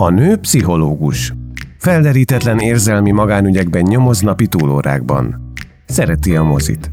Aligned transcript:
A 0.00 0.10
nő 0.10 0.36
pszichológus. 0.36 1.34
Felderítetlen 1.78 2.58
érzelmi 2.58 3.10
magánügyekben 3.10 3.82
nyomoz 3.82 4.20
napi 4.20 4.46
túlórákban. 4.46 5.52
Szereti 5.86 6.36
a 6.36 6.42
mozit. 6.42 6.90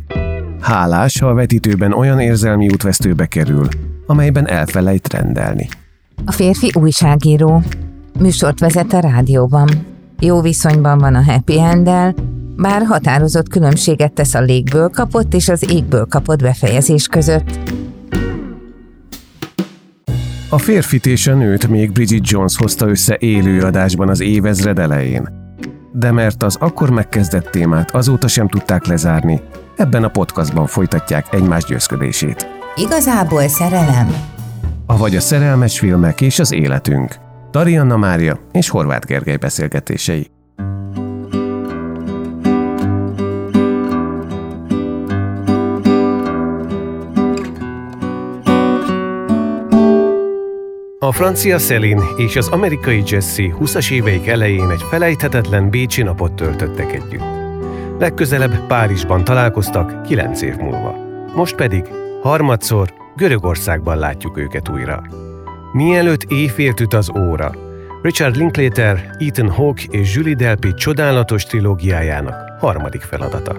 Hálás, 0.62 1.20
ha 1.20 1.28
a 1.28 1.34
vetítőben 1.34 1.94
olyan 1.94 2.20
érzelmi 2.20 2.68
útvesztőbe 2.68 3.26
kerül, 3.26 3.68
amelyben 4.06 4.48
elfelejt 4.48 5.14
rendelni. 5.14 5.68
A 6.26 6.32
férfi 6.32 6.72
újságíró. 6.80 7.62
Műsort 8.20 8.60
vezet 8.60 8.94
a 8.94 9.00
rádióban. 9.00 9.70
Jó 10.20 10.42
viszonyban 10.42 10.98
van 10.98 11.16
a 11.16 11.24
happy 11.24 11.60
end 11.60 11.90
bár 12.58 12.86
határozott 12.86 13.50
különbséget 13.50 14.14
tesz 14.14 14.34
a 14.34 14.42
légből 14.42 14.90
kapott 14.90 15.34
és 15.34 15.50
az 15.50 15.72
égből 15.72 16.06
kapott 16.06 16.42
befejezés 16.42 17.08
között. 17.08 17.60
A 20.50 20.58
férfit 20.58 21.06
és 21.06 21.28
a 21.28 21.34
nőt 21.34 21.68
még 21.68 21.92
Bridget 21.92 22.30
Jones 22.30 22.58
hozta 22.58 22.88
össze 22.88 23.18
élő 23.20 23.62
adásban 23.62 24.10
az 24.10 24.20
évezred 24.20 24.80
elején. 24.80 25.30
De 25.94 26.12
mert 26.12 26.44
az 26.44 26.56
akkor 26.60 26.90
megkezdett 26.90 27.50
témát 27.50 27.92
azóta 27.92 28.28
sem 28.28 28.48
tudták 28.48 28.86
lezárni, 28.86 29.42
ebben 29.76 30.04
a 30.04 30.10
podcastban 30.10 30.66
folytatják 30.66 31.26
egymás 31.34 31.66
győzködését. 31.66 32.48
Igazából 32.76 33.48
szerelem? 33.48 34.16
Avagy 34.86 35.16
a 35.16 35.20
szerelmes 35.20 35.80
filmek 35.80 36.22
és 36.22 36.40
az 36.40 36.52
életünk. 36.52 37.16
Tarianna 37.52 37.98
Mária 37.98 38.40
és 38.52 38.70
Horváth 38.70 39.08
Gergely 39.08 39.38
beszélgetései. 39.38 40.37
A 51.00 51.12
francia 51.12 51.58
Céline 51.58 52.04
és 52.16 52.36
az 52.36 52.48
amerikai 52.48 53.04
Jesse 53.06 53.56
20-as 53.60 53.92
éveik 53.92 54.28
elején 54.28 54.70
egy 54.70 54.82
felejthetetlen 54.90 55.70
bécsi 55.70 56.02
napot 56.02 56.34
töltöttek 56.34 56.94
együtt. 56.94 57.24
Legközelebb 58.00 58.68
Párizsban 58.68 59.24
találkoztak 59.24 60.04
9 60.04 60.42
év 60.42 60.56
múlva. 60.56 60.96
Most 61.36 61.56
pedig 61.56 61.86
harmadszor 62.22 62.94
Görögországban 63.16 63.98
látjuk 63.98 64.38
őket 64.38 64.70
újra. 64.70 65.04
Mielőtt 65.74 66.24
éjfélt 66.24 66.80
üt 66.80 66.94
az 66.94 67.12
óra, 67.18 67.52
Richard 68.02 68.36
Linklater, 68.36 69.16
Ethan 69.20 69.50
Hawke 69.50 69.84
és 69.90 70.16
Julie 70.16 70.36
Delpy 70.36 70.74
csodálatos 70.74 71.44
trilógiájának 71.44 72.36
harmadik 72.60 73.02
feladata. 73.02 73.56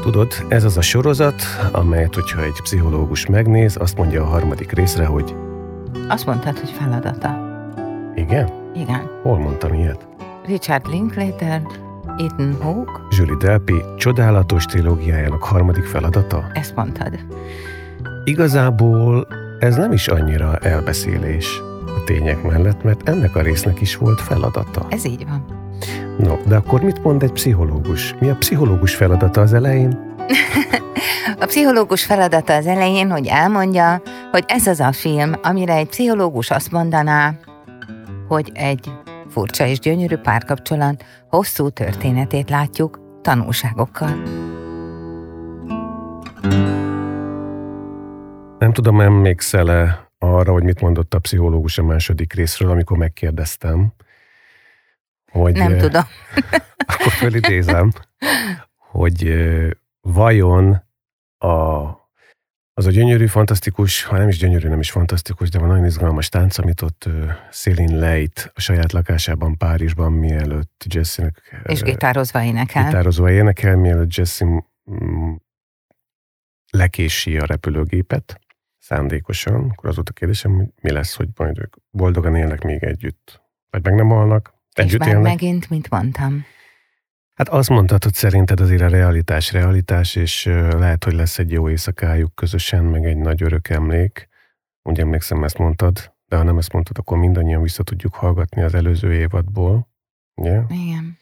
Tudod, 0.00 0.32
ez 0.48 0.64
az 0.64 0.76
a 0.76 0.82
sorozat, 0.82 1.42
amelyet, 1.72 2.14
hogyha 2.14 2.42
egy 2.42 2.60
pszichológus 2.62 3.26
megnéz, 3.26 3.76
azt 3.80 3.96
mondja 3.96 4.22
a 4.22 4.28
harmadik 4.28 4.72
részre, 4.72 5.04
hogy 5.04 5.34
azt 6.08 6.26
mondtad, 6.26 6.58
hogy 6.58 6.70
feladata. 6.70 7.38
Igen? 8.14 8.48
Igen. 8.74 9.10
Hol 9.22 9.38
mondtam 9.38 9.74
ilyet? 9.74 10.06
Richard 10.46 10.86
Linklater, 10.86 11.62
Ethan 12.18 12.56
Hawke. 12.60 12.92
Julie 13.10 13.36
Delpy 13.36 13.84
csodálatos 13.96 14.64
trilógiájának 14.64 15.42
harmadik 15.42 15.84
feladata? 15.84 16.44
Ezt 16.52 16.74
mondtad. 16.74 17.18
Igazából 18.24 19.26
ez 19.58 19.76
nem 19.76 19.92
is 19.92 20.08
annyira 20.08 20.56
elbeszélés 20.56 21.60
a 21.86 22.04
tények 22.04 22.42
mellett, 22.42 22.82
mert 22.82 23.08
ennek 23.08 23.36
a 23.36 23.42
résznek 23.42 23.80
is 23.80 23.96
volt 23.96 24.20
feladata. 24.20 24.86
Ez 24.88 25.06
így 25.06 25.26
van. 25.28 25.44
No, 26.18 26.36
de 26.46 26.56
akkor 26.56 26.80
mit 26.80 27.02
mond 27.02 27.22
egy 27.22 27.32
pszichológus? 27.32 28.14
Mi 28.20 28.28
a 28.28 28.34
pszichológus 28.34 28.94
feladata 28.94 29.40
az 29.40 29.52
elején? 29.54 29.98
A 31.40 31.46
pszichológus 31.46 32.04
feladata 32.04 32.54
az 32.54 32.66
elején, 32.66 33.10
hogy 33.10 33.26
elmondja, 33.26 34.02
hogy 34.30 34.44
ez 34.46 34.66
az 34.66 34.80
a 34.80 34.92
film, 34.92 35.32
amire 35.42 35.74
egy 35.74 35.88
pszichológus 35.88 36.50
azt 36.50 36.70
mondaná, 36.70 37.34
hogy 38.28 38.50
egy 38.54 38.92
furcsa 39.28 39.66
és 39.66 39.78
gyönyörű 39.78 40.16
párkapcsolat 40.16 41.04
hosszú 41.28 41.68
történetét 41.68 42.50
látjuk 42.50 43.00
tanulságokkal. 43.22 44.22
Nem 48.58 48.72
tudom, 48.72 49.00
emlékszel-e 49.00 50.10
arra, 50.18 50.52
hogy 50.52 50.62
mit 50.62 50.80
mondott 50.80 51.14
a 51.14 51.18
pszichológus 51.18 51.78
a 51.78 51.82
második 51.82 52.32
részről, 52.32 52.70
amikor 52.70 52.96
megkérdeztem, 52.96 53.92
hogy... 55.32 55.56
Nem 55.56 55.78
tudom. 55.78 56.02
akkor 56.92 57.12
fölidézem, 57.12 57.92
hogy 58.90 59.34
vajon 60.00 60.82
a, 61.38 61.97
az 62.78 62.86
a 62.86 62.90
gyönyörű, 62.90 63.26
fantasztikus, 63.26 64.04
ha 64.04 64.18
nem 64.18 64.28
is 64.28 64.38
gyönyörű, 64.38 64.68
nem 64.68 64.80
is 64.80 64.90
fantasztikus, 64.90 65.50
de 65.50 65.58
van 65.58 65.68
nagyon 65.68 65.84
izgalmas 65.84 66.28
tánc, 66.28 66.58
amit 66.58 66.82
ott 66.82 67.08
Céline 67.50 67.98
lejt 67.98 68.52
a 68.54 68.60
saját 68.60 68.92
lakásában 68.92 69.56
Párizsban, 69.56 70.12
mielőtt 70.12 70.84
Jesse-nek... 70.88 71.62
És 71.64 71.82
gitározva 71.82 72.42
énekel. 72.42 72.84
Gitározva 72.84 73.30
énekel, 73.30 73.76
mielőtt 73.76 74.14
Jesse 74.14 74.44
mm, 74.44 75.34
lekési 76.70 77.38
a 77.38 77.44
repülőgépet 77.44 78.40
szándékosan, 78.78 79.70
akkor 79.70 79.88
az 79.88 79.94
volt 79.94 80.08
a 80.08 80.12
kérdésem, 80.12 80.52
hogy 80.52 80.66
mi 80.80 80.90
lesz, 80.90 81.14
hogy 81.16 81.28
majd 81.36 81.58
ők 81.58 81.74
boldogan 81.90 82.36
élnek 82.36 82.62
még 82.62 82.82
együtt. 82.82 83.42
Vagy 83.70 83.84
meg 83.84 83.94
nem 83.94 84.08
halnak, 84.08 84.54
együtt 84.72 85.00
És 85.00 85.06
élnek. 85.06 85.22
megint, 85.22 85.70
mint 85.70 85.90
mondtam, 85.90 86.44
Hát 87.38 87.48
azt 87.48 87.68
hogy 88.04 88.14
szerinted 88.14 88.60
azért 88.60 88.82
a 88.82 88.88
realitás 88.88 89.52
realitás, 89.52 90.14
és 90.14 90.44
lehet, 90.70 91.04
hogy 91.04 91.12
lesz 91.12 91.38
egy 91.38 91.50
jó 91.50 91.68
éjszakájuk 91.68 92.34
közösen, 92.34 92.84
meg 92.84 93.04
egy 93.04 93.16
nagy 93.16 93.42
örök 93.42 93.68
emlék. 93.68 94.28
Úgy 94.82 95.00
emlékszem, 95.00 95.44
ezt 95.44 95.58
mondtad, 95.58 96.14
de 96.26 96.36
ha 96.36 96.42
nem 96.42 96.58
ezt 96.58 96.72
mondtad, 96.72 96.98
akkor 96.98 97.18
mindannyian 97.18 97.62
vissza 97.62 97.82
tudjuk 97.82 98.14
hallgatni 98.14 98.62
az 98.62 98.74
előző 98.74 99.14
évadból. 99.14 99.88
Ugye? 100.34 100.62
Igen. 100.68 101.18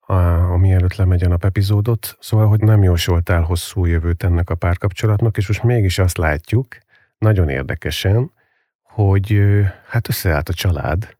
A, 0.00 0.12
ami 0.52 0.72
előtt 0.72 0.94
lemegy 0.94 1.24
a 1.24 1.28
nap 1.28 1.44
epizódot, 1.44 2.16
szóval, 2.20 2.46
hogy 2.46 2.60
nem 2.60 2.82
jósoltál 2.82 3.42
hosszú 3.42 3.84
jövőt 3.84 4.22
ennek 4.22 4.50
a 4.50 4.54
párkapcsolatnak, 4.54 5.36
és 5.36 5.46
most 5.46 5.62
mégis 5.62 5.98
azt 5.98 6.16
látjuk, 6.16 6.76
nagyon 7.18 7.48
érdekesen, 7.48 8.32
hogy 8.82 9.40
hát 9.86 10.08
összeállt 10.08 10.48
a 10.48 10.54
család. 10.54 11.16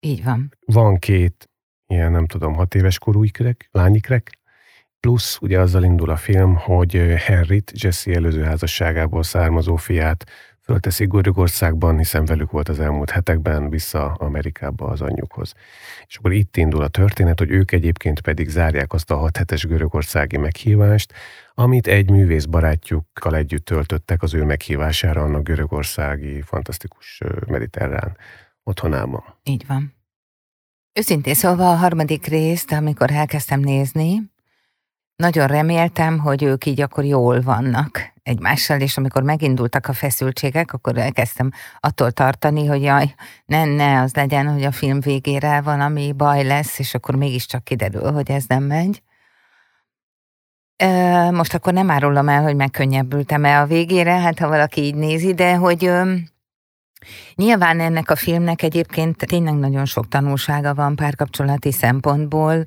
Így 0.00 0.24
van. 0.24 0.54
Van 0.66 0.98
két 0.98 1.49
ilyen 1.90 2.10
nem 2.10 2.26
tudom, 2.26 2.54
hat 2.54 2.74
éves 2.74 2.98
korú 2.98 3.22
ikrek, 3.22 3.68
lányikrek, 3.70 4.38
plusz 5.00 5.38
ugye 5.40 5.60
azzal 5.60 5.84
indul 5.84 6.10
a 6.10 6.16
film, 6.16 6.56
hogy 6.56 6.92
Henryt, 7.16 7.72
Jesse 7.74 8.12
előző 8.12 8.42
házasságából 8.42 9.22
származó 9.22 9.76
fiát 9.76 10.24
fölteszik 10.62 11.08
Görögországban, 11.08 11.98
hiszen 11.98 12.24
velük 12.24 12.50
volt 12.50 12.68
az 12.68 12.80
elmúlt 12.80 13.10
hetekben 13.10 13.70
vissza 13.70 14.12
Amerikába 14.12 14.86
az 14.86 15.00
anyjukhoz. 15.00 15.54
És 16.06 16.16
akkor 16.16 16.32
itt 16.32 16.56
indul 16.56 16.82
a 16.82 16.88
történet, 16.88 17.38
hogy 17.38 17.50
ők 17.50 17.72
egyébként 17.72 18.20
pedig 18.20 18.48
zárják 18.48 18.92
azt 18.92 19.10
a 19.10 19.16
hat 19.16 19.36
hetes 19.36 19.66
görögországi 19.66 20.36
meghívást, 20.36 21.12
amit 21.54 21.86
egy 21.86 22.10
művész 22.10 22.44
barátjukkal 22.44 23.36
együtt 23.36 23.64
töltöttek 23.64 24.22
az 24.22 24.34
ő 24.34 24.44
meghívására 24.44 25.22
annak 25.22 25.42
görögországi 25.42 26.40
fantasztikus 26.40 27.20
mediterrán 27.46 28.16
otthonában. 28.62 29.24
Így 29.42 29.66
van. 29.66 29.98
Őszintén 30.92 31.34
szólva 31.34 31.70
a 31.70 31.76
harmadik 31.76 32.26
részt, 32.26 32.72
amikor 32.72 33.10
elkezdtem 33.10 33.60
nézni, 33.60 34.30
nagyon 35.16 35.46
reméltem, 35.46 36.18
hogy 36.18 36.42
ők 36.42 36.66
így 36.66 36.80
akkor 36.80 37.04
jól 37.04 37.40
vannak 37.40 38.12
egymással, 38.22 38.80
és 38.80 38.96
amikor 38.96 39.22
megindultak 39.22 39.86
a 39.86 39.92
feszültségek, 39.92 40.72
akkor 40.72 40.98
elkezdtem 40.98 41.50
attól 41.80 42.10
tartani, 42.10 42.66
hogy 42.66 42.82
jaj, 42.82 43.14
ne, 43.46 43.64
ne, 43.64 44.00
az 44.00 44.14
legyen, 44.14 44.52
hogy 44.52 44.64
a 44.64 44.72
film 44.72 45.00
végére 45.00 45.60
valami 45.60 46.12
baj 46.12 46.44
lesz, 46.44 46.78
és 46.78 46.94
akkor 46.94 47.14
mégiscsak 47.14 47.64
kiderül, 47.64 48.12
hogy 48.12 48.30
ez 48.30 48.44
nem 48.46 48.62
megy. 48.62 49.02
Most 51.30 51.54
akkor 51.54 51.72
nem 51.72 51.90
árulom 51.90 52.28
el, 52.28 52.42
hogy 52.42 52.56
megkönnyebbültem-e 52.56 53.60
a 53.60 53.66
végére, 53.66 54.20
hát 54.20 54.38
ha 54.38 54.48
valaki 54.48 54.80
így 54.80 54.94
nézi, 54.94 55.34
de 55.34 55.54
hogy 55.54 55.90
Nyilván 57.34 57.80
ennek 57.80 58.10
a 58.10 58.16
filmnek 58.16 58.62
egyébként 58.62 59.16
tényleg 59.16 59.54
nagyon 59.54 59.84
sok 59.84 60.08
tanulsága 60.08 60.74
van 60.74 60.96
párkapcsolati 60.96 61.72
szempontból. 61.72 62.66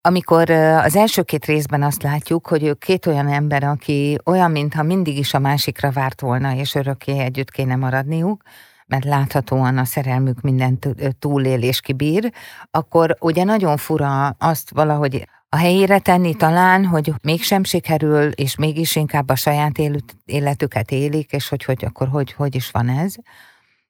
Amikor 0.00 0.50
az 0.50 0.96
első 0.96 1.22
két 1.22 1.44
részben 1.44 1.82
azt 1.82 2.02
látjuk, 2.02 2.46
hogy 2.46 2.64
ő 2.64 2.74
két 2.74 3.06
olyan 3.06 3.28
ember, 3.28 3.64
aki 3.64 4.18
olyan, 4.24 4.50
mintha 4.50 4.82
mindig 4.82 5.18
is 5.18 5.34
a 5.34 5.38
másikra 5.38 5.90
várt 5.90 6.20
volna, 6.20 6.54
és 6.54 6.74
örökké 6.74 7.18
együtt 7.18 7.50
kéne 7.50 7.76
maradniuk, 7.76 8.42
mert 8.86 9.04
láthatóan 9.04 9.78
a 9.78 9.84
szerelmük 9.84 10.40
minden 10.40 10.78
túlélés 11.18 11.80
kibír, 11.80 12.32
akkor 12.70 13.16
ugye 13.20 13.44
nagyon 13.44 13.76
fura 13.76 14.28
azt 14.28 14.70
valahogy 14.70 15.26
a 15.54 15.56
helyére 15.56 15.98
tenni 15.98 16.34
talán, 16.34 16.86
hogy 16.86 17.12
mégsem 17.22 17.64
sikerül, 17.64 18.30
és 18.30 18.56
mégis 18.56 18.96
inkább 18.96 19.28
a 19.28 19.36
saját 19.36 19.78
életüket 20.24 20.90
élik, 20.90 21.32
és 21.32 21.48
hogy, 21.48 21.64
hogy 21.64 21.84
akkor 21.84 22.08
hogy, 22.08 22.32
hogy 22.32 22.54
is 22.54 22.70
van 22.70 22.88
ez. 22.88 23.14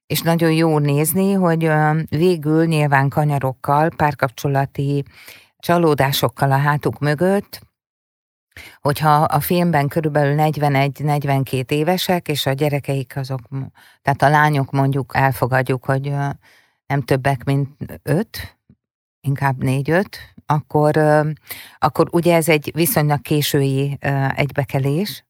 És 0.05 0.21
nagyon 0.21 0.51
jó 0.51 0.79
nézni, 0.79 1.33
hogy 1.33 1.71
végül 2.09 2.65
nyilván 2.65 3.09
kanyarokkal, 3.09 3.89
párkapcsolati 3.89 5.03
csalódásokkal 5.57 6.51
a 6.51 6.57
hátuk 6.57 6.99
mögött, 6.99 7.61
hogyha 8.81 9.13
a 9.13 9.39
filmben 9.39 9.87
körülbelül 9.87 10.35
41-42 10.37 11.71
évesek, 11.71 12.27
és 12.27 12.45
a 12.45 12.53
gyerekeik 12.53 13.15
azok, 13.15 13.41
tehát 14.01 14.21
a 14.21 14.29
lányok 14.29 14.71
mondjuk 14.71 15.11
elfogadjuk, 15.15 15.85
hogy 15.85 16.13
nem 16.85 17.01
többek, 17.01 17.43
mint 17.43 17.69
öt, 18.01 18.57
inkább 19.23 19.63
négy-öt, 19.63 20.17
akkor, 20.45 20.97
akkor 21.77 22.07
ugye 22.11 22.35
ez 22.35 22.49
egy 22.49 22.71
viszonylag 22.73 23.21
késői 23.21 23.97
egybekelés 24.35 25.25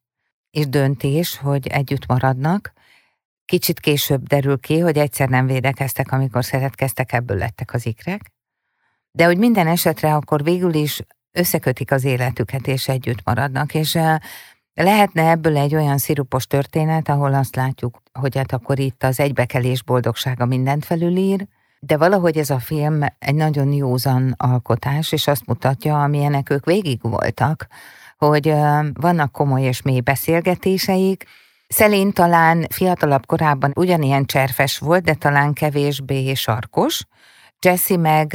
és 0.51 0.68
döntés, 0.68 1.38
hogy 1.38 1.68
együtt 1.68 2.06
maradnak. 2.06 2.74
Kicsit 3.45 3.80
később 3.80 4.28
derül 4.28 4.60
ki, 4.60 4.80
hogy 4.80 4.98
egyszer 4.98 5.30
nem 5.30 5.45
védekeztek, 5.45 6.12
amikor 6.12 6.45
szeretkeztek, 6.45 7.13
ebből 7.13 7.38
lettek 7.38 7.74
az 7.74 7.86
ikrek. 7.86 8.31
De 9.12 9.25
hogy 9.25 9.38
minden 9.38 9.68
esetre 9.68 10.16
akkor 10.16 10.44
végül 10.44 10.74
is 10.74 11.01
összekötik 11.31 11.92
az 11.92 12.04
életüket, 12.04 12.68
és 12.68 12.88
együtt 12.88 13.24
maradnak, 13.24 13.74
és 13.74 13.98
lehetne 14.74 15.30
ebből 15.30 15.57
egy 15.57 15.75
olyan 15.75 15.98
szirupos 15.98 16.48
történet, 16.48 17.10
ahol 17.10 17.34
azt 17.34 17.56
látjuk, 17.56 18.01
hogy 18.19 18.38
hát 18.38 18.51
akkor 18.54 18.80
itt 18.80 19.04
az 19.04 19.19
egybekelés 19.19 19.84
boldogsága 19.84 20.46
mindent 20.46 20.86
felülír, 20.86 21.48
de 21.85 21.97
valahogy 21.97 22.38
ez 22.38 22.50
a 22.50 22.59
film 22.59 23.01
egy 23.19 23.35
nagyon 23.35 23.71
józan 23.71 24.35
alkotás, 24.38 25.12
és 25.12 25.27
azt 25.27 25.45
mutatja, 25.45 26.03
amilyenek 26.03 26.50
ők 26.50 26.65
végig 26.65 27.00
voltak, 27.01 27.68
hogy 28.18 28.53
vannak 28.94 29.31
komoly 29.31 29.62
és 29.62 29.81
mély 29.81 30.00
beszélgetéseik, 30.00 31.25
Szelén 31.68 32.12
talán 32.12 32.68
fiatalabb 32.69 33.25
korában 33.25 33.71
ugyanilyen 33.75 34.25
cserfes 34.25 34.77
volt, 34.77 35.03
de 35.03 35.13
talán 35.13 35.53
kevésbé 35.53 36.33
sarkos. 36.33 37.03
Jesse 37.59 37.97
meg 37.97 38.27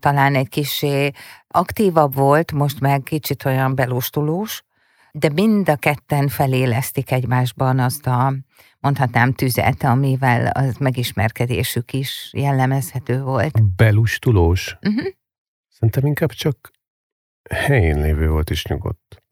talán 0.00 0.34
egy 0.34 0.48
kicsi 0.48 1.12
aktívabb 1.48 2.14
volt, 2.14 2.52
most 2.52 2.80
meg 2.80 3.02
kicsit 3.02 3.44
olyan 3.44 3.74
belóstulós, 3.74 4.62
de 5.12 5.28
mind 5.32 5.68
a 5.68 5.76
ketten 5.76 6.28
felélesztik 6.28 7.10
egymásban 7.10 7.78
azt 7.78 8.06
a 8.06 8.34
mondhatnám 8.86 9.32
tüzet, 9.32 9.82
amivel 9.82 10.46
az 10.46 10.76
megismerkedésük 10.76 11.92
is 11.92 12.30
jellemezhető 12.32 13.22
volt. 13.22 13.74
Belustulós? 13.76 14.78
Uh-huh. 14.82 15.06
Szerintem 15.68 16.06
inkább 16.06 16.30
csak 16.30 16.70
helyén 17.50 18.00
lévő 18.00 18.28
volt 18.28 18.50
is 18.50 18.64
nyugodt. 18.66 19.22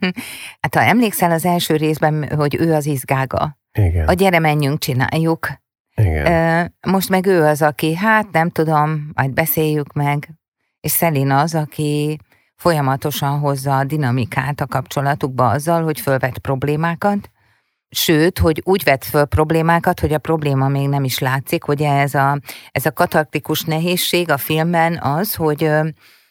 hát 0.62 0.74
ha 0.74 0.80
emlékszel 0.80 1.30
az 1.30 1.44
első 1.44 1.76
részben, 1.76 2.36
hogy 2.36 2.56
ő 2.60 2.74
az 2.74 2.86
izgága. 2.86 3.58
Igen. 3.72 4.08
A 4.08 4.12
gyere 4.12 4.38
menjünk, 4.38 4.78
csináljuk. 4.78 5.48
Igen. 5.94 6.74
Most 6.86 7.08
meg 7.08 7.26
ő 7.26 7.42
az, 7.42 7.62
aki, 7.62 7.94
hát 7.94 8.30
nem 8.30 8.50
tudom, 8.50 9.10
majd 9.14 9.32
beszéljük 9.32 9.92
meg. 9.92 10.28
És 10.80 10.90
Szelin 10.90 11.30
az, 11.30 11.54
aki 11.54 12.18
folyamatosan 12.56 13.38
hozza 13.38 13.78
a 13.78 13.84
dinamikát 13.84 14.60
a 14.60 14.66
kapcsolatukba 14.66 15.48
azzal, 15.48 15.82
hogy 15.82 16.00
fölvet 16.00 16.38
problémákat, 16.38 17.30
sőt, 17.94 18.38
hogy 18.38 18.60
úgy 18.64 18.84
vett 18.84 19.04
föl 19.04 19.24
problémákat, 19.24 20.00
hogy 20.00 20.12
a 20.12 20.18
probléma 20.18 20.68
még 20.68 20.88
nem 20.88 21.04
is 21.04 21.18
látszik. 21.18 21.68
Ugye 21.68 21.92
ez 21.92 22.14
a, 22.14 22.40
ez 22.70 22.86
a 22.86 22.92
katartikus 22.92 23.62
nehézség 23.62 24.30
a 24.30 24.36
filmben 24.36 24.98
az, 25.02 25.34
hogy 25.34 25.70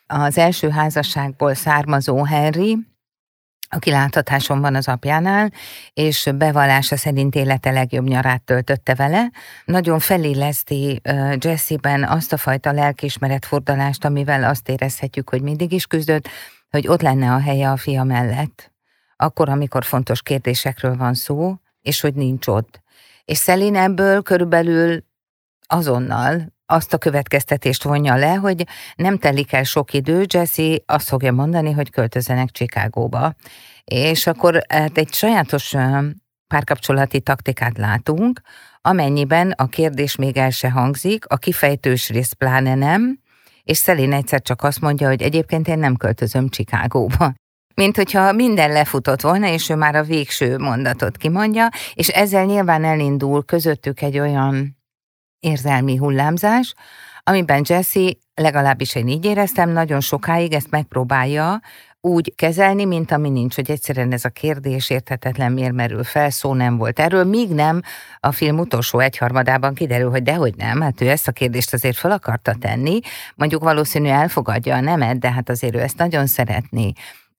az 0.08 0.38
első 0.38 0.70
házasságból 0.70 1.54
származó 1.54 2.24
Henry, 2.24 2.78
aki 3.70 3.90
láthatáson 3.90 4.62
van 4.62 4.76
az 4.76 4.88
apjánál, 4.88 5.52
és 5.94 6.30
bevallása 6.36 6.98
szerint 6.98 7.36
élete 7.36 7.72
legjobb 7.72 8.08
nyarát 8.08 8.42
töltötte 8.42 8.96
vele. 8.96 9.32
Nagyon 9.66 10.00
feléleszti 10.00 11.02
Jesse-ben 11.40 12.04
azt 12.04 12.34
a 12.34 12.38
fajta 12.38 12.72
lelkismeret 12.72 13.46
fordalást, 13.46 14.06
amivel 14.06 14.44
azt 14.44 14.70
érezhetjük, 14.70 15.30
hogy 15.30 15.42
mindig 15.42 15.72
is 15.72 15.86
küzdött, 15.86 16.30
hogy 16.70 16.88
ott 16.88 17.02
lenne 17.02 17.32
a 17.32 17.40
helye 17.40 17.70
a 17.70 17.78
fia 17.78 18.04
mellett 18.04 18.73
akkor, 19.24 19.50
amikor 19.50 19.86
fontos 19.86 20.22
kérdésekről 20.22 20.96
van 20.96 21.14
szó, 21.14 21.56
és 21.82 22.02
hogy 22.02 22.14
nincs 22.14 22.48
ott. 22.48 22.82
És 23.26 23.38
Szelin 23.38 23.76
ebből 23.76 24.22
körülbelül 24.22 25.04
azonnal 25.68 26.54
azt 26.66 26.94
a 26.94 26.98
következtetést 26.98 27.84
vonja 27.84 28.16
le, 28.16 28.34
hogy 28.34 28.68
nem 28.96 29.18
telik 29.18 29.54
el 29.54 29.64
sok 29.64 29.94
idő, 29.94 30.26
Jesse 30.34 30.78
azt 30.86 31.08
fogja 31.08 31.32
mondani, 31.32 31.72
hogy 31.72 31.90
költözzenek 31.90 32.52
Csikágóba. 32.52 33.34
És 33.84 34.28
akkor 34.28 34.62
hát 34.68 34.98
egy 34.98 35.14
sajátos 35.14 35.76
párkapcsolati 36.48 37.22
taktikát 37.22 37.78
látunk, 37.78 38.42
amennyiben 38.82 39.52
a 39.52 39.68
kérdés 39.68 40.16
még 40.16 40.38
el 40.38 40.50
se 40.50 40.70
hangzik, 40.70 41.26
a 41.28 41.38
kifejtős 41.38 42.10
rész 42.10 42.32
pláne 42.32 42.76
nem, 42.76 43.20
és 43.64 43.78
Szelin 43.78 44.14
egyszer 44.14 44.42
csak 44.42 44.64
azt 44.64 44.82
mondja, 44.82 45.08
hogy 45.08 45.22
egyébként 45.22 45.68
én 45.68 45.80
nem 45.80 45.96
költözöm 45.96 46.50
Csikágóba 46.50 47.34
mint 47.76 47.96
hogyha 47.96 48.32
minden 48.32 48.72
lefutott 48.72 49.22
volna, 49.22 49.48
és 49.48 49.70
ő 49.70 49.76
már 49.76 49.96
a 49.96 50.04
végső 50.04 50.58
mondatot 50.58 51.18
kimondja, 51.18 51.70
és 51.94 52.08
ezzel 52.08 52.46
nyilván 52.46 52.84
elindul 52.84 53.46
közöttük 53.46 54.02
egy 54.02 54.20
olyan 54.20 54.78
érzelmi 55.40 55.96
hullámzás, 55.96 56.74
amiben 57.24 57.64
Jesse, 57.68 58.12
legalábbis 58.36 58.96
én 58.96 59.08
így 59.08 59.26
éreztem, 59.26 59.70
nagyon 59.70 60.00
sokáig 60.00 60.54
ezt 60.54 60.70
megpróbálja 60.70 61.60
úgy 62.06 62.36
kezelni, 62.36 62.86
mint 62.86 63.12
ami 63.12 63.30
nincs, 63.30 63.56
hogy 63.56 63.72
egyszerűen 63.72 64.12
ez 64.12 64.26
a 64.26 64.30
kérdés 64.30 64.90
érthetetlen 64.90 65.52
miért 65.52 65.74
merül 65.74 66.04
fel, 66.04 66.30
szó 66.30 66.54
nem 66.54 66.78
volt 66.78 67.00
erről, 67.00 67.24
míg 67.24 67.50
nem 67.50 67.82
a 68.20 68.32
film 68.32 68.60
utolsó 68.60 69.00
egyharmadában 69.00 69.74
kiderül, 69.74 70.10
hogy 70.10 70.24
dehogy 70.24 70.56
nem, 70.56 70.82
hát 70.82 71.02
ő 71.02 71.10
ezt 71.10 71.28
a 71.28 71.32
kérdést 71.32 71.74
azért 71.74 71.98
fel 71.98 72.12
akarta 72.12 72.56
tenni, 72.60 73.00
mondjuk 73.36 73.64
valószínű 73.64 74.10
elfogadja 74.10 74.76
a 74.76 74.80
nemet, 74.80 75.20
de 75.20 75.32
hát 75.32 75.50
azért 75.50 75.76
ő 75.76 75.80
ezt 75.80 75.98
nagyon 75.98 76.28
szeretné. 76.28 76.94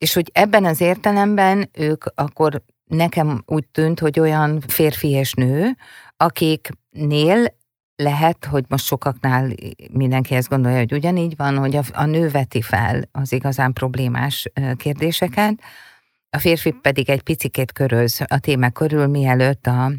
És 0.05 0.15
hogy 0.15 0.31
ebben 0.33 0.65
az 0.65 0.81
értelemben 0.81 1.69
ők 1.73 2.05
akkor 2.15 2.63
nekem 2.85 3.43
úgy 3.47 3.67
tűnt, 3.67 4.01
hogy 4.01 4.21
olyan 4.21 4.61
férfi 4.61 5.09
és 5.09 5.33
nő, 5.33 5.77
akiknél 6.17 7.57
lehet, 7.97 8.45
hogy 8.45 8.65
most 8.69 8.85
sokaknál 8.85 9.51
mindenki 9.93 10.35
ezt 10.35 10.49
gondolja, 10.49 10.79
hogy 10.79 10.93
ugyanígy 10.93 11.37
van, 11.37 11.59
hogy 11.59 11.77
a, 11.77 11.83
a 11.93 12.05
nő 12.05 12.29
veti 12.29 12.63
fel 12.63 13.09
az 13.13 13.33
igazán 13.33 13.73
problémás 13.73 14.49
kérdéseket, 14.77 15.55
a 16.31 16.39
férfi 16.39 16.71
pedig 16.71 17.11
egy 17.11 17.23
picikét 17.23 17.73
köröz 17.73 18.21
a 18.27 18.39
témák 18.39 18.73
körül, 18.73 19.07
mielőtt 19.07 19.67
a, 19.67 19.93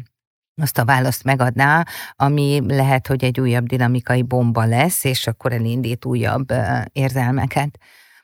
azt 0.62 0.78
a 0.78 0.84
választ 0.84 1.24
megadná, 1.24 1.86
ami 2.16 2.62
lehet, 2.66 3.06
hogy 3.06 3.24
egy 3.24 3.40
újabb 3.40 3.66
dinamikai 3.66 4.22
bomba 4.22 4.64
lesz, 4.64 5.04
és 5.04 5.26
akkor 5.26 5.52
elindít 5.52 6.04
újabb 6.04 6.52
érzelmeket. 6.92 7.78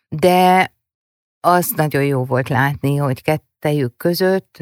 De 0.09 0.71
az 1.45 1.73
nagyon 1.77 2.05
jó 2.05 2.25
volt 2.25 2.49
látni, 2.49 2.97
hogy 2.97 3.23
kettejük 3.23 3.97
között 3.97 4.59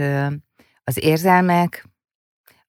az 0.84 1.04
érzelmek, 1.04 1.88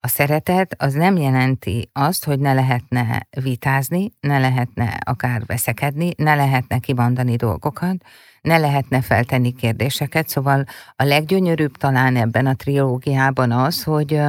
a 0.03 0.07
szeretet 0.07 0.75
az 0.77 0.93
nem 0.93 1.17
jelenti 1.17 1.89
azt, 1.93 2.25
hogy 2.25 2.39
ne 2.39 2.53
lehetne 2.53 3.27
vitázni, 3.43 4.11
ne 4.19 4.39
lehetne 4.39 4.97
akár 5.03 5.45
veszekedni, 5.45 6.11
ne 6.18 6.35
lehetne 6.35 6.80
kimondani 6.80 7.35
dolgokat, 7.35 7.95
ne 8.41 8.57
lehetne 8.57 9.01
feltenni 9.01 9.51
kérdéseket, 9.51 10.27
szóval 10.27 10.63
a 10.95 11.03
leggyönyörűbb 11.03 11.77
talán 11.77 12.15
ebben 12.15 12.45
a 12.45 12.56
trilógiában 12.56 13.51
az, 13.51 13.83
hogy 13.83 14.21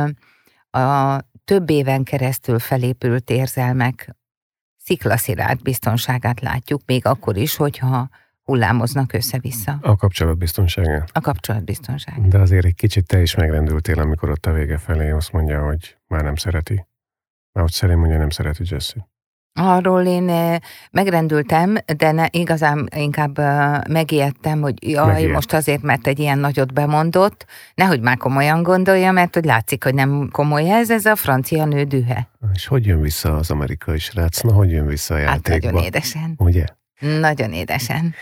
a 0.71 1.19
több 1.45 1.71
éven 1.71 2.03
keresztül 2.03 2.59
felépült 2.59 3.31
érzelmek 3.31 4.17
sziklaszirát 4.77 5.63
biztonságát 5.63 6.41
látjuk, 6.41 6.81
még 6.87 7.07
akkor 7.07 7.37
is, 7.37 7.57
hogyha 7.57 8.09
hullámoznak 8.45 9.13
össze-vissza. 9.13 9.79
A 9.83 9.97
kapcsolatbiztonság. 9.97 11.05
A 11.13 11.21
kapcsolatbiztonság. 11.21 12.29
De 12.29 12.39
azért 12.39 12.65
egy 12.65 12.75
kicsit 12.75 13.07
te 13.07 13.21
is 13.21 13.35
megrendültél, 13.35 13.99
amikor 14.01 14.31
ott 14.31 14.47
a 14.47 14.53
vége 14.53 14.79
felé 14.79 15.11
azt 15.11 15.33
mondja, 15.33 15.65
hogy 15.65 15.97
már 16.07 16.23
nem 16.23 16.37
szereti. 16.37 16.87
Már 17.53 17.65
ott 17.65 17.73
szerint 17.73 17.99
mondja, 17.99 18.19
nem 18.19 18.31
szereti 18.31 18.63
Jesse. 18.67 19.11
Arról 19.55 20.03
én 20.07 20.29
eh, 20.29 20.57
megrendültem, 20.91 21.77
de 21.97 22.13
ne, 22.13 22.27
igazán 22.31 22.89
inkább 22.97 23.39
eh, 23.39 23.81
megijedtem, 23.89 24.61
hogy 24.61 24.89
jaj, 24.89 25.07
Megijedt. 25.07 25.35
most 25.35 25.53
azért, 25.53 25.83
mert 25.83 26.07
egy 26.07 26.19
ilyen 26.19 26.39
nagyot 26.39 26.73
bemondott, 26.73 27.47
nehogy 27.75 28.01
már 28.01 28.17
komolyan 28.17 28.63
gondolja, 28.63 29.13
mert 29.13 29.35
hogy 29.35 29.45
látszik, 29.45 29.85
hogy 29.85 29.95
nem 29.95 30.29
komoly 30.31 30.71
ez, 30.71 30.91
ez 30.91 31.05
a 31.05 31.17
francia 31.17 31.65
nő 31.65 31.85
dühe. 31.85 32.29
És 32.55 32.67
hogy 32.67 32.87
jön 32.87 33.01
vissza 33.01 33.37
az 33.37 33.51
amerikai 33.51 33.99
srác? 33.99 34.41
Na, 34.41 34.53
hogy 34.53 34.71
jön 34.71 34.87
vissza 34.87 35.15
a 35.15 35.19
játékba? 35.19 35.53
Hát 35.53 35.63
nagyon 35.63 35.83
édesen. 35.83 36.35
Ugye? 36.39 36.65
Nagyon 37.03 37.53
édesen. 37.53 38.15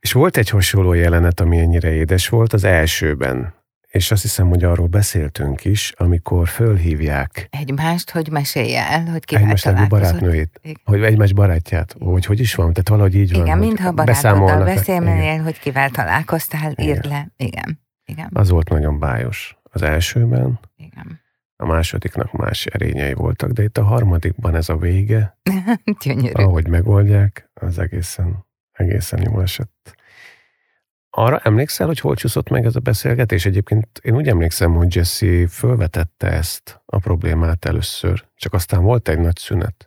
És 0.00 0.12
volt 0.12 0.36
egy 0.36 0.48
hasonló 0.48 0.92
jelenet, 0.92 1.40
ami 1.40 1.58
ennyire 1.58 1.92
édes 1.92 2.28
volt 2.28 2.52
az 2.52 2.64
elsőben. 2.64 3.54
És 3.88 4.10
azt 4.10 4.22
hiszem, 4.22 4.48
hogy 4.48 4.64
arról 4.64 4.86
beszéltünk 4.86 5.64
is, 5.64 5.92
amikor 5.96 6.48
fölhívják. 6.48 7.48
Egymást, 7.50 8.10
hogy 8.10 8.30
mesélje 8.30 8.90
el, 8.90 9.04
hogy 9.06 9.24
kivel 9.24 9.42
Egymást 9.42 9.88
barátnőjét, 9.88 10.60
Igen. 10.62 10.80
hogy 10.84 11.02
egymás 11.02 11.32
barátját, 11.32 11.96
hogy 11.98 12.24
hogy 12.24 12.40
is 12.40 12.54
van, 12.54 12.72
tehát 12.72 12.88
valahogy 12.88 13.14
így 13.14 13.28
Igen, 13.30 13.38
van. 13.38 13.46
Igen, 13.46 13.58
mintha 13.58 13.92
barátoddal 13.92 14.64
beszélnél, 14.64 15.42
hogy 15.42 15.58
kivel 15.58 15.90
találkoztál, 15.90 16.70
Igen. 16.70 16.86
írd 16.86 17.04
le. 17.04 17.32
Igen. 17.36 17.80
Igen. 18.04 18.30
Az 18.32 18.50
volt 18.50 18.68
nagyon 18.68 18.98
bájos 18.98 19.56
az 19.62 19.82
elsőben. 19.82 20.60
Igen. 20.76 21.20
A 21.56 21.66
másodiknak 21.66 22.32
más 22.32 22.66
erényei 22.66 23.14
voltak, 23.14 23.50
de 23.50 23.62
itt 23.62 23.78
a 23.78 23.84
harmadikban 23.84 24.54
ez 24.54 24.68
a 24.68 24.76
vége, 24.76 25.38
Gyönyörű. 26.04 26.42
ahogy 26.42 26.68
megoldják, 26.68 27.47
az 27.60 27.78
egészen, 27.78 28.46
egészen 28.72 29.22
jól 29.22 29.42
esett. 29.42 29.96
arra 31.10 31.38
emlékszel, 31.38 31.86
hogy 31.86 32.00
hol 32.00 32.16
csúszott 32.16 32.48
meg 32.48 32.64
ez 32.64 32.76
a 32.76 32.80
beszélgetés? 32.80 33.46
Egyébként 33.46 33.98
én 34.02 34.14
úgy 34.14 34.28
emlékszem, 34.28 34.74
hogy 34.74 34.94
Jesse 34.94 35.48
fölvetette 35.48 36.26
ezt 36.26 36.82
a 36.86 36.98
problémát 36.98 37.64
először, 37.64 38.28
csak 38.34 38.52
aztán 38.52 38.82
volt 38.82 39.08
egy 39.08 39.18
nagy 39.18 39.36
szünet. 39.36 39.86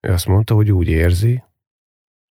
Ő 0.00 0.12
azt 0.12 0.26
mondta, 0.26 0.54
hogy 0.54 0.72
úgy 0.72 0.88
érzi, 0.88 1.42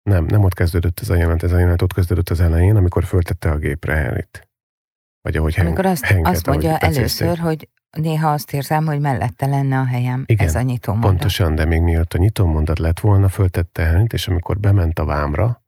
nem, 0.02 0.24
nem 0.24 0.44
ott 0.44 0.54
kezdődött 0.54 1.00
ez 1.00 1.08
a 1.10 1.14
jelenet, 1.14 1.42
ez 1.42 1.52
a 1.52 1.58
jelenet 1.58 1.82
ott 1.82 1.92
kezdődött 1.92 2.28
az 2.28 2.40
elején, 2.40 2.76
amikor 2.76 3.04
föltette 3.04 3.50
a 3.50 3.56
gépre 3.56 3.94
Henryt. 3.94 4.48
Vagy 5.20 5.36
ahogy 5.36 5.60
Amikor 5.60 5.86
azt, 5.86 6.04
Henket, 6.04 6.32
azt 6.32 6.46
mondja 6.46 6.78
először, 6.78 7.38
hogy 7.38 7.68
néha 7.90 8.32
azt 8.32 8.52
érzem, 8.52 8.86
hogy 8.86 9.00
mellette 9.00 9.46
lenne 9.46 9.78
a 9.78 9.84
helyem. 9.84 10.22
Igen, 10.26 10.46
ez 10.46 10.54
a 10.54 10.62
nyitó 10.62 10.92
mondat. 10.92 11.10
pontosan, 11.10 11.54
de 11.54 11.64
még 11.64 11.80
mielőtt 11.80 12.14
a 12.14 12.18
nyitó 12.18 12.46
mondat 12.46 12.78
lett 12.78 13.00
volna, 13.00 13.28
föltette 13.28 13.82
Henryt, 13.82 14.12
és 14.12 14.28
amikor 14.28 14.58
bement 14.58 14.98
a 14.98 15.04
vámra, 15.04 15.62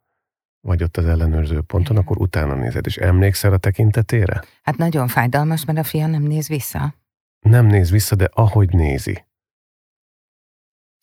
vagy 0.61 0.83
ott 0.83 0.97
az 0.97 1.07
ellenőrző 1.07 1.61
ponton, 1.61 1.97
Igen. 1.97 2.03
akkor 2.03 2.21
utána 2.21 2.55
nézed, 2.55 2.87
és 2.87 2.97
emlékszel 2.97 3.53
a 3.53 3.57
tekintetére? 3.57 4.43
Hát 4.63 4.77
nagyon 4.77 5.09
fájdalmas, 5.09 5.65
mert 5.65 5.79
a 5.79 5.83
fia 5.83 6.07
nem 6.07 6.23
néz 6.23 6.49
vissza. 6.49 6.95
Nem 7.41 7.67
néz 7.67 7.91
vissza, 7.91 8.15
de 8.15 8.29
ahogy 8.33 8.73
nézi. 8.73 9.25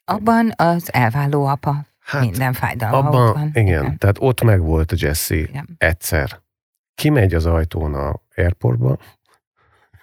Abban 0.05 0.53
az 0.55 0.93
elváló 0.93 1.45
apa 1.45 1.85
hát, 1.99 2.21
minden 2.21 2.53
fájdalma 2.53 2.97
abban, 2.97 3.27
ott 3.27 3.33
van. 3.33 3.47
Igen, 3.47 3.65
igen, 3.65 3.97
tehát 3.97 4.17
ott 4.19 4.41
meg 4.41 4.61
volt 4.61 4.91
a 4.91 4.95
Jesse 4.99 5.35
igen. 5.35 5.75
egyszer. 5.77 6.39
Kimegy 6.95 7.33
az 7.33 7.45
ajtón 7.45 7.93
a 7.93 8.21
airportba, 8.35 8.97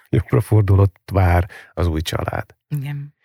jobbra 0.09 0.41
fordulott, 0.41 1.09
vár 1.11 1.49
az 1.73 1.87
új 1.87 2.01
család. 2.01 2.55
Igen. 2.67 3.15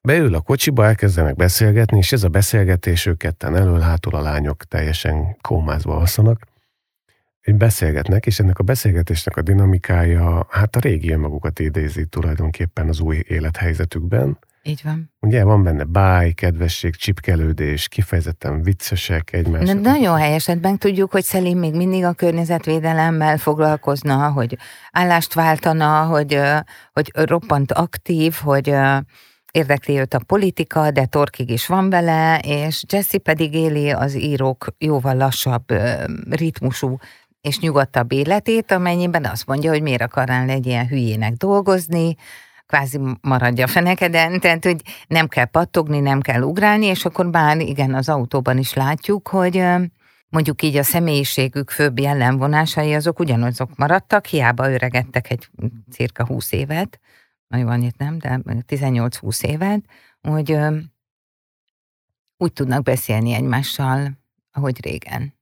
Beül 0.00 0.34
a 0.34 0.40
kocsiba, 0.40 0.84
elkezdenek 0.84 1.36
beszélgetni, 1.36 1.98
és 1.98 2.12
ez 2.12 2.24
a 2.24 2.28
beszélgetés 2.28 3.06
ők 3.06 3.18
ketten 3.18 3.56
elől, 3.56 3.80
hátul 3.80 4.14
a 4.14 4.20
lányok 4.20 4.64
teljesen 4.64 5.36
kómázva 5.40 5.96
alszanak, 5.96 6.46
hogy 7.42 7.54
beszélgetnek, 7.54 8.26
és 8.26 8.38
ennek 8.38 8.58
a 8.58 8.62
beszélgetésnek 8.62 9.36
a 9.36 9.42
dinamikája, 9.42 10.46
hát 10.50 10.76
a 10.76 10.80
régi 10.80 11.12
önmagukat 11.12 11.58
idézi 11.58 12.06
tulajdonképpen 12.06 12.88
az 12.88 13.00
új 13.00 13.22
élethelyzetükben. 13.26 14.38
Így 14.68 14.80
van. 14.84 15.12
Ugye 15.20 15.44
van 15.44 15.62
benne 15.62 15.84
báj, 15.84 16.32
kedvesség, 16.32 16.96
csipkelődés, 16.96 17.88
kifejezetten 17.88 18.62
viccesek 18.62 19.32
egymás. 19.32 19.70
Nagyon 19.70 20.18
helyesen 20.18 20.58
meg 20.62 20.76
tudjuk, 20.78 21.10
hogy 21.10 21.24
Szelim 21.24 21.58
még 21.58 21.74
mindig 21.74 22.04
a 22.04 22.12
környezetvédelemmel 22.12 23.38
foglalkozna, 23.38 24.30
hogy 24.30 24.56
állást 24.92 25.34
váltana, 25.34 26.04
hogy, 26.04 26.40
hogy 26.92 27.10
roppant 27.12 27.72
aktív, 27.72 28.34
hogy 28.34 28.74
érdekli 29.52 29.98
őt 29.98 30.14
a 30.14 30.20
politika, 30.26 30.90
de 30.90 31.06
torkig 31.06 31.50
is 31.50 31.66
van 31.66 31.90
vele, 31.90 32.38
és 32.38 32.84
Jesse 32.88 33.18
pedig 33.18 33.54
éli 33.54 33.90
az 33.90 34.14
írók 34.14 34.66
jóval 34.78 35.16
lassabb 35.16 35.64
ritmusú 36.30 36.96
és 37.40 37.58
nyugodtabb 37.58 38.12
életét, 38.12 38.70
amennyiben 38.70 39.24
azt 39.24 39.46
mondja, 39.46 39.70
hogy 39.70 39.82
miért 39.82 40.02
akarnál 40.02 40.48
egy 40.48 40.66
ilyen 40.66 40.88
hülyének 40.88 41.32
dolgozni, 41.32 42.16
kvázi 42.68 43.00
maradja 43.20 43.66
fenekeden, 43.66 44.40
tehát 44.40 44.64
hogy 44.64 44.82
nem 45.06 45.28
kell 45.28 45.44
pattogni, 45.44 46.00
nem 46.00 46.20
kell 46.20 46.42
ugrálni, 46.42 46.86
és 46.86 47.04
akkor 47.04 47.30
bár 47.30 47.60
igen, 47.60 47.94
az 47.94 48.08
autóban 48.08 48.58
is 48.58 48.74
látjuk, 48.74 49.28
hogy 49.28 49.64
mondjuk 50.28 50.62
így 50.62 50.76
a 50.76 50.82
személyiségük 50.82 51.70
főbb 51.70 51.98
jellemvonásai 51.98 52.94
azok 52.94 53.18
ugyanazok 53.18 53.76
maradtak, 53.76 54.26
hiába 54.26 54.70
öregedtek 54.70 55.30
egy 55.30 55.48
cirka 55.90 56.26
20 56.26 56.52
évet, 56.52 57.00
nagyon 57.48 57.68
annyit 57.68 57.98
nem, 57.98 58.18
de 58.18 58.40
18-20 58.44 59.44
évet, 59.44 59.84
hogy 60.20 60.58
úgy 62.36 62.52
tudnak 62.52 62.82
beszélni 62.82 63.32
egymással, 63.32 64.18
ahogy 64.52 64.84
régen. 64.84 65.34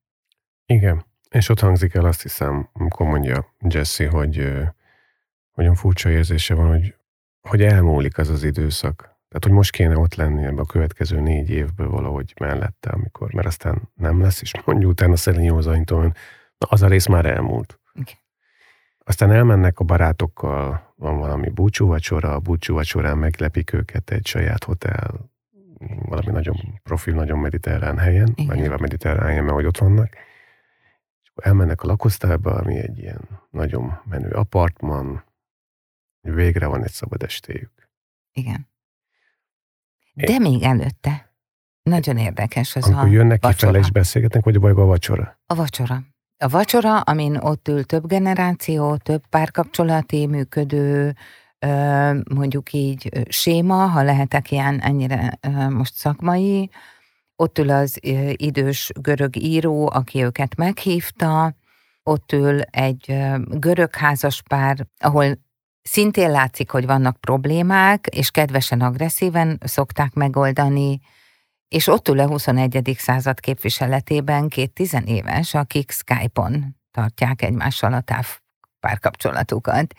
Igen, 0.67 1.05
és 1.31 1.49
ott 1.49 1.61
hangzik 1.61 1.95
el 1.95 2.05
azt 2.05 2.23
hiszem, 2.23 2.69
amikor 2.73 3.07
mondja 3.07 3.55
Jesse, 3.61 4.09
hogy 4.09 4.53
olyan 5.57 5.75
furcsa 5.75 6.11
érzése 6.11 6.55
van, 6.55 6.69
hogy, 6.69 6.95
hogy 7.49 7.63
elmúlik 7.63 8.19
az 8.19 8.29
az 8.29 8.43
időszak. 8.43 8.97
Tehát, 9.29 9.45
hogy 9.45 9.53
most 9.53 9.71
kéne 9.71 9.99
ott 9.99 10.15
lenni 10.15 10.45
ebbe 10.45 10.61
a 10.61 10.67
következő 10.67 11.21
négy 11.21 11.51
évből 11.51 11.91
valahogy 11.91 12.35
mellette, 12.41 12.91
amikor, 12.91 13.33
mert 13.33 13.47
aztán 13.47 13.91
nem 13.95 14.21
lesz, 14.21 14.43
és 14.43 14.53
mondjuk 14.65 14.91
utána 14.91 15.17
Szelinyi 15.17 15.49
az 16.59 16.83
a 16.83 16.87
rész 16.87 17.07
már 17.07 17.27
elmúlt. 17.27 17.81
Okay. 17.91 18.15
Aztán 18.99 19.31
elmennek 19.31 19.79
a 19.79 19.85
barátokkal, 19.85 20.95
van 20.97 21.19
valami 21.19 21.49
búcsúvacsora, 21.49 22.33
a 22.33 22.39
búcsúvacsorán 22.39 23.19
meglepik 23.19 23.73
őket 23.73 24.11
egy 24.11 24.27
saját 24.27 24.65
hotel, 24.65 25.31
valami 26.03 26.31
nagyon 26.31 26.57
profil, 26.83 27.15
nagyon 27.15 27.39
mediterrán 27.39 27.99
helyen, 27.99 28.29
Igen. 28.35 28.47
már 28.47 28.57
nyilván 28.57 28.79
mediterrán 28.81 29.27
helyen, 29.27 29.45
mert 29.45 29.55
hogy 29.55 29.67
ott 29.67 29.79
vannak, 29.79 30.09
és 31.23 31.31
elmennek 31.35 31.83
a 31.83 31.87
lakosztályba, 31.87 32.55
ami 32.55 32.79
egy 32.79 32.99
ilyen 32.99 33.21
nagyon 33.51 34.01
menő 34.05 34.31
apartman, 34.31 35.25
végre 36.35 36.67
van 36.67 36.85
egy 36.85 36.93
szabad 36.93 37.23
estéjük. 37.23 37.91
Igen. 38.33 38.69
De 40.13 40.33
Én... 40.33 40.41
még 40.41 40.63
előtte. 40.63 41.35
Nagyon 41.83 42.17
érdekes 42.17 42.77
az 42.77 42.85
Amikor 42.85 43.05
a 43.05 43.11
jönnek 43.11 43.41
kifele 43.41 43.79
és 43.79 43.91
beszélgetnek, 43.91 44.45
vagy 44.45 44.57
a 44.57 44.69
a 44.69 44.85
vacsora? 44.85 45.41
A 45.47 45.55
vacsora. 45.55 46.03
A 46.39 46.49
vacsora, 46.49 47.01
amin 47.01 47.37
ott 47.37 47.69
ül 47.69 47.85
több 47.85 48.07
generáció, 48.07 48.97
több 48.97 49.27
párkapcsolati 49.27 50.27
működő, 50.27 51.15
mondjuk 52.35 52.73
így 52.73 53.27
séma, 53.29 53.87
ha 53.87 54.03
lehetek 54.03 54.51
ilyen 54.51 54.81
ennyire 54.81 55.39
most 55.69 55.95
szakmai, 55.95 56.71
ott 57.37 57.59
ül 57.59 57.71
az 57.71 57.99
idős 58.37 58.91
görög 59.01 59.37
író, 59.37 59.91
aki 59.93 60.23
őket 60.23 60.57
meghívta, 60.57 61.55
ott 62.03 62.33
ül 62.33 62.61
egy 62.61 63.23
görög 63.49 63.95
házaspár, 63.95 64.87
ahol 64.99 65.39
szintén 65.87 66.31
látszik, 66.31 66.71
hogy 66.71 66.87
vannak 66.87 67.21
problémák, 67.21 68.07
és 68.07 68.31
kedvesen, 68.31 68.81
agresszíven 68.81 69.61
szokták 69.65 70.13
megoldani, 70.13 71.01
és 71.69 71.87
ott 71.87 72.09
ül 72.09 72.19
a 72.19 72.27
21. 72.27 72.95
század 72.99 73.41
képviseletében 73.41 74.49
két 74.49 74.73
tizenéves, 74.73 75.55
akik 75.55 75.91
Skype-on 75.91 76.77
tartják 76.91 77.43
egymással 77.43 77.93
a 77.93 78.01
távpárkapcsolatukat. 78.01 79.95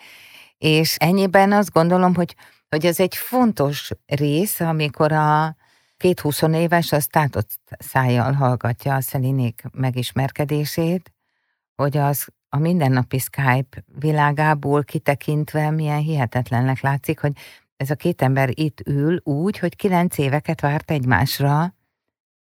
És 0.58 0.96
ennyiben 0.96 1.52
azt 1.52 1.72
gondolom, 1.72 2.14
hogy, 2.14 2.34
hogy 2.68 2.86
ez 2.86 3.00
egy 3.00 3.16
fontos 3.16 3.90
rész, 4.06 4.60
amikor 4.60 5.12
a 5.12 5.56
két 5.96 6.20
huszonéves 6.20 6.92
az 6.92 7.06
tátott 7.06 7.50
szájjal 7.78 8.32
hallgatja 8.32 8.94
a 8.94 9.00
Szelinék 9.00 9.62
megismerkedését, 9.72 11.12
hogy 11.74 11.96
az 11.96 12.26
a 12.48 12.58
mindennapi 12.58 13.18
Skype 13.18 13.84
világából 13.98 14.84
kitekintve 14.84 15.70
milyen 15.70 16.00
hihetetlennek 16.00 16.80
látszik, 16.80 17.20
hogy 17.20 17.32
ez 17.76 17.90
a 17.90 17.94
két 17.94 18.22
ember 18.22 18.50
itt 18.52 18.80
ül 18.86 19.20
úgy, 19.24 19.58
hogy 19.58 19.76
kilenc 19.76 20.18
éveket 20.18 20.60
várt 20.60 20.90
egymásra, 20.90 21.74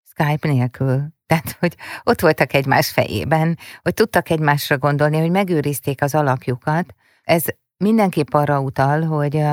Skype 0.04 0.48
nélkül. 0.48 1.08
Tehát, 1.26 1.56
hogy 1.58 1.76
ott 2.02 2.20
voltak 2.20 2.52
egymás 2.52 2.90
fejében, 2.90 3.58
hogy 3.82 3.94
tudtak 3.94 4.30
egymásra 4.30 4.78
gondolni, 4.78 5.18
hogy 5.18 5.30
megőrizték 5.30 6.02
az 6.02 6.14
alakjukat. 6.14 6.94
Ez 7.22 7.44
mindenképp 7.76 8.32
arra 8.32 8.60
utal, 8.60 9.02
hogy, 9.02 9.44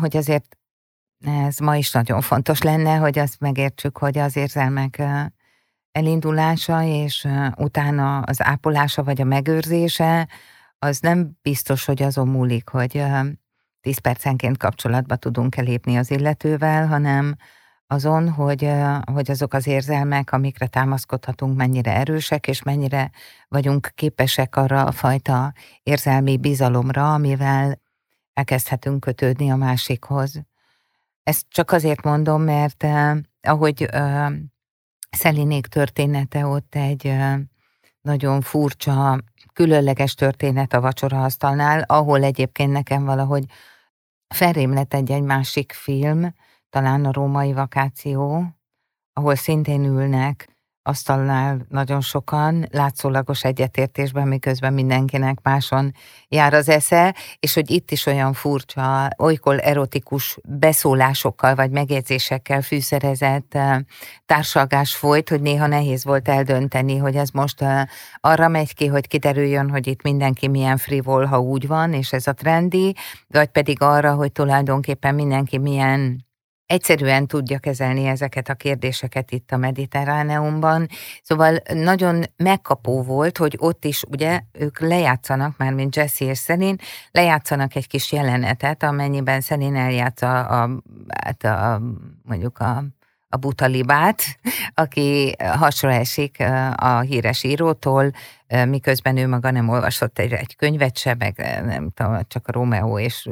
hogy 0.00 0.16
azért 0.16 0.56
ez 1.46 1.58
ma 1.58 1.76
is 1.76 1.92
nagyon 1.92 2.20
fontos 2.20 2.62
lenne, 2.62 2.96
hogy 2.96 3.18
azt 3.18 3.40
megértsük, 3.40 3.98
hogy 3.98 4.18
az 4.18 4.36
érzelmek 4.36 5.02
elindulása, 5.94 6.82
és 6.82 7.28
utána 7.56 8.18
az 8.20 8.42
ápolása 8.42 9.02
vagy 9.04 9.20
a 9.20 9.24
megőrzése, 9.24 10.28
az 10.78 11.00
nem 11.00 11.38
biztos, 11.42 11.84
hogy 11.84 12.02
azon 12.02 12.28
múlik, 12.28 12.68
hogy 12.68 13.04
10 13.80 13.98
percenként 13.98 14.56
kapcsolatba 14.56 15.16
tudunk-e 15.16 15.62
lépni 15.62 15.96
az 15.96 16.10
illetővel, 16.10 16.86
hanem 16.86 17.36
azon, 17.86 18.30
hogy, 18.30 18.70
hogy 19.12 19.30
azok 19.30 19.54
az 19.54 19.66
érzelmek, 19.66 20.32
amikre 20.32 20.66
támaszkodhatunk, 20.66 21.56
mennyire 21.56 21.94
erősek, 21.94 22.46
és 22.46 22.62
mennyire 22.62 23.10
vagyunk 23.48 23.90
képesek 23.94 24.56
arra 24.56 24.84
a 24.84 24.92
fajta 24.92 25.52
érzelmi 25.82 26.36
bizalomra, 26.36 27.14
amivel 27.14 27.80
elkezdhetünk 28.32 29.00
kötődni 29.00 29.50
a 29.50 29.56
másikhoz. 29.56 30.42
Ezt 31.22 31.44
csak 31.48 31.70
azért 31.70 32.02
mondom, 32.02 32.42
mert 32.42 32.86
ahogy 33.40 33.88
Szelinék 35.14 35.66
története 35.66 36.46
ott 36.46 36.74
egy 36.74 37.16
nagyon 38.00 38.40
furcsa, 38.40 39.20
különleges 39.52 40.14
történet 40.14 40.72
a 40.72 40.80
vacsoraasztalnál, 40.80 41.82
ahol 41.82 42.22
egyébként 42.22 42.72
nekem 42.72 43.04
valahogy 43.04 43.44
felrém 44.34 44.72
lett 44.72 44.94
egy-egy 44.94 45.22
másik 45.22 45.72
film, 45.72 46.34
talán 46.70 47.04
a 47.04 47.12
római 47.12 47.52
vakáció, 47.52 48.44
ahol 49.12 49.34
szintén 49.34 49.84
ülnek 49.84 50.53
asztalnál 50.86 51.66
nagyon 51.68 52.00
sokan, 52.00 52.66
látszólagos 52.70 53.44
egyetértésben, 53.44 54.28
miközben 54.28 54.72
mindenkinek 54.72 55.38
máson 55.42 55.92
jár 56.28 56.54
az 56.54 56.68
esze, 56.68 57.14
és 57.40 57.54
hogy 57.54 57.70
itt 57.70 57.90
is 57.90 58.06
olyan 58.06 58.32
furcsa, 58.32 59.08
olykor 59.18 59.60
erotikus 59.62 60.38
beszólásokkal 60.44 61.54
vagy 61.54 61.70
megjegyzésekkel 61.70 62.62
fűszerezett 62.62 63.58
társalgás 64.26 64.94
folyt, 64.94 65.28
hogy 65.28 65.40
néha 65.40 65.66
nehéz 65.66 66.04
volt 66.04 66.28
eldönteni, 66.28 66.96
hogy 66.96 67.16
ez 67.16 67.30
most 67.30 67.64
arra 68.20 68.48
megy 68.48 68.74
ki, 68.74 68.86
hogy 68.86 69.06
kiderüljön, 69.06 69.70
hogy 69.70 69.86
itt 69.86 70.02
mindenki 70.02 70.48
milyen 70.48 70.76
frivol, 70.76 71.24
ha 71.24 71.40
úgy 71.40 71.66
van, 71.66 71.92
és 71.92 72.12
ez 72.12 72.26
a 72.26 72.32
trendi, 72.32 72.94
vagy 73.26 73.48
pedig 73.48 73.82
arra, 73.82 74.14
hogy 74.14 74.32
tulajdonképpen 74.32 75.14
mindenki 75.14 75.58
milyen 75.58 76.23
egyszerűen 76.66 77.26
tudja 77.26 77.58
kezelni 77.58 78.06
ezeket 78.06 78.48
a 78.48 78.54
kérdéseket 78.54 79.30
itt 79.30 79.50
a 79.52 79.56
Mediterráneumban. 79.56 80.88
Szóval 81.22 81.58
nagyon 81.72 82.24
megkapó 82.36 83.02
volt, 83.02 83.38
hogy 83.38 83.56
ott 83.58 83.84
is 83.84 84.02
ugye 84.10 84.40
ők 84.52 84.80
lejátszanak, 84.80 85.56
már 85.56 85.72
mint 85.72 85.96
Jesse 85.96 86.24
és 86.24 86.38
Szelin, 86.38 86.76
lejátszanak 87.10 87.74
egy 87.74 87.86
kis 87.86 88.12
jelenetet, 88.12 88.82
amennyiben 88.82 89.40
Szelin 89.40 89.76
eljátsza 89.76 90.40
a, 90.40 90.70
hát 91.24 91.44
a, 91.44 91.80
mondjuk 92.22 92.58
a 92.58 92.84
a 93.34 93.36
butalibát, 93.36 94.22
aki 94.74 95.34
hasra 95.38 95.92
esik 95.92 96.40
a 96.74 97.00
híres 97.00 97.44
írótól, 97.44 98.10
miközben 98.64 99.16
ő 99.16 99.28
maga 99.28 99.50
nem 99.50 99.68
olvasott 99.68 100.18
egy, 100.18 100.32
egy 100.32 100.56
könyvet 100.56 100.96
se, 100.96 101.14
meg 101.14 101.62
nem 101.64 101.90
tudom, 101.94 102.18
csak 102.28 102.48
a 102.48 102.52
Romeo 102.52 102.98
és 102.98 103.28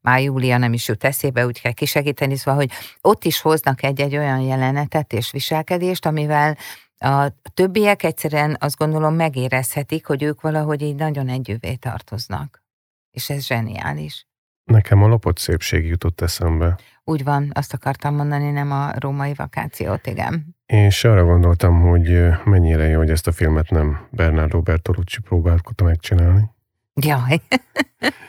már 0.00 0.20
Júlia 0.22 0.58
nem 0.58 0.72
is 0.72 0.88
jut 0.88 1.04
eszébe, 1.04 1.46
úgy 1.46 1.60
kell 1.60 1.72
kisegíteni, 1.72 2.36
szóval, 2.36 2.60
hogy 2.60 2.70
ott 3.00 3.24
is 3.24 3.40
hoznak 3.40 3.82
egy-egy 3.82 4.16
olyan 4.16 4.40
jelenetet 4.40 5.12
és 5.12 5.30
viselkedést, 5.30 6.06
amivel 6.06 6.56
a 6.98 7.28
többiek 7.54 8.02
egyszerűen 8.02 8.56
azt 8.60 8.76
gondolom 8.76 9.14
megérezhetik, 9.14 10.06
hogy 10.06 10.22
ők 10.22 10.40
valahogy 10.40 10.82
így 10.82 10.94
nagyon 10.94 11.28
együvé 11.28 11.74
tartoznak. 11.74 12.62
És 13.10 13.30
ez 13.30 13.46
zseniális. 13.46 14.26
Nekem 14.66 15.02
a 15.02 15.06
lopott 15.06 15.38
szépség 15.38 15.86
jutott 15.86 16.20
eszembe. 16.20 16.78
Úgy 17.04 17.24
van, 17.24 17.50
azt 17.54 17.74
akartam 17.74 18.14
mondani, 18.14 18.50
nem 18.50 18.72
a 18.72 18.92
római 18.98 19.34
vakációt, 19.34 20.06
igen. 20.06 20.56
És 20.66 21.04
arra 21.04 21.24
gondoltam, 21.24 21.80
hogy 21.80 22.26
mennyire 22.44 22.86
jó, 22.86 22.98
hogy 22.98 23.10
ezt 23.10 23.26
a 23.26 23.32
filmet 23.32 23.70
nem 23.70 24.06
Bernardo 24.10 24.60
Bertolucci 24.60 25.20
próbálkozta 25.20 25.84
megcsinálni. 25.84 26.50
Jaj. 26.94 27.40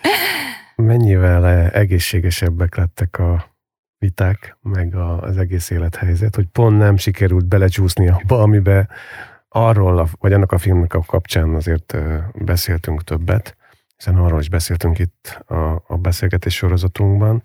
Mennyivel 0.75 1.69
egészségesebbek 1.69 2.75
lettek 2.75 3.19
a 3.19 3.55
viták, 3.97 4.57
meg 4.61 4.95
az 4.95 5.37
egész 5.37 5.69
élethelyzet, 5.69 6.35
hogy 6.35 6.45
pont 6.45 6.77
nem 6.77 6.97
sikerült 6.97 7.45
belecsúszni 7.45 8.07
abba, 8.07 8.41
amiben 8.41 8.89
arról, 9.49 10.09
vagy 10.19 10.33
annak 10.33 10.51
a 10.51 10.57
filmnek 10.57 10.93
a 10.93 11.01
kapcsán 11.01 11.55
azért 11.55 11.97
beszéltünk 12.33 13.03
többet, 13.03 13.57
hiszen 13.97 14.17
arról 14.17 14.39
is 14.39 14.49
beszéltünk 14.49 14.99
itt 14.99 15.41
a, 15.45 15.83
a 15.87 15.97
beszélgetés 15.97 16.55
sorozatunkban, 16.55 17.43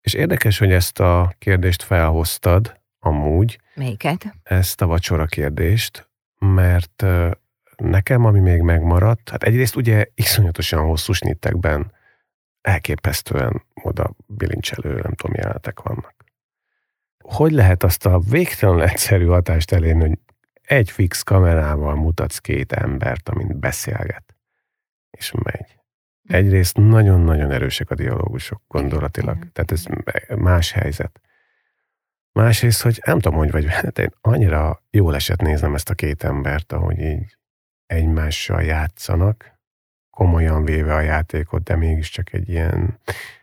és 0.00 0.14
érdekes, 0.14 0.58
hogy 0.58 0.72
ezt 0.72 1.00
a 1.00 1.34
kérdést 1.38 1.82
felhoztad 1.82 2.80
amúgy. 2.98 3.60
Melyiket? 3.74 4.34
Ezt 4.42 4.82
a 4.82 4.86
vacsora 4.86 5.26
kérdést, 5.26 6.08
mert 6.38 7.04
nekem, 7.76 8.24
ami 8.24 8.40
még 8.40 8.60
megmaradt, 8.60 9.28
hát 9.28 9.42
egyrészt 9.42 9.76
ugye 9.76 10.06
iszonyatosan 10.14 10.86
hosszú 10.86 11.12
snittekben 11.12 11.92
elképesztően 12.60 13.62
oda 13.82 14.10
bilincselő, 14.26 14.94
nem 14.94 15.14
tudom, 15.14 15.36
jelenetek 15.36 15.80
vannak. 15.80 16.14
Hogy 17.18 17.52
lehet 17.52 17.82
azt 17.82 18.06
a 18.06 18.18
végtelenül 18.18 18.82
egyszerű 18.82 19.26
hatást 19.26 19.72
elérni, 19.72 20.00
hogy 20.00 20.18
egy 20.62 20.90
fix 20.90 21.22
kamerával 21.22 21.94
mutatsz 21.94 22.38
két 22.38 22.72
embert, 22.72 23.28
amint 23.28 23.56
beszélget, 23.56 24.36
és 25.10 25.32
megy. 25.42 25.78
Egyrészt 26.26 26.76
nagyon-nagyon 26.76 27.50
erősek 27.50 27.90
a 27.90 27.94
dialógusok 27.94 28.62
gondolatilag, 28.68 29.38
tehát 29.52 29.70
ez 29.70 29.84
más 30.36 30.72
helyzet. 30.72 31.20
Másrészt, 32.32 32.82
hogy 32.82 33.02
nem 33.06 33.18
tudom, 33.18 33.38
hogy 33.38 33.50
vagy, 33.50 33.66
hát 33.66 33.98
én 33.98 34.10
annyira 34.20 34.82
jól 34.90 35.14
esett 35.14 35.40
néznem 35.40 35.74
ezt 35.74 35.90
a 35.90 35.94
két 35.94 36.24
embert, 36.24 36.72
ahogy 36.72 36.98
így 36.98 37.36
egymással 37.86 38.62
játszanak, 38.62 39.54
komolyan 40.10 40.64
véve 40.64 40.94
a 40.94 41.00
játékot, 41.00 41.62
de 41.62 41.76
mégiscsak 41.76 42.32
egy 42.32 42.48
ilyen 42.48 42.98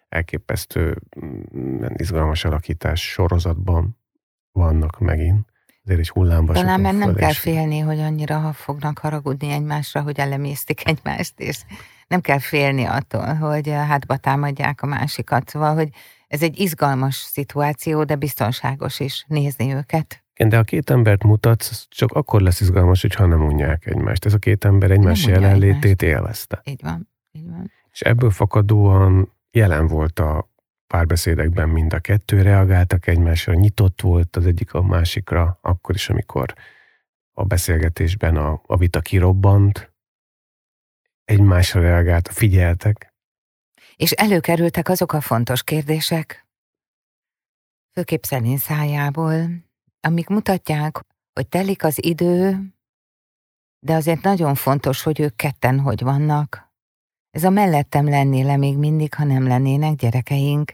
elképesztő, 0.10 0.98
mm, 1.26 1.84
izgalmas 1.94 2.46
alakítás 2.46 3.12
sorozatban 3.12 3.98
vannak 4.52 5.00
megint. 5.00 5.52
Ezért 5.84 6.00
egy 6.00 6.10
hullámvasúton 6.10 6.64
Talán 6.64 6.82
mert 6.82 6.98
nem 6.98 7.16
kell 7.16 7.34
félni, 7.34 7.80
hogy 7.80 8.00
annyira 8.00 8.54
fognak 8.54 8.98
haragudni 8.98 9.52
egymásra, 9.52 10.02
hogy 10.02 10.20
elemésztik 10.20 10.88
egymást, 10.88 11.40
és 11.40 11.60
nem 12.14 12.22
kell 12.22 12.40
félni 12.40 12.84
attól, 12.84 13.34
hogy 13.34 13.70
hátba 13.70 14.18
támadják 14.18 14.82
a 14.82 14.86
másikat. 14.86 15.50
Szóval, 15.50 15.76
hogy 15.76 15.90
ez 16.28 16.44
egy 16.44 16.60
izgalmas 16.60 17.16
szituáció, 17.16 18.04
de 18.04 18.16
biztonságos 18.16 19.00
is 19.00 19.26
nézni 19.28 19.74
őket. 19.74 20.24
Igen, 20.34 20.50
de 20.50 20.58
a 20.58 20.64
két 20.64 20.90
embert 20.90 21.24
mutatsz, 21.24 21.86
csak 21.90 22.12
akkor 22.12 22.42
lesz 22.42 22.62
izgalmas, 22.62 23.02
hogyha 23.02 23.26
nem 23.26 23.42
unják 23.42 23.86
egymást. 23.86 24.26
Ez 24.26 24.34
a 24.34 24.38
két 24.38 24.66
ember 24.66 24.92
egymás 24.92 25.26
jelenlétét 25.26 26.02
élvezte. 26.02 26.62
Így 26.64 26.82
van, 26.84 27.10
így 27.32 27.50
van. 27.50 27.72
És 27.92 28.02
ebből 28.02 28.30
fakadóan 28.30 29.34
jelen 29.52 29.88
volt 29.88 30.20
a 30.20 30.50
párbeszédekben 30.88 31.70
mind 31.70 31.94
a 31.94 32.00
kettő, 32.00 32.42
reagáltak 32.42 33.08
egymásra, 33.08 33.54
nyitott 33.54 34.02
volt 34.02 34.36
az 34.36 34.46
egyik 34.46 34.74
a 34.74 34.82
másikra, 34.82 35.60
akkor 35.62 35.96
is, 35.96 36.10
amikor 36.10 36.54
a 37.32 37.44
beszélgetésben 37.44 38.36
a, 38.36 38.62
a 38.66 38.78
vita 38.78 39.00
kirobbant, 39.00 39.93
egymásra 41.26 41.82
reagált, 41.82 42.28
figyeltek. 42.28 43.14
És 43.96 44.12
előkerültek 44.12 44.90
azok 44.90 45.14
a 45.14 45.22
fontos 45.22 45.64
kérdések, 45.64 46.48
főképp 47.92 48.24
Szelin 48.24 48.58
szájából, 48.58 49.50
amik 50.02 50.28
mutatják, 50.28 51.00
hogy 51.34 51.48
telik 51.48 51.84
az 51.84 52.04
idő, 52.04 52.60
de 53.80 53.94
azért 53.94 54.22
nagyon 54.22 54.56
fontos, 54.56 55.04
hogy 55.04 55.20
ők 55.20 55.36
ketten 55.36 55.80
hogy 55.80 56.02
vannak. 56.02 56.72
Ez 57.32 57.44
a 57.44 57.50
mellettem 57.50 58.10
lennél 58.10 58.58
még 58.58 58.78
mindig, 58.78 59.14
ha 59.14 59.24
nem 59.24 59.48
lennének 59.48 59.96
gyerekeink. 59.96 60.74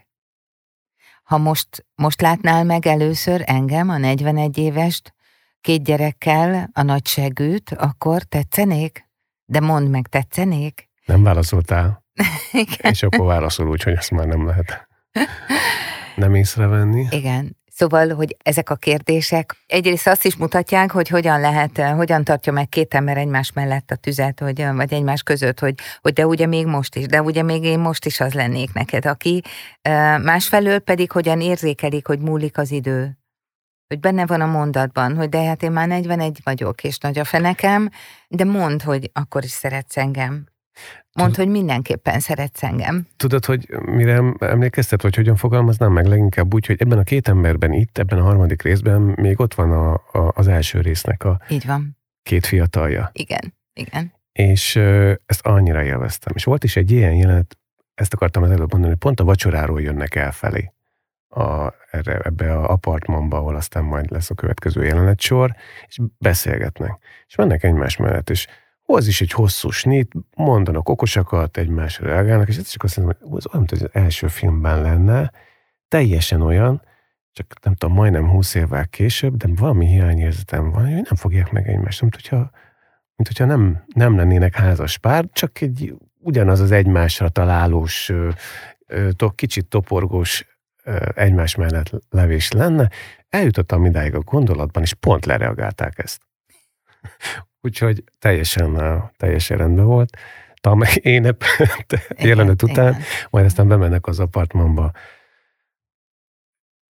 Ha 1.23 1.37
most, 1.37 1.85
most 1.95 2.21
látnál 2.21 2.63
meg 2.63 2.85
először 2.85 3.43
engem, 3.45 3.89
a 3.89 3.97
41 3.97 4.57
évest, 4.57 5.13
két 5.61 5.83
gyerekkel, 5.83 6.69
a 6.73 6.81
nagy 6.81 7.07
segűt, 7.07 7.69
akkor 7.69 8.23
tetszenék? 8.23 9.08
De 9.49 9.59
mondd 9.59 9.87
meg, 9.87 10.07
tetszenék? 10.07 10.89
Nem 11.05 11.23
válaszoltál. 11.23 12.03
Igen. 12.51 12.91
És 12.91 13.03
akkor 13.03 13.25
válaszol 13.25 13.69
úgy, 13.69 13.83
hogy 13.83 13.93
ezt 13.93 14.11
már 14.11 14.25
nem 14.25 14.45
lehet 14.45 14.87
nem 16.15 16.35
észrevenni. 16.35 17.07
Igen. 17.09 17.57
Szóval, 17.71 18.09
hogy 18.09 18.35
ezek 18.43 18.69
a 18.69 18.75
kérdések 18.75 19.55
egyrészt 19.67 20.07
azt 20.07 20.25
is 20.25 20.35
mutatják, 20.35 20.91
hogy 20.91 21.07
hogyan 21.07 21.39
lehet, 21.39 21.81
hogyan 21.81 22.23
tartja 22.23 22.51
meg 22.51 22.69
két 22.69 22.93
ember 22.93 23.17
egymás 23.17 23.51
mellett 23.51 23.91
a 23.91 23.95
tüzet, 23.95 24.39
hogy, 24.39 24.65
vagy 24.75 24.93
egymás 24.93 25.23
között, 25.23 25.59
hogy, 25.59 25.73
hogy 26.01 26.13
de 26.13 26.25
ugye 26.25 26.45
még 26.45 26.65
most 26.65 26.95
is, 26.95 27.05
de 27.05 27.21
ugye 27.21 27.43
még 27.43 27.63
én 27.63 27.79
most 27.79 28.05
is 28.05 28.19
az 28.19 28.33
lennék 28.33 28.73
neked, 28.73 29.05
aki 29.05 29.41
másfelől 30.23 30.79
pedig 30.79 31.11
hogyan 31.11 31.41
érzékelik, 31.41 32.07
hogy 32.07 32.19
múlik 32.19 32.57
az 32.57 32.71
idő, 32.71 33.18
hogy 33.89 33.99
benne 33.99 34.25
van 34.25 34.41
a 34.41 34.45
mondatban, 34.45 35.15
hogy 35.15 35.29
de 35.29 35.43
hát 35.43 35.63
én 35.63 35.71
már 35.71 35.87
41 35.87 36.39
vagyok, 36.43 36.83
és 36.83 36.97
nagy 36.97 37.19
a 37.19 37.23
fenekem, 37.23 37.89
de 38.27 38.43
mondd, 38.43 38.83
hogy 38.83 39.09
akkor 39.13 39.43
is 39.43 39.49
szeretsz 39.49 39.97
engem. 39.97 40.47
Mondd, 41.13 41.35
hogy 41.35 41.47
mindenképpen 41.47 42.19
szeretsz 42.19 42.63
engem. 42.63 43.07
Tudod, 43.17 43.45
hogy 43.45 43.67
mire 43.85 44.21
emlékeztet, 44.39 45.01
vagy 45.01 45.15
hogyan 45.15 45.35
fogalmaznám 45.35 45.91
meg 45.91 46.05
leginkább 46.05 46.53
úgy, 46.53 46.65
hogy 46.65 46.75
ebben 46.79 46.97
a 46.97 47.03
két 47.03 47.27
emberben 47.27 47.73
itt, 47.73 47.97
ebben 47.97 48.19
a 48.19 48.23
harmadik 48.23 48.61
részben 48.61 49.01
még 49.01 49.39
ott 49.39 49.53
van 49.53 49.71
a, 49.71 49.93
a, 49.93 50.31
az 50.35 50.47
első 50.47 50.81
résznek 50.81 51.23
a 51.23 51.41
Így 51.49 51.65
van. 51.65 51.97
két 52.23 52.45
fiatalja. 52.45 53.09
Igen, 53.13 53.53
igen. 53.73 54.13
És 54.31 54.75
ezt 55.25 55.41
annyira 55.45 55.83
élveztem. 55.83 56.33
És 56.35 56.43
volt 56.43 56.63
is 56.63 56.75
egy 56.75 56.91
ilyen 56.91 57.13
jelenet, 57.13 57.57
ezt 57.93 58.13
akartam 58.13 58.43
az 58.43 58.51
előbb 58.51 58.71
mondani, 58.71 58.91
hogy 58.91 59.01
pont 59.01 59.19
a 59.19 59.23
vacsoráról 59.23 59.81
jönnek 59.81 60.15
elfelé 60.15 60.73
a, 61.29 61.73
erre, 61.91 62.17
ebbe 62.17 62.53
a 62.53 62.71
apartmanba, 62.71 63.37
ahol 63.37 63.55
aztán 63.55 63.83
majd 63.83 64.11
lesz 64.11 64.29
a 64.29 64.35
következő 64.35 64.83
jelenetsor, 64.83 65.55
és 65.87 65.99
beszélgetnek. 66.17 66.97
És 67.27 67.35
mennek 67.35 67.63
egymás 67.63 67.97
mellett, 67.97 68.29
és 68.29 68.47
az 68.85 69.07
is 69.07 69.21
egy 69.21 69.31
hosszú 69.31 69.69
snit, 69.69 70.11
mondanak 70.35 70.89
okosakat, 70.89 71.57
egymásra 71.57 72.07
reagálnak, 72.07 72.47
és 72.47 72.57
ez 72.57 72.67
csak 72.67 72.83
azt 72.83 72.97
mondom, 72.97 73.15
hogy 73.19 73.37
az 73.37 73.47
olyan, 73.47 73.65
mint 73.69 73.81
az 73.81 73.89
első 73.91 74.27
filmben 74.27 74.81
lenne, 74.81 75.31
teljesen 75.87 76.41
olyan, 76.41 76.81
csak 77.31 77.53
nem 77.63 77.75
tudom, 77.75 77.95
majdnem 77.95 78.29
húsz 78.29 78.55
évvel 78.55 78.87
később, 78.87 79.35
de 79.35 79.47
valami 79.55 79.85
hiányérzetem 79.85 80.71
van, 80.71 80.81
hogy 80.81 80.91
nem 80.91 81.15
fogják 81.15 81.51
meg 81.51 81.67
egymást, 81.67 82.01
mint 82.01 82.15
hogyha, 82.15 82.37
mint 83.15 83.27
hogyha 83.27 83.45
nem, 83.45 83.83
nem 83.87 84.15
lennének 84.15 84.55
házas 84.55 84.97
pár, 84.97 85.25
csak 85.31 85.61
egy 85.61 85.95
ugyanaz 86.19 86.59
az 86.59 86.71
egymásra 86.71 87.29
találós, 87.29 88.11
kicsit 89.35 89.67
toporgós 89.67 90.58
egymás 91.13 91.55
mellett 91.55 91.91
levés 92.09 92.51
lenne, 92.51 92.89
eljutottam 93.29 93.85
idáig 93.85 94.15
a 94.15 94.19
gondolatban, 94.19 94.83
és 94.83 94.93
pont 94.93 95.25
lereagálták 95.25 95.97
ezt. 95.97 96.21
Úgyhogy 97.61 98.03
teljesen, 98.19 99.03
teljesen 99.17 99.57
rendben 99.57 99.85
volt. 99.85 100.17
Tam 100.61 100.81
én 101.13 101.35
jelenet 102.17 102.63
után, 102.63 102.93
igen. 102.93 103.01
majd 103.29 103.45
aztán 103.45 103.67
bemennek 103.67 104.07
az 104.07 104.19
apartmanba. 104.19 104.91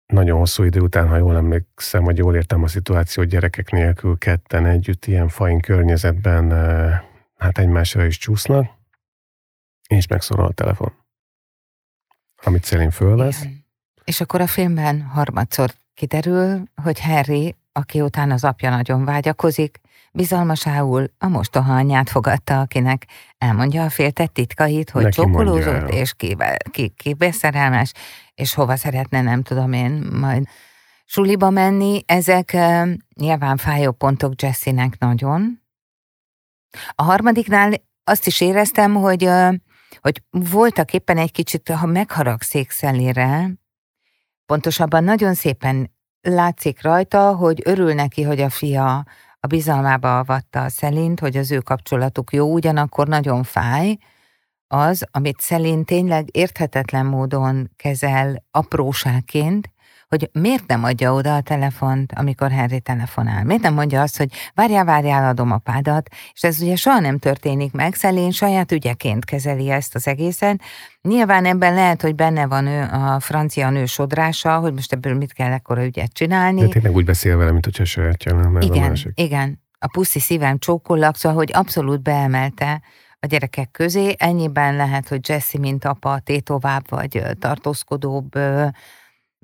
Nagyon 0.05 0.37
hosszú 0.37 0.63
idő 0.63 0.79
után, 0.79 1.07
ha 1.07 1.17
jól 1.17 1.35
emlékszem, 1.35 2.03
vagy 2.03 2.17
jól 2.17 2.35
értem 2.35 2.63
a 2.63 2.67
szituációt, 2.67 3.27
gyerekek 3.27 3.71
nélkül 3.71 4.17
ketten 4.17 4.65
együtt 4.65 5.05
ilyen 5.05 5.27
fain 5.27 5.59
környezetben 5.59 6.51
hát 7.37 7.57
egymásra 7.57 8.05
is 8.05 8.17
csúsznak, 8.17 8.71
és 9.87 10.07
megszólal 10.07 10.45
a 10.45 10.53
telefon, 10.53 10.93
amit 12.43 12.63
Céline 12.63 12.91
fölvesz. 12.91 13.41
Igen. 13.41 13.62
És 14.03 14.21
akkor 14.21 14.41
a 14.41 14.47
filmben 14.47 15.01
harmadszor 15.01 15.73
kiderül, 15.93 16.63
hogy 16.83 17.01
Harry, 17.01 17.55
aki 17.71 18.01
után 18.01 18.31
az 18.31 18.43
apja 18.43 18.69
nagyon 18.69 19.05
vágyakozik, 19.05 19.81
bizalmasául 20.13 21.07
a 21.17 21.27
mostoha 21.27 21.75
anyját 21.75 22.09
fogadta, 22.09 22.59
akinek 22.59 23.07
elmondja 23.37 23.83
a 23.83 23.89
féltett 23.89 24.33
titkait, 24.33 24.89
hogy 24.89 25.07
csókolózott, 25.09 25.89
és 25.89 26.13
kibe, 26.13 26.57
ki, 26.71 26.93
ki 26.97 27.13
beszerelmes, 27.13 27.91
és 28.35 28.53
hova 28.53 28.75
szeretne, 28.75 29.21
nem 29.21 29.43
tudom 29.43 29.73
én, 29.73 29.91
majd 30.11 30.47
suliba 31.05 31.49
menni. 31.49 32.03
Ezek 32.05 32.57
nyilván 33.15 33.57
fájó 33.57 33.91
pontok 33.91 34.41
Jessinek 34.41 34.99
nagyon. 34.99 35.61
A 36.89 37.03
harmadiknál 37.03 37.73
azt 38.03 38.27
is 38.27 38.41
éreztem, 38.41 38.93
hogy, 38.93 39.29
hogy 40.01 40.23
voltak 40.29 40.93
éppen 40.93 41.17
egy 41.17 41.31
kicsit, 41.31 41.69
ha 41.69 41.85
megharagszik 41.85 42.71
szelére, 42.71 43.49
pontosabban 44.53 45.03
nagyon 45.03 45.33
szépen 45.33 45.91
látszik 46.21 46.81
rajta, 46.81 47.35
hogy 47.35 47.61
örül 47.65 47.93
neki, 47.93 48.21
hogy 48.21 48.41
a 48.41 48.49
fia 48.49 49.05
a 49.39 49.47
bizalmába 49.47 50.19
avatta 50.19 50.63
a 50.63 50.69
Szelint, 50.69 51.19
hogy 51.19 51.37
az 51.37 51.51
ő 51.51 51.57
kapcsolatuk 51.57 52.33
jó, 52.33 52.53
ugyanakkor 52.53 53.07
nagyon 53.07 53.43
fáj, 53.43 53.97
az, 54.67 55.05
amit 55.11 55.41
Szelin 55.41 55.85
tényleg 55.85 56.37
érthetetlen 56.37 57.05
módon 57.05 57.71
kezel 57.75 58.43
apróságként, 58.51 59.72
hogy 60.13 60.29
miért 60.41 60.67
nem 60.67 60.83
adja 60.83 61.13
oda 61.13 61.35
a 61.35 61.41
telefont, 61.41 62.13
amikor 62.15 62.51
Henry 62.51 62.79
telefonál. 62.79 63.43
Miért 63.43 63.61
nem 63.61 63.73
mondja 63.73 64.01
azt, 64.01 64.17
hogy 64.17 64.29
várjál, 64.53 64.85
várjál, 64.85 65.29
adom 65.29 65.51
a 65.51 65.57
pádat, 65.57 66.09
és 66.33 66.41
ez 66.43 66.61
ugye 66.61 66.75
soha 66.75 66.99
nem 66.99 67.17
történik 67.17 67.71
meg, 67.71 67.93
Szelén 67.93 68.31
saját 68.31 68.71
ügyeként 68.71 69.25
kezeli 69.25 69.69
ezt 69.69 69.95
az 69.95 70.07
egészet. 70.07 70.61
Nyilván 71.01 71.45
ebben 71.45 71.73
lehet, 71.73 72.01
hogy 72.01 72.15
benne 72.15 72.47
van 72.47 72.67
ő, 72.67 72.81
a 72.81 73.19
francia 73.19 73.69
nő 73.69 73.85
sodrása, 73.85 74.59
hogy 74.59 74.73
most 74.73 74.93
ebből 74.93 75.13
mit 75.13 75.33
kell 75.33 75.51
ekkora 75.51 75.85
ügyet 75.85 76.13
csinálni. 76.13 76.61
De 76.61 76.67
tényleg 76.67 76.95
úgy 76.95 77.05
beszél 77.05 77.37
vele, 77.37 77.51
mint 77.51 77.65
hogyha 77.65 77.85
sajátja 77.85 78.35
lenne. 78.35 78.65
Igen, 78.65 78.83
a 78.83 78.87
másik. 78.87 79.11
igen. 79.15 79.61
A 79.79 79.87
puszi 79.87 80.19
szívem 80.19 80.57
csókollak, 80.57 81.15
szóval, 81.15 81.37
hogy 81.37 81.49
abszolút 81.53 82.01
beemelte 82.01 82.81
a 83.19 83.25
gyerekek 83.25 83.71
közé. 83.71 84.15
Ennyiben 84.17 84.75
lehet, 84.75 85.07
hogy 85.07 85.29
Jesse, 85.29 85.59
mint 85.59 85.85
apa, 85.85 86.19
tétovább 86.19 86.89
vagy 86.89 87.21
tartózkodóbb, 87.39 88.39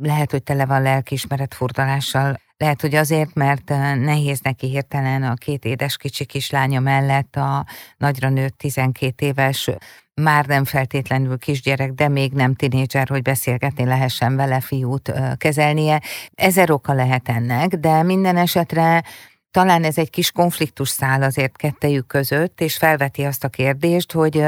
lehet, 0.01 0.31
hogy 0.31 0.43
tele 0.43 0.65
van 0.65 0.81
lelkiismeret 0.81 1.53
furdalással, 1.53 2.39
lehet, 2.57 2.81
hogy 2.81 2.95
azért, 2.95 3.33
mert 3.33 3.69
nehéz 3.99 4.39
neki 4.39 4.67
hirtelen 4.67 5.23
a 5.23 5.33
két 5.33 5.65
édes 5.65 5.97
kicsi 5.97 6.25
kislánya 6.25 6.79
mellett 6.79 7.35
a 7.35 7.65
nagyra 7.97 8.29
nőtt 8.29 8.57
12 8.57 9.25
éves, 9.25 9.69
már 10.13 10.45
nem 10.45 10.65
feltétlenül 10.65 11.37
kisgyerek, 11.37 11.91
de 11.91 12.07
még 12.07 12.31
nem 12.33 12.55
tinédzser, 12.55 13.07
hogy 13.07 13.21
beszélgetni 13.21 13.85
lehessen 13.85 14.35
vele 14.35 14.59
fiút 14.59 15.13
kezelnie. 15.37 16.01
Ezer 16.35 16.71
oka 16.71 16.93
lehet 16.93 17.29
ennek, 17.29 17.67
de 17.67 18.03
minden 18.03 18.37
esetre 18.37 19.03
talán 19.51 19.83
ez 19.83 19.97
egy 19.97 20.09
kis 20.09 20.31
konfliktus 20.31 20.89
szál 20.89 21.23
azért 21.23 21.55
kettejük 21.55 22.07
között, 22.07 22.61
és 22.61 22.77
felveti 22.77 23.23
azt 23.23 23.43
a 23.43 23.49
kérdést, 23.49 24.11
hogy 24.11 24.43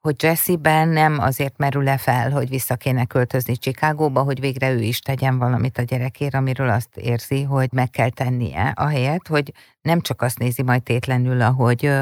hogy 0.00 0.22
Jesse-ben 0.22 0.88
nem 0.88 1.18
azért 1.18 1.56
merül-e 1.56 1.96
fel, 1.96 2.30
hogy 2.30 2.48
vissza 2.48 2.76
kéne 2.76 3.04
költözni 3.04 3.56
Csikágóba, 3.56 4.22
hogy 4.22 4.40
végre 4.40 4.72
ő 4.72 4.80
is 4.80 5.00
tegyen 5.00 5.38
valamit 5.38 5.78
a 5.78 5.82
gyerekért, 5.82 6.34
amiről 6.34 6.68
azt 6.68 6.96
érzi, 6.96 7.42
hogy 7.42 7.68
meg 7.72 7.90
kell 7.90 8.10
tennie, 8.10 8.72
ahelyett, 8.76 9.26
hogy 9.26 9.52
nem 9.82 10.00
csak 10.00 10.22
azt 10.22 10.38
nézi 10.38 10.62
majd 10.62 10.82
tétlenül, 10.82 11.40
ahogy 11.40 11.92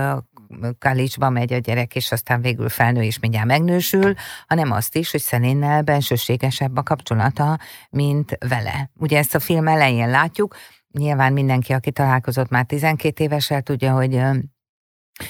Kalicsba 0.78 1.30
megy 1.30 1.52
a 1.52 1.58
gyerek, 1.58 1.94
és 1.94 2.12
aztán 2.12 2.40
végül 2.40 2.68
felnő 2.68 3.02
és 3.02 3.18
mindjárt 3.18 3.46
megnősül, 3.46 4.14
hanem 4.46 4.72
azt 4.72 4.96
is, 4.96 5.11
hogy 5.11 5.20
Szelénnel 5.20 5.82
bensőségesebb 5.82 6.76
a 6.76 6.82
kapcsolata, 6.82 7.58
mint 7.90 8.38
vele. 8.48 8.90
Ugye 8.96 9.18
ezt 9.18 9.34
a 9.34 9.40
film 9.40 9.68
elején 9.68 10.11
látjuk, 10.11 10.56
nyilván 10.92 11.32
mindenki, 11.32 11.72
aki 11.72 11.92
találkozott 11.92 12.48
már 12.48 12.64
12 12.64 13.24
évesel, 13.24 13.62
tudja, 13.62 13.92
hogy 13.92 14.20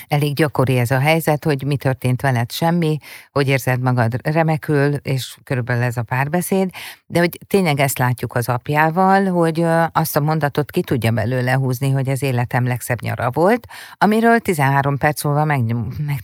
Elég 0.08 0.34
gyakori 0.34 0.78
ez 0.78 0.90
a 0.90 0.98
helyzet, 0.98 1.44
hogy 1.44 1.62
mi 1.62 1.76
történt 1.76 2.20
veled 2.20 2.52
semmi, 2.52 2.98
hogy 3.30 3.48
érzed 3.48 3.80
magad 3.80 4.16
remekül, 4.22 4.94
és 4.94 5.36
körülbelül 5.44 5.82
ez 5.82 5.96
a 5.96 6.02
párbeszéd, 6.02 6.70
de 7.06 7.18
hogy 7.18 7.38
tényleg 7.46 7.80
ezt 7.80 7.98
látjuk 7.98 8.34
az 8.34 8.48
apjával, 8.48 9.24
hogy 9.24 9.64
azt 9.92 10.16
a 10.16 10.20
mondatot 10.20 10.70
ki 10.70 10.82
tudja 10.82 11.10
belőle 11.10 11.52
húzni, 11.52 11.90
hogy 11.90 12.08
az 12.08 12.22
életem 12.22 12.66
legszebb 12.66 13.00
nyara 13.00 13.30
volt, 13.30 13.66
amiről 13.92 14.38
13 14.38 14.98
perc 14.98 15.24
múlva 15.24 15.44
meg, 15.44 15.64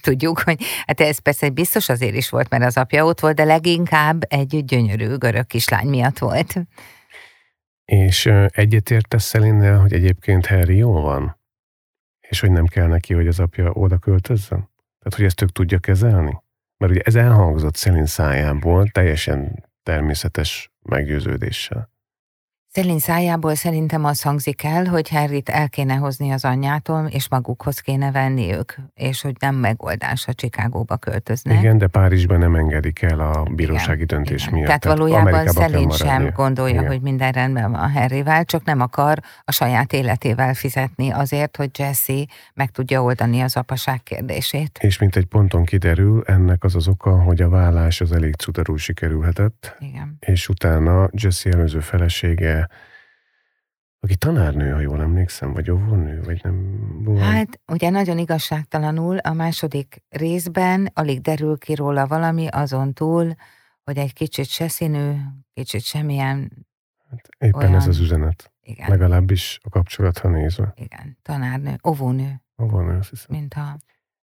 tudjuk, 0.01 0.41
hogy 0.41 0.63
hát 0.87 1.01
ez 1.01 1.19
persze 1.19 1.49
biztos 1.49 1.89
azért 1.89 2.15
is 2.15 2.31
volt, 2.31 2.51
mert 2.51 2.65
az 2.65 2.77
apja 2.77 3.05
ott 3.05 3.21
volt, 3.21 3.35
de 3.35 3.45
leginkább 3.45 4.25
egy 4.29 4.65
gyönyörű 4.65 5.17
görög 5.17 5.47
kislány 5.47 5.89
miatt 5.89 6.19
volt. 6.19 6.55
És 7.85 8.31
egyetértesz 8.49 9.25
Szelinnel, 9.25 9.79
hogy 9.79 9.93
egyébként 9.93 10.47
Harry 10.47 10.77
jól 10.77 11.03
van? 11.03 11.37
És 12.29 12.41
hogy 12.41 12.51
nem 12.51 12.67
kell 12.67 12.87
neki, 12.87 13.15
hogy 13.15 13.27
az 13.27 13.41
apja 13.41 13.71
oda 13.71 13.99
költözzen? 13.99 14.59
Tehát, 14.99 15.15
hogy 15.17 15.25
ezt 15.25 15.43
ők 15.43 15.51
tudja 15.51 15.79
kezelni? 15.79 16.43
Mert 16.77 16.93
ugye 16.93 17.03
ez 17.05 17.15
elhangzott 17.15 17.75
Szelin 17.75 18.07
szájából 18.07 18.89
teljesen 18.89 19.65
természetes 19.83 20.73
meggyőződéssel. 20.83 21.93
Szelin 22.77 22.99
szájából 22.99 23.55
szerintem 23.55 24.05
az 24.05 24.23
hangzik 24.23 24.65
el, 24.65 24.85
hogy 24.85 25.09
Harryt 25.09 25.49
el 25.49 25.69
kéne 25.69 25.95
hozni 25.95 26.31
az 26.31 26.45
anyjától, 26.45 27.07
és 27.11 27.29
magukhoz 27.29 27.79
kéne 27.79 28.11
venni 28.11 28.55
ők, 28.55 28.73
és 28.95 29.23
hogy 29.23 29.35
nem 29.39 29.55
megoldás, 29.55 30.25
ha 30.25 30.33
Csikágóba 30.33 30.97
költöznek. 30.97 31.59
Igen, 31.59 31.79
de 31.79 31.87
Párizsban 31.87 32.39
nem 32.39 32.55
engedik 32.55 33.03
el 33.03 33.21
a 33.21 33.43
bírósági 33.43 34.03
igen, 34.03 34.07
döntés 34.07 34.43
igen. 34.43 34.55
miatt. 34.55 34.67
Tehát, 34.67 34.81
Tehát 34.81 34.99
valójában 34.99 35.47
Szelin 35.47 35.91
sem 35.91 36.31
gondolja, 36.35 36.75
igen. 36.75 36.87
hogy 36.87 37.01
minden 37.01 37.33
rendben 37.33 37.71
van 37.71 37.91
Harryvel, 37.93 38.45
csak 38.45 38.65
nem 38.65 38.81
akar 38.81 39.19
a 39.45 39.53
saját 39.53 39.93
életével 39.93 40.55
fizetni 40.55 41.11
azért, 41.11 41.57
hogy 41.57 41.71
Jesse 41.79 42.27
meg 42.55 42.71
tudja 42.71 43.03
oldani 43.03 43.41
az 43.41 43.57
apaság 43.57 44.03
kérdését. 44.03 44.79
És 44.83 44.99
mint 44.99 45.17
egy 45.17 45.27
ponton 45.27 45.65
kiderül, 45.65 46.23
ennek 46.27 46.65
az 46.65 46.75
az 46.75 46.89
oka, 46.89 47.23
hogy 47.23 47.43
a 47.43 47.49
vállás 47.49 48.01
az 48.01 48.13
elég 48.13 48.35
cudarul 48.35 48.79
sikerülhetett, 48.79 49.77
igen. 49.79 50.17
és 50.21 50.49
utána 50.49 51.09
Jesse 51.13 51.51
előző 51.51 51.81
felesége 51.81 52.64
aki 54.05 54.17
tanárnő, 54.17 54.71
ha 54.71 54.81
jól 54.81 55.01
emlékszem, 55.01 55.53
vagy 55.53 55.71
óvónő, 55.71 56.23
vagy 56.23 56.41
nem 56.43 56.79
volt. 57.05 57.21
Hát, 57.21 57.61
ugye 57.67 57.91
nagyon 57.91 58.19
igazságtalanul 58.19 59.19
a 59.19 59.33
második 59.33 60.03
részben 60.09 60.91
alig 60.95 61.21
derül 61.21 61.59
ki 61.59 61.75
róla 61.75 62.07
valami 62.07 62.47
azon 62.47 62.93
túl, 62.93 63.35
hogy 63.85 63.99
egy 63.99 64.13
kicsit 64.13 64.47
se 64.47 64.69
színű, 64.69 65.13
kicsit 65.53 65.83
semmilyen 65.83 66.67
hát 67.11 67.29
éppen 67.39 67.61
olyan... 67.61 67.75
ez 67.75 67.87
az 67.87 67.99
üzenet. 67.99 68.53
Igen. 68.61 68.91
Legalábbis 68.91 69.59
a 69.63 69.69
kapcsolatra 69.69 70.31
nézve. 70.31 70.73
Igen, 70.77 71.19
tanárnő, 71.23 71.77
óvónő. 71.89 72.43
Óvónő, 72.63 72.99
azt 72.99 73.11
hiszem. 73.11 73.37
Mint 73.37 73.55
ha... 73.55 73.77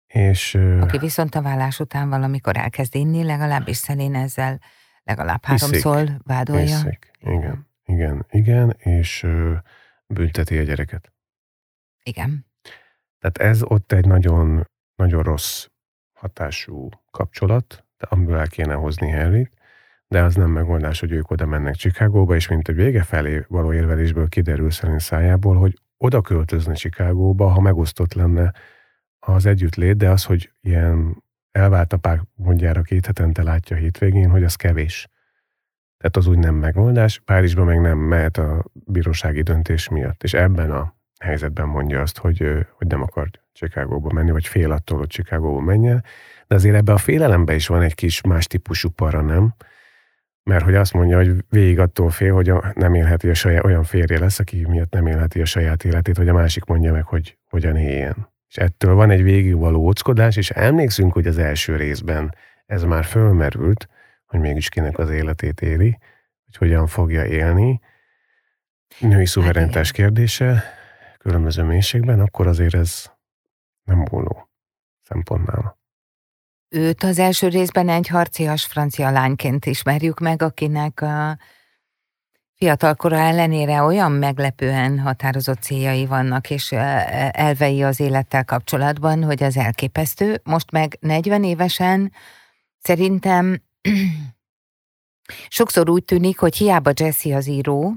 És, 0.08 0.56
aki 0.80 0.97
viszont 0.97 1.36
a 1.36 1.41
vállás 1.41 1.80
után 1.80 2.10
valamikor 2.10 2.58
elkezd 2.58 2.95
inni, 2.95 3.23
legalábbis 3.23 3.78
Szelén 3.78 4.15
ezzel 4.15 4.60
legalább 5.04 5.45
háromszor 5.45 6.10
vádolja. 6.23 6.63
Hiszik. 6.63 7.12
Igen. 7.19 7.73
Igen, 7.86 8.26
igen, 8.30 8.76
és 8.78 9.28
bünteti 10.08 10.58
a 10.58 10.63
gyereket. 10.63 11.13
Igen. 12.04 12.45
Tehát 13.19 13.38
ez 13.54 13.63
ott 13.63 13.91
egy 13.91 14.06
nagyon, 14.06 14.67
nagyon 14.95 15.24
rossz 15.24 15.67
hatású 16.13 16.89
kapcsolat, 17.12 17.86
amiből 17.98 18.38
el 18.38 18.48
kéne 18.48 18.74
hozni 18.74 19.10
Henryt, 19.10 19.52
de 20.08 20.21
az 20.21 20.36
nem 20.36 20.50
megoldás, 20.50 21.00
hogy 21.00 21.12
ők 21.12 21.32
oda 21.32 21.45
mennek 21.45 21.76
Csikágóba, 21.76 22.36
és 22.36 22.48
mint 22.48 22.67
a 22.67 22.74
vége 22.74 23.04
felé 23.04 23.45
való 23.48 23.74
érvelésből 23.74 24.28
kiderül 24.28 24.71
szerint 24.71 25.00
szájából, 25.00 25.56
hogy 25.56 25.80
oda 25.98 26.21
költözne 26.21 26.74
Csikágóba, 26.74 27.48
ha 27.48 27.60
megosztott 27.62 28.13
lenne 28.13 28.54
az 29.19 29.45
együttlét, 29.45 29.98
de 29.98 30.10
az, 30.10 30.24
hogy 30.24 30.52
ilyen 30.62 31.24
elvált 31.52 31.93
apák 31.93 32.21
mondjára 32.34 32.82
két 32.82 33.06
hetente 33.06 33.43
látja 33.43 33.76
a 33.76 33.80
hétvégén, 33.80 34.30
hogy 34.30 34.43
az 34.43 34.56
kevés. 34.56 35.08
Tehát 35.97 36.17
az 36.17 36.27
úgy 36.27 36.38
nem 36.38 36.55
megoldás, 36.55 37.21
Párizsba 37.25 37.63
meg 37.63 37.81
nem 37.81 37.97
mehet 37.97 38.38
a 38.38 38.65
bírósági 38.73 39.41
döntés 39.41 39.89
miatt, 39.89 40.23
és 40.23 40.34
ebben 40.34 40.71
a 40.71 40.95
helyzetben 41.19 41.67
mondja 41.67 42.01
azt, 42.01 42.17
hogy, 42.17 42.67
hogy 42.77 42.88
nem 42.88 43.01
akar 43.01 43.29
Csikágóba 43.53 44.13
menni, 44.13 44.31
vagy 44.31 44.47
fél 44.47 44.71
attól, 44.71 44.97
hogy 44.97 45.08
Csikágóba 45.08 45.60
menjen, 45.60 46.03
de 46.47 46.55
azért 46.55 46.75
ebbe 46.75 46.93
a 46.93 46.97
félelembe 46.97 47.55
is 47.55 47.67
van 47.67 47.81
egy 47.81 47.95
kis 47.95 48.21
más 48.21 48.47
típusú 48.47 48.89
para, 48.89 49.21
nem? 49.21 49.55
mert 50.45 50.63
hogy 50.63 50.75
azt 50.75 50.93
mondja, 50.93 51.17
hogy 51.17 51.43
végig 51.49 51.79
attól 51.79 52.10
fél, 52.10 52.34
hogy 52.34 52.53
nem 52.73 52.93
élheti 52.93 53.29
a 53.29 53.34
saját, 53.34 53.63
olyan 53.63 53.84
férje 53.84 54.19
lesz, 54.19 54.39
aki 54.39 54.65
miatt 54.67 54.91
nem 54.91 55.08
élheti 55.08 55.41
a 55.41 55.45
saját 55.45 55.84
életét, 55.84 56.17
hogy 56.17 56.27
a 56.27 56.34
másik 56.34 56.65
mondja 56.65 56.91
meg, 56.91 57.03
hogy 57.03 57.38
hogyan 57.49 57.75
éljen. 57.75 58.27
És 58.49 58.55
ettől 58.55 58.93
van 58.93 59.10
egy 59.10 59.23
végigvaló 59.23 59.79
óckodás, 59.79 60.38
és 60.38 60.49
emlékszünk, 60.49 61.13
hogy 61.13 61.27
az 61.27 61.38
első 61.38 61.75
részben 61.75 62.36
ez 62.65 62.84
már 62.84 63.03
fölmerült, 63.03 63.89
hogy 64.25 64.39
mégis 64.39 64.69
kinek 64.69 64.97
az 64.97 65.09
életét 65.09 65.61
éli, 65.61 65.97
hogy 66.45 66.57
hogyan 66.57 66.88
fogja 66.88 67.25
élni. 67.25 67.79
Női 68.99 69.25
szuverenitás 69.25 69.88
hát 69.88 69.95
kérdése 69.95 70.63
különböző 71.17 71.63
mélységben, 71.63 72.19
akkor 72.19 72.47
azért 72.47 72.73
ez 72.73 73.11
nem 73.83 73.97
múló 73.97 74.49
szempontnál. 75.01 75.77
Őt 76.69 77.03
az 77.03 77.19
első 77.19 77.47
részben 77.47 77.89
egy 77.89 78.07
harcias 78.07 78.65
francia 78.65 79.09
lányként 79.09 79.65
ismerjük 79.65 80.19
meg, 80.19 80.41
akinek 80.41 81.01
a 81.01 81.38
fiatalkora 82.55 83.17
ellenére 83.17 83.81
olyan 83.81 84.11
meglepően 84.11 84.99
határozott 84.99 85.61
céljai 85.61 86.05
vannak, 86.05 86.49
és 86.49 86.71
elvei 86.71 87.83
az 87.83 87.99
élettel 87.99 88.45
kapcsolatban, 88.45 89.23
hogy 89.23 89.43
az 89.43 89.57
elképesztő. 89.57 90.41
Most 90.43 90.71
meg 90.71 90.97
40 90.99 91.43
évesen 91.43 92.11
szerintem 92.79 93.61
sokszor 95.48 95.89
úgy 95.89 96.04
tűnik, 96.04 96.39
hogy 96.39 96.56
hiába 96.56 96.91
Jesse 96.95 97.36
az 97.36 97.48
író, 97.48 97.95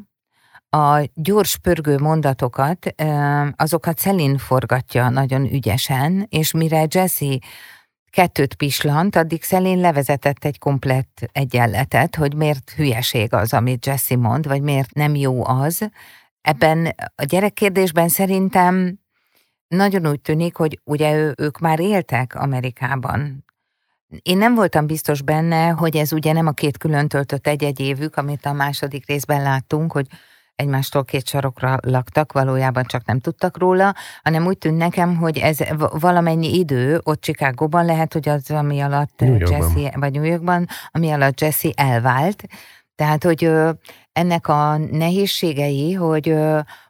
a 0.70 1.08
gyors 1.14 1.58
pörgő 1.58 1.98
mondatokat, 1.98 2.94
azokat 3.56 3.98
Szelin 3.98 4.38
forgatja 4.38 5.08
nagyon 5.08 5.52
ügyesen, 5.52 6.26
és 6.28 6.52
mire 6.52 6.86
Jesse 6.90 7.38
kettőt 8.10 8.54
pislant, 8.54 9.16
addig 9.16 9.42
Szelén 9.42 9.78
levezetett 9.78 10.44
egy 10.44 10.58
komplett 10.58 11.28
egyenletet, 11.32 12.16
hogy 12.16 12.34
miért 12.34 12.70
hülyeség 12.70 13.32
az, 13.32 13.52
amit 13.52 13.86
Jesse 13.86 14.16
mond, 14.16 14.46
vagy 14.46 14.62
miért 14.62 14.94
nem 14.94 15.14
jó 15.14 15.46
az. 15.46 15.90
Ebben 16.40 16.94
a 17.14 17.24
gyerekkérdésben 17.24 18.08
szerintem 18.08 18.98
nagyon 19.68 20.06
úgy 20.06 20.20
tűnik, 20.20 20.56
hogy 20.56 20.80
ugye 20.84 21.32
ők 21.36 21.58
már 21.58 21.80
éltek 21.80 22.34
Amerikában. 22.34 23.44
Én 24.22 24.38
nem 24.38 24.54
voltam 24.54 24.86
biztos 24.86 25.22
benne, 25.22 25.68
hogy 25.68 25.96
ez 25.96 26.12
ugye 26.12 26.32
nem 26.32 26.46
a 26.46 26.52
két 26.52 26.78
külön 26.78 27.08
töltött 27.08 27.46
egy-egy 27.46 27.80
évük, 27.80 28.16
amit 28.16 28.46
a 28.46 28.52
második 28.52 29.06
részben 29.06 29.42
láttunk, 29.42 29.92
hogy 29.92 30.06
egymástól 30.54 31.04
két 31.04 31.26
sarokra 31.26 31.78
laktak, 31.82 32.32
valójában 32.32 32.84
csak 32.84 33.04
nem 33.04 33.20
tudtak 33.20 33.58
róla, 33.58 33.94
hanem 34.22 34.46
úgy 34.46 34.58
tűnt 34.58 34.76
nekem, 34.76 35.16
hogy 35.16 35.38
ez 35.38 35.58
valamennyi 35.90 36.58
idő 36.58 37.00
ott 37.02 37.20
Chicagóban 37.20 37.84
lehet, 37.84 38.12
hogy 38.12 38.28
az, 38.28 38.50
ami 38.50 38.80
alatt 38.80 39.24
Jesse, 39.38 39.92
vagy 39.94 40.12
New 40.12 40.24
Yorkban, 40.24 40.66
ami 40.90 41.10
alatt 41.10 41.40
Jesse 41.40 41.70
elvált, 41.74 42.44
tehát, 42.94 43.24
hogy 43.24 43.50
ennek 44.12 44.48
a 44.48 44.76
nehézségei, 44.76 45.92
hogy, 45.92 46.34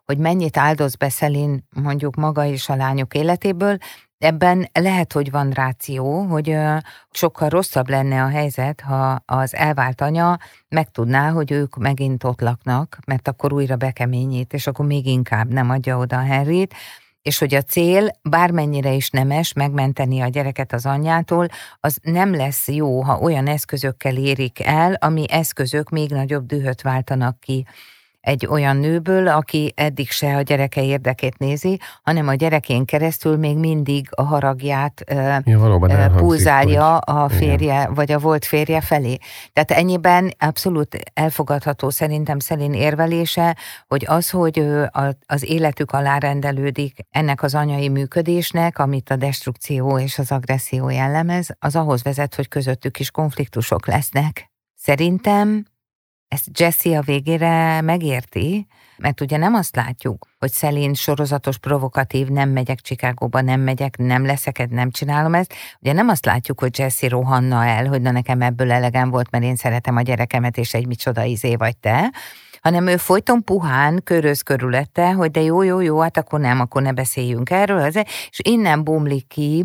hogy 0.05 0.19
mennyit 0.19 0.57
áldoz 0.57 0.95
be 0.95 1.09
Szelin 1.09 1.67
mondjuk 1.71 2.15
maga 2.15 2.45
és 2.45 2.69
a 2.69 2.77
lányok 2.77 3.15
életéből, 3.15 3.77
Ebben 4.19 4.69
lehet, 4.73 5.13
hogy 5.13 5.31
van 5.31 5.51
ráció, 5.51 6.23
hogy 6.23 6.57
sokkal 7.11 7.49
rosszabb 7.49 7.89
lenne 7.89 8.23
a 8.23 8.29
helyzet, 8.29 8.81
ha 8.81 9.23
az 9.27 9.55
elvált 9.55 10.01
anya 10.01 10.39
megtudná, 10.69 11.31
hogy 11.31 11.51
ők 11.51 11.77
megint 11.77 12.25
ott 12.25 12.41
laknak, 12.41 12.99
mert 13.07 13.29
akkor 13.29 13.53
újra 13.53 13.77
bekeményít, 13.77 14.53
és 14.53 14.67
akkor 14.67 14.87
még 14.87 15.07
inkább 15.07 15.53
nem 15.53 15.71
adja 15.71 15.99
oda 15.99 16.17
a 16.17 16.25
Henryt, 16.25 16.75
és 17.23 17.39
hogy 17.39 17.55
a 17.55 17.63
cél 17.63 18.11
bármennyire 18.23 18.93
is 18.93 19.11
nemes 19.11 19.53
megmenteni 19.53 20.21
a 20.21 20.29
gyereket 20.29 20.73
az 20.73 20.87
anyjától, 20.87 21.49
az 21.81 21.99
nem 22.03 22.35
lesz 22.35 22.69
jó, 22.69 23.03
ha 23.03 23.19
olyan 23.19 23.47
eszközökkel 23.47 24.17
érik 24.17 24.61
el, 24.65 24.93
ami 24.93 25.25
eszközök 25.31 25.89
még 25.89 26.11
nagyobb 26.11 26.47
dühöt 26.47 26.83
váltanak 26.83 27.41
ki 27.41 27.67
egy 28.29 28.47
olyan 28.47 28.77
nőből, 28.77 29.29
aki 29.29 29.73
eddig 29.77 30.11
se 30.11 30.37
a 30.37 30.43
gyereke 30.43 30.85
érdekét 30.85 31.39
nézi, 31.39 31.81
hanem 32.03 32.29
a 32.29 32.35
gyerekén 32.35 32.85
keresztül 32.85 33.37
még 33.37 33.57
mindig 33.57 34.09
a 34.11 34.23
haragját 34.23 35.05
ja, 35.45 36.13
pulzálja 36.17 36.97
a 36.99 37.29
férje, 37.29 37.81
igen. 37.81 37.95
vagy 37.95 38.13
a 38.13 38.19
volt 38.19 38.45
férje 38.45 38.81
felé. 38.81 39.17
Tehát 39.53 39.71
ennyiben 39.71 40.35
abszolút 40.39 40.99
elfogadható 41.15 41.91
szerintem 41.91 42.39
Szelin 42.39 42.73
érvelése, 42.73 43.57
hogy 43.87 44.05
az, 44.09 44.31
hogy 44.31 44.65
az 45.27 45.51
életük 45.51 45.93
alá 45.93 46.19
rendelődik 46.19 46.97
ennek 47.11 47.43
az 47.43 47.55
anyai 47.55 47.89
működésnek, 47.89 48.79
amit 48.79 49.11
a 49.11 49.17
destrukció 49.17 49.99
és 49.99 50.19
az 50.19 50.33
agresszió 50.33 50.89
jellemez, 50.89 51.49
az 51.59 51.77
ahhoz 51.77 52.03
vezet, 52.03 52.35
hogy 52.35 52.49
közöttük 52.49 52.99
is 52.99 53.11
konfliktusok 53.11 53.87
lesznek. 53.87 54.51
Szerintem 54.75 55.65
ezt 56.29 56.61
Jesse 56.61 56.99
a 56.99 57.03
végére 57.03 57.81
megérti, 57.81 58.67
mert 58.97 59.21
ugye 59.21 59.37
nem 59.37 59.55
azt 59.55 59.77
látjuk, 59.77 60.27
hogy 60.39 60.51
Szelin 60.51 60.95
sorozatos, 60.95 61.59
provokatív, 61.59 62.29
nem 62.29 62.51
megyek 62.51 62.81
Csikágóba, 62.81 63.41
nem 63.41 63.61
megyek, 63.61 63.97
nem 63.97 64.27
leszeked, 64.27 64.71
nem 64.71 64.91
csinálom 64.91 65.35
ezt. 65.35 65.55
Ugye 65.81 65.93
nem 65.93 66.09
azt 66.09 66.25
látjuk, 66.25 66.61
hogy 66.61 66.79
Jesse 66.79 67.09
rohanna 67.09 67.65
el, 67.65 67.87
hogy 67.87 68.01
na 68.01 68.11
nekem 68.11 68.43
ebből 68.43 68.73
elegem 68.73 69.11
volt, 69.11 69.31
mert 69.31 69.45
én 69.45 69.57
szeretem 69.57 69.97
a 69.97 70.03
gyerekemet, 70.03 70.57
és 70.57 70.75
egy 70.75 70.87
micsoda 70.87 71.25
izé 71.25 71.57
vagy 71.57 71.77
te, 71.77 72.11
hanem 72.61 72.87
ő 72.87 72.97
folyton 72.97 73.45
puhán 73.45 74.01
köröz 74.05 74.43
körülette, 74.43 75.13
hogy 75.13 75.31
de 75.31 75.41
jó, 75.41 75.63
jó, 75.63 75.81
jó, 75.81 76.01
hát 76.01 76.17
akkor 76.17 76.41
nem, 76.41 76.61
akkor 76.61 76.83
ne 76.83 76.93
beszéljünk 76.93 77.51
erről, 77.51 77.87
és 78.31 78.41
innen 78.43 78.85
bomlik 78.85 79.27
ki 79.27 79.65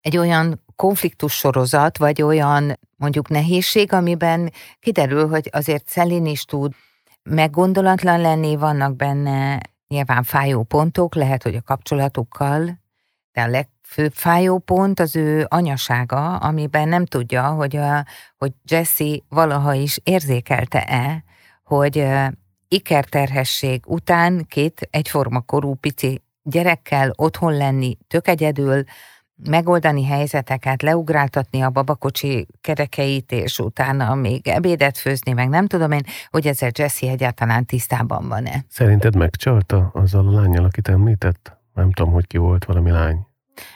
egy 0.00 0.16
olyan 0.16 0.64
konfliktus 0.80 1.32
sorozat, 1.32 1.98
vagy 1.98 2.22
olyan 2.22 2.78
mondjuk 2.96 3.28
nehézség, 3.28 3.92
amiben 3.92 4.52
kiderül, 4.78 5.28
hogy 5.28 5.48
azért 5.52 5.88
Szelin 5.88 6.26
is 6.26 6.44
tud 6.44 6.72
meggondolatlan 7.22 8.20
lenni, 8.20 8.56
vannak 8.56 8.96
benne 8.96 9.60
nyilván 9.88 10.22
fájó 10.22 10.62
pontok, 10.62 11.14
lehet, 11.14 11.42
hogy 11.42 11.54
a 11.54 11.62
kapcsolatukkal, 11.62 12.78
de 13.32 13.42
a 13.42 13.46
legfőbb 13.46 14.12
fájó 14.12 14.58
pont 14.58 15.00
az 15.00 15.16
ő 15.16 15.46
anyasága, 15.48 16.36
amiben 16.36 16.88
nem 16.88 17.04
tudja, 17.04 17.48
hogy, 17.48 17.76
a, 17.76 18.04
hogy 18.38 18.52
Jesse 18.64 19.18
valaha 19.28 19.74
is 19.74 20.00
érzékelte-e, 20.02 21.24
hogy 21.64 22.06
ikerterhesség 22.68 23.82
után 23.86 24.46
két 24.48 24.88
egyforma 24.90 25.40
korú 25.40 25.74
pici 25.74 26.22
gyerekkel 26.42 27.12
otthon 27.16 27.56
lenni 27.56 27.98
tök 28.08 28.28
egyedül, 28.28 28.84
megoldani 29.48 30.04
helyzeteket, 30.04 30.82
leugráltatni 30.82 31.60
a 31.60 31.70
babakocsi 31.70 32.46
kerekeit, 32.60 33.32
és 33.32 33.58
utána 33.58 34.14
még 34.14 34.48
ebédet 34.48 34.98
főzni, 34.98 35.32
meg 35.32 35.48
nem 35.48 35.66
tudom 35.66 35.92
én, 35.92 36.02
hogy 36.30 36.46
ezzel 36.46 36.70
Jesse 36.78 37.08
egyáltalán 37.08 37.64
tisztában 37.64 38.28
van-e. 38.28 38.64
Szerinted 38.68 39.16
megcsalta 39.16 39.90
azzal 39.94 40.28
a 40.28 40.40
lányjal, 40.40 40.64
akit 40.64 40.88
említett? 40.88 41.58
Nem 41.74 41.92
tudom, 41.92 42.12
hogy 42.12 42.26
ki 42.26 42.36
volt, 42.36 42.64
valami 42.64 42.90
lány. 42.90 43.26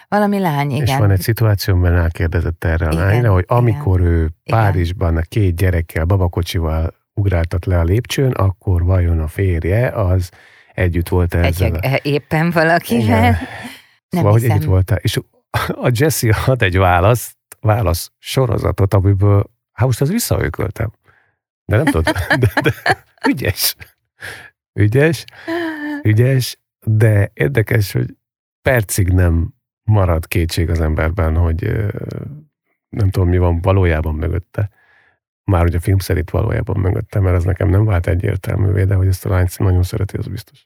Valami 0.09 0.38
lány, 0.38 0.70
igen. 0.70 0.87
És 0.87 0.96
van 0.96 1.11
egy 1.11 1.20
szituáció, 1.20 1.74
amiben 1.74 1.94
elkérdezett 1.94 2.64
erre 2.64 2.87
a 2.87 2.92
igen, 2.92 3.07
lányra, 3.07 3.33
hogy 3.33 3.44
amikor 3.48 4.00
igen. 4.00 4.12
ő 4.12 4.31
Párizsban 4.44 5.16
a 5.16 5.20
két 5.20 5.57
gyerekkel, 5.57 6.05
babakocsival 6.05 6.94
ugráltat 7.14 7.66
le 7.66 7.79
a 7.79 7.83
lépcsőn, 7.83 8.33
akkor 8.33 8.85
vajon 8.85 9.20
a 9.20 9.27
férje 9.27 9.88
az 9.88 10.31
együtt 10.74 11.09
volt 11.09 11.35
ezzel? 11.35 11.77
Egy, 11.77 12.07
éppen 12.07 12.50
valakivel. 12.50 13.20
Nem 13.20 13.38
szóval, 14.09 14.33
hogy 14.33 14.44
együtt 14.44 14.64
voltál. 14.64 14.98
És 15.03 15.20
a 15.68 15.90
Jesse 15.92 16.36
ad 16.46 16.62
egy 16.62 16.76
választ, 16.76 17.36
válasz 17.60 18.12
sorozatot, 18.18 18.94
amiből, 18.94 19.50
hát 19.72 19.86
most 19.86 20.00
az 20.00 20.10
visszaököltem. 20.10 20.92
De 21.64 21.76
nem 21.76 21.84
tudod, 21.84 22.04
de, 22.42 22.60
de 22.62 22.72
ügyes. 23.28 23.76
Ügyes, 24.72 25.24
ügyes, 26.02 26.58
de 26.86 27.30
érdekes, 27.34 27.92
hogy 27.92 28.16
percig 28.62 29.08
nem 29.08 29.54
marad 29.82 30.26
kétség 30.26 30.70
az 30.70 30.80
emberben, 30.80 31.36
hogy 31.36 31.62
nem 32.88 33.10
tudom, 33.10 33.28
mi 33.28 33.38
van 33.38 33.60
valójában 33.60 34.14
mögötte. 34.14 34.70
Már 35.44 35.62
hogy 35.62 35.74
a 35.74 35.80
film 35.80 35.98
szerint 35.98 36.30
valójában 36.30 36.80
mögötte, 36.80 37.20
mert 37.20 37.36
ez 37.36 37.44
nekem 37.44 37.68
nem 37.68 37.84
vált 37.84 38.06
egyértelművé, 38.06 38.84
de 38.84 38.94
hogy 38.94 39.06
ezt 39.06 39.24
a 39.24 39.28
lányt 39.28 39.58
nagyon 39.58 39.82
szereti, 39.82 40.16
az 40.16 40.26
biztos. 40.26 40.64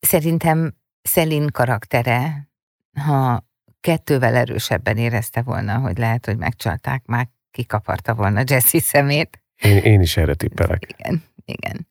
Szerintem 0.00 0.74
Szelin 1.02 1.50
karaktere, 1.50 2.48
ha 2.92 3.45
kettővel 3.86 4.34
erősebben 4.34 4.96
érezte 4.96 5.42
volna, 5.42 5.78
hogy 5.78 5.98
lehet, 5.98 6.26
hogy 6.26 6.36
megcsalták, 6.36 7.02
már 7.04 7.28
kikaparta 7.50 8.14
volna 8.14 8.42
Jesse 8.46 8.80
szemét. 8.80 9.42
Én, 9.62 9.76
én 9.76 10.00
is 10.00 10.16
erre 10.16 10.34
tippelek. 10.34 10.86
Igen, 10.96 11.22
igen. 11.44 11.88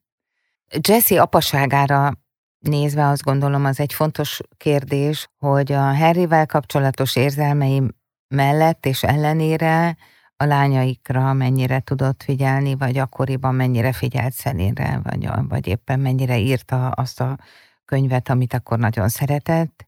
Jesse 0.88 1.20
apaságára 1.20 2.12
nézve 2.58 3.06
azt 3.06 3.22
gondolom, 3.22 3.64
az 3.64 3.80
egy 3.80 3.92
fontos 3.92 4.40
kérdés, 4.56 5.28
hogy 5.38 5.72
a 5.72 5.94
Harryvel 5.94 6.46
kapcsolatos 6.46 7.16
érzelmeim 7.16 7.88
mellett 8.28 8.86
és 8.86 9.02
ellenére 9.02 9.96
a 10.36 10.44
lányaikra 10.44 11.32
mennyire 11.32 11.80
tudott 11.80 12.22
figyelni, 12.22 12.74
vagy 12.74 12.98
akkoriban 12.98 13.54
mennyire 13.54 13.92
figyelt 13.92 14.32
Szelinre, 14.32 15.00
vagy, 15.02 15.28
vagy 15.48 15.66
éppen 15.66 16.00
mennyire 16.00 16.38
írta 16.38 16.88
azt 16.88 17.20
a 17.20 17.38
könyvet, 17.84 18.28
amit 18.28 18.54
akkor 18.54 18.78
nagyon 18.78 19.08
szeretett, 19.08 19.86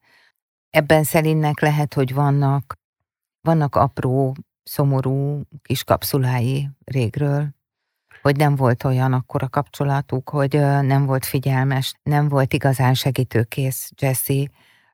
Ebben 0.70 1.04
Szelinnek 1.04 1.61
lehet, 1.61 1.94
hogy 1.94 2.14
vannak, 2.14 2.78
vannak 3.40 3.76
apró, 3.76 4.37
szomorú 4.62 5.42
kis 5.62 5.85
kapszulái 5.85 6.68
régről. 6.85 7.57
hogy 8.22 8.37
nem 8.37 8.57
volt 8.57 8.85
olyan 8.85 9.12
akkor 9.12 9.42
a 9.42 9.48
kapcsolatuk, 9.48 10.28
hogy 10.28 10.52
nem 10.83 11.07
volt 11.07 11.26
figyelmes, 11.26 11.94
nem 12.02 12.28
volt 12.28 12.52
igazán 12.52 12.94
segítőkész 12.94 13.90
Jesse, 14.00 14.48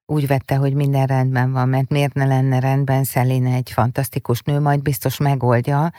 úgy 0.06 0.26
vette, 0.26 0.56
hogy 0.56 0.74
minden 0.74 1.06
rendben 1.06 1.52
van, 1.52 1.68
mert 1.68 1.88
miért 1.88 2.14
ne 2.14 2.24
lenne 2.24 2.60
rendben, 2.60 3.04
Szelina 3.04 3.50
egy 3.50 3.70
fantasztikus 3.70 4.40
nő, 4.40 4.60
majd 4.60 4.82
biztos 4.82 5.16
megoldja, 5.16 5.92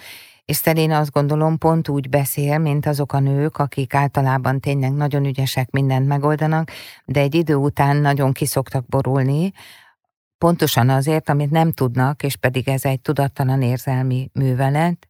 és 0.46 0.56
Szelina 0.56 0.98
azt 0.98 1.12
gondolom 1.12 1.58
pont 1.58 1.90
úgy 1.90 2.10
beszél, 2.10 2.58
mint 2.58 2.86
azok 2.86 3.14
a 3.14 3.20
nők, 3.20 3.58
akik 3.58 3.94
általában 3.94 4.60
tényleg 4.60 4.94
nagyon 4.94 5.26
ügyesek, 5.26 5.72
mindent 5.72 6.08
megoldanak, 6.08 6.72
de 7.06 7.20
egy 7.20 7.36
idő 7.36 7.56
után 7.56 7.98
nagyon 7.98 8.32
kiszoktak 8.32 8.86
borulni, 8.88 9.52
pontosan 10.38 10.90
azért, 10.90 11.30
amit 11.30 11.52
nem 11.52 11.72
tudnak, 11.72 12.24
és 12.24 12.36
pedig 12.36 12.68
ez 12.68 12.86
egy 12.86 13.02
tudattalan 13.02 13.62
érzelmi 13.62 14.30
művelet, 14.34 15.10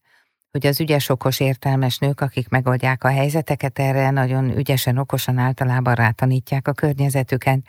hogy 0.52 0.66
az 0.68 0.80
ügyes, 0.80 1.10
okos, 1.10 1.40
értelmes 1.40 1.98
nők, 1.98 2.22
akik 2.22 2.50
megoldják 2.50 3.04
a 3.04 3.08
helyzeteket, 3.10 3.80
erre 3.80 4.10
nagyon 4.10 4.58
ügyesen, 4.58 4.98
okosan 4.98 5.38
általában 5.38 5.94
rátanítják 5.96 6.68
a 6.68 6.74
környezetüket, 6.74 7.60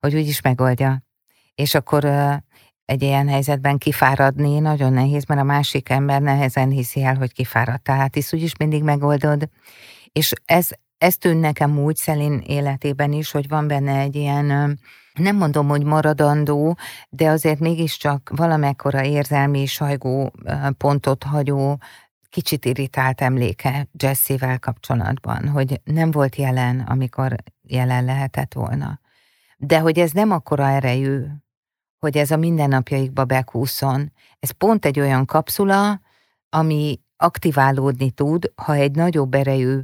hogy 0.00 0.14
úgyis 0.14 0.40
megoldja. 0.40 1.02
És 1.54 1.74
akkor 1.74 2.04
egy 2.84 3.02
ilyen 3.02 3.28
helyzetben 3.28 3.78
kifáradni 3.78 4.58
nagyon 4.58 4.92
nehéz, 4.92 5.24
mert 5.24 5.40
a 5.40 5.44
másik 5.44 5.88
ember 5.88 6.22
nehezen 6.22 6.70
hiszi 6.70 7.02
el, 7.02 7.14
hogy 7.14 7.32
kifárad. 7.32 7.82
Tehát 7.82 8.16
is 8.16 8.32
úgyis 8.32 8.56
mindig 8.56 8.82
megoldod. 8.82 9.48
És 10.12 10.32
ez, 10.44 10.68
ez 10.98 11.16
tűn 11.16 11.36
nekem 11.36 11.78
úgy 11.78 11.96
Szelin 11.96 12.42
életében 12.46 13.12
is, 13.12 13.30
hogy 13.30 13.48
van 13.48 13.66
benne 13.66 13.98
egy 13.98 14.16
ilyen, 14.16 14.78
nem 15.14 15.36
mondom, 15.36 15.68
hogy 15.68 15.84
maradandó, 15.84 16.76
de 17.08 17.28
azért 17.28 17.58
mégiscsak 17.58 18.30
valamekkora 18.36 19.04
érzelmi 19.04 19.66
sajgó 19.66 20.32
pontot 20.76 21.24
hagyó 21.24 21.78
kicsit 22.34 22.64
irritált 22.64 23.20
emléke 23.20 23.88
Jesse-vel 23.92 24.58
kapcsolatban, 24.58 25.48
hogy 25.48 25.80
nem 25.84 26.10
volt 26.10 26.36
jelen, 26.36 26.80
amikor 26.80 27.34
jelen 27.62 28.04
lehetett 28.04 28.52
volna. 28.52 29.00
De 29.56 29.78
hogy 29.78 29.98
ez 29.98 30.10
nem 30.10 30.30
akkora 30.30 30.68
erejű, 30.68 31.24
hogy 32.04 32.16
ez 32.16 32.30
a 32.30 32.36
mindennapjaikba 32.36 33.24
bekúszon. 33.24 34.12
Ez 34.40 34.50
pont 34.50 34.84
egy 34.84 35.00
olyan 35.00 35.24
kapszula, 35.24 36.00
ami 36.48 37.00
aktiválódni 37.16 38.10
tud, 38.10 38.52
ha 38.54 38.74
egy 38.74 38.94
nagyobb 38.94 39.34
erejű 39.34 39.80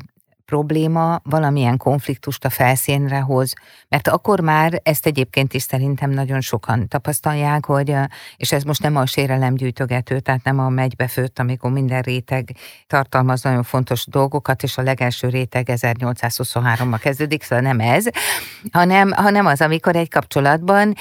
probléma 0.51 1.21
valamilyen 1.23 1.77
konfliktust 1.77 2.45
a 2.45 2.51
felszínre 2.51 3.21
hoz. 3.21 3.53
Mert 3.89 4.09
akkor 4.09 4.41
már 4.41 4.81
ezt 4.83 5.07
egyébként 5.07 5.55
is 5.55 5.63
szerintem 5.63 6.11
nagyon 6.11 6.41
sokan 6.41 6.89
tapasztalják, 6.89 7.65
hogy, 7.67 7.95
és 8.37 8.53
ez 8.53 8.63
most 8.63 8.83
nem 8.83 8.97
a 8.97 9.07
sérelemgyűjtögető, 9.07 10.21
tehát 10.21 10.45
nem 10.45 10.59
a 10.59 10.69
megybefőtt, 10.69 11.39
amikor 11.39 11.71
minden 11.71 12.03
réteg 12.03 12.57
tartalmaz 12.87 13.43
nagyon 13.43 13.63
fontos 13.63 14.07
dolgokat, 14.07 14.63
és 14.63 14.79
a 14.79 14.83
legelső 14.83 15.29
réteg 15.29 15.69
1823-ban 15.71 16.99
kezdődik, 17.01 17.43
szóval 17.43 17.65
nem 17.65 17.81
ez, 17.81 18.05
hanem, 18.73 19.13
hanem 19.13 19.47
az, 19.47 19.61
amikor 19.61 19.97
egy 19.97 20.11
kapcsolatban 20.11 20.95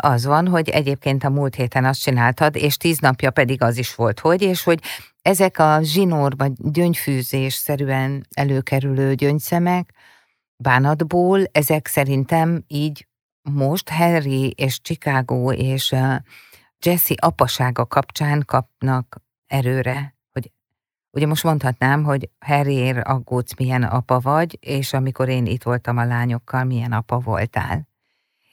az 0.00 0.24
van, 0.24 0.48
hogy 0.48 0.68
egyébként 0.68 1.24
a 1.24 1.30
múlt 1.30 1.54
héten 1.54 1.84
azt 1.84 2.02
csináltad, 2.02 2.56
és 2.56 2.76
tíz 2.76 2.98
napja 2.98 3.30
pedig 3.30 3.62
az 3.62 3.76
is 3.76 3.94
volt, 3.94 4.20
hogy, 4.20 4.42
és 4.42 4.62
hogy 4.62 4.80
ezek 5.22 5.58
a 5.58 5.78
zsinór 5.82 6.36
vagy 6.36 6.52
gyöngyfűzés-szerűen 6.56 8.26
előkerülő 8.34 9.14
gyöngyszemek 9.14 9.94
bánatból, 10.56 11.44
ezek 11.52 11.86
szerintem 11.86 12.64
így 12.66 13.08
most 13.42 13.88
Harry 13.88 14.50
és 14.50 14.80
Chicago 14.80 15.52
és 15.52 15.94
Jesse 16.84 17.14
apasága 17.20 17.86
kapcsán 17.86 18.42
kapnak 18.46 19.22
erőre. 19.46 20.14
Hogy, 20.32 20.52
ugye 21.10 21.26
most 21.26 21.44
mondhatnám, 21.44 22.04
hogy 22.04 22.30
Harryért 22.38 23.06
aggódsz, 23.06 23.56
milyen 23.56 23.82
apa 23.82 24.20
vagy, 24.20 24.58
és 24.60 24.92
amikor 24.92 25.28
én 25.28 25.46
itt 25.46 25.62
voltam 25.62 25.96
a 25.96 26.04
lányokkal, 26.04 26.64
milyen 26.64 26.92
apa 26.92 27.18
voltál. 27.18 27.89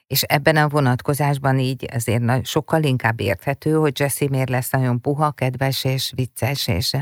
És 0.07 0.21
ebben 0.21 0.55
a 0.55 0.67
vonatkozásban 0.67 1.59
így 1.59 1.87
azért 1.93 2.45
sokkal 2.45 2.83
inkább 2.83 3.19
érthető, 3.19 3.73
hogy 3.73 3.99
Jesse 3.99 4.25
miért 4.29 4.49
lesz 4.49 4.71
nagyon 4.71 5.01
puha, 5.01 5.31
kedves 5.31 5.83
és 5.83 6.11
vicces, 6.15 6.67
és 6.67 6.95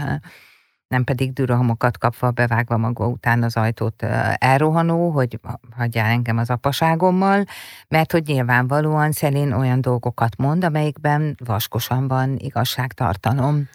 nem 0.88 1.04
pedig 1.04 1.34
dürhamokat 1.34 1.98
kapva, 1.98 2.32
bevágva 2.32 2.78
maga 2.78 3.08
után 3.08 3.44
az 3.44 3.58
ajtót 3.58 4.04
elrohanó, 4.38 5.10
hogy 5.10 5.40
hagyjál 5.72 6.06
engem 6.06 6.38
az 6.38 6.50
apaságommal, 6.50 7.44
mert 7.88 8.12
hogy 8.12 8.26
nyilvánvalóan 8.26 9.12
Szelin 9.12 9.52
olyan 9.52 9.82
dolgokat 9.82 10.38
mond, 10.38 10.64
amelyikben 10.64 11.36
vaskosan 11.46 12.08
van 12.08 12.38
igazságtartalom. 12.38 13.70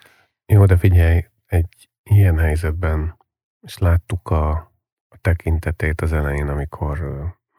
Jó, 0.47 0.65
de 0.65 0.77
figyelj, 0.77 1.25
egy 1.47 1.89
ilyen 2.03 2.39
helyzetben, 2.39 3.17
és 3.61 3.79
láttuk 3.79 4.31
a, 4.31 4.51
a 5.09 5.17
tekintetét 5.21 6.01
az 6.01 6.13
elején, 6.13 6.49
amikor 6.49 6.99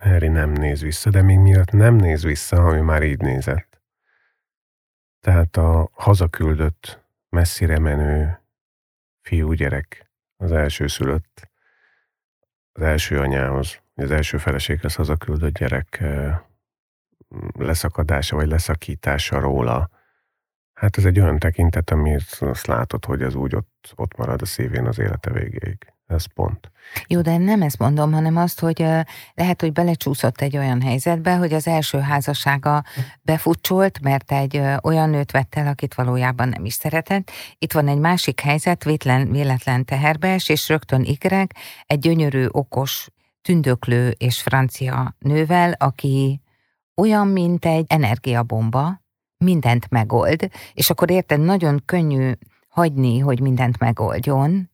Harry 0.02 0.28
nem 0.28 0.52
néz 0.52 0.82
vissza, 0.82 1.10
de 1.10 1.22
még 1.22 1.38
miatt 1.38 1.72
nem 1.72 1.96
néz 1.96 2.24
vissza, 2.24 2.76
ő 2.76 2.82
már 2.82 3.04
így 3.04 3.20
nézett. 3.20 3.82
Tehát 5.20 5.58
a 5.58 5.90
hazaküldött, 5.94 7.06
messzire 7.30 7.80
menő 7.80 8.42
fiúgyerek, 9.22 10.12
az 10.38 10.52
első 10.52 10.88
szülött, 10.88 11.50
az 12.72 12.82
első 12.82 13.20
anyához, 13.20 13.82
az 13.96 14.12
első 14.12 14.38
feleséghez 14.38 14.96
hazaküldött 14.96 15.58
gyerek 15.58 16.04
leszakadása 17.58 18.36
vagy 18.36 18.48
leszakítása 18.48 19.40
róla, 19.40 19.90
hát 20.74 20.98
ez 20.98 21.06
egy 21.06 21.20
olyan 21.20 21.40
tekintet, 21.40 21.90
amit 21.90 22.38
azt 22.40 22.66
látod, 22.66 23.06
hogy 23.06 23.22
ez 23.22 23.36
úgy 23.36 23.56
ott, 23.56 23.94
ott 23.96 24.18
marad 24.18 24.42
a 24.42 24.46
szívén 24.46 24.86
az 24.86 25.00
élete 25.00 25.32
végéig. 25.32 25.91
Ez 26.12 26.26
pont. 26.34 26.72
Jó, 27.08 27.22
de 27.22 27.38
nem 27.38 27.62
ezt 27.62 27.78
mondom, 27.78 28.12
hanem 28.12 28.38
azt, 28.38 28.60
hogy 28.60 28.86
lehet, 29.34 29.62
hogy 29.62 29.72
belecsúszott 29.72 30.42
egy 30.42 30.58
olyan 30.58 30.82
helyzetbe, 30.82 31.36
hogy 31.36 31.54
az 31.54 31.68
első 31.68 32.00
házassága 32.00 32.84
befutcsolt, 33.22 34.02
mert 34.02 34.32
egy 34.32 34.62
olyan 34.84 35.10
nőt 35.10 35.32
vett 35.32 35.56
el, 35.56 35.68
akit 35.68 35.94
valójában 35.94 36.50
nem 36.50 36.66
is 36.66 36.74
szeretett. 36.74 37.32
Itt 37.58 37.72
van 37.72 37.88
egy 37.88 37.98
másik 37.98 38.40
helyzet, 38.40 38.84
vétlen, 38.84 39.32
véletlen 39.32 39.86
teherbees, 39.86 40.50
és 40.50 40.68
rögtön 40.70 41.04
ikrek, 41.04 41.56
egy 41.86 42.00
gyönyörű, 42.00 42.46
okos, 42.52 43.08
tündöklő 43.42 44.10
és 44.18 44.42
francia 44.42 45.16
nővel, 45.20 45.76
aki 45.78 46.42
olyan, 46.96 47.28
mint 47.28 47.66
egy 47.66 47.86
energiabomba, 47.88 49.02
mindent 49.38 49.90
megold, 49.90 50.50
és 50.74 50.90
akkor 50.90 51.10
érted, 51.12 51.40
nagyon 51.40 51.82
könnyű 51.86 52.32
hagyni, 52.70 53.20
hogy 53.20 53.40
mindent 53.40 53.80
megoldjon, 53.80 54.71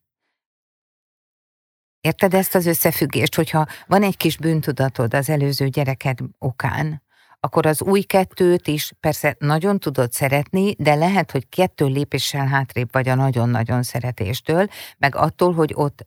Érted 2.08 2.34
ezt 2.34 2.54
az 2.54 2.66
összefüggést, 2.66 3.34
hogyha 3.34 3.66
van 3.86 4.02
egy 4.02 4.16
kis 4.16 4.36
bűntudatod 4.36 5.14
az 5.14 5.28
előző 5.28 5.68
gyereked 5.68 6.18
okán, 6.38 7.02
akkor 7.40 7.66
az 7.66 7.82
új 7.82 8.00
kettőt 8.00 8.66
is 8.66 8.92
persze 9.00 9.36
nagyon 9.38 9.78
tudod 9.78 10.12
szeretni, 10.12 10.74
de 10.78 10.94
lehet, 10.94 11.30
hogy 11.30 11.48
kettő 11.48 11.86
lépéssel 11.86 12.46
hátrébb 12.46 12.88
vagy 12.92 13.08
a 13.08 13.14
nagyon-nagyon 13.14 13.82
szeretéstől, 13.82 14.66
meg 14.98 15.14
attól, 15.14 15.52
hogy 15.52 15.72
ott 15.74 16.06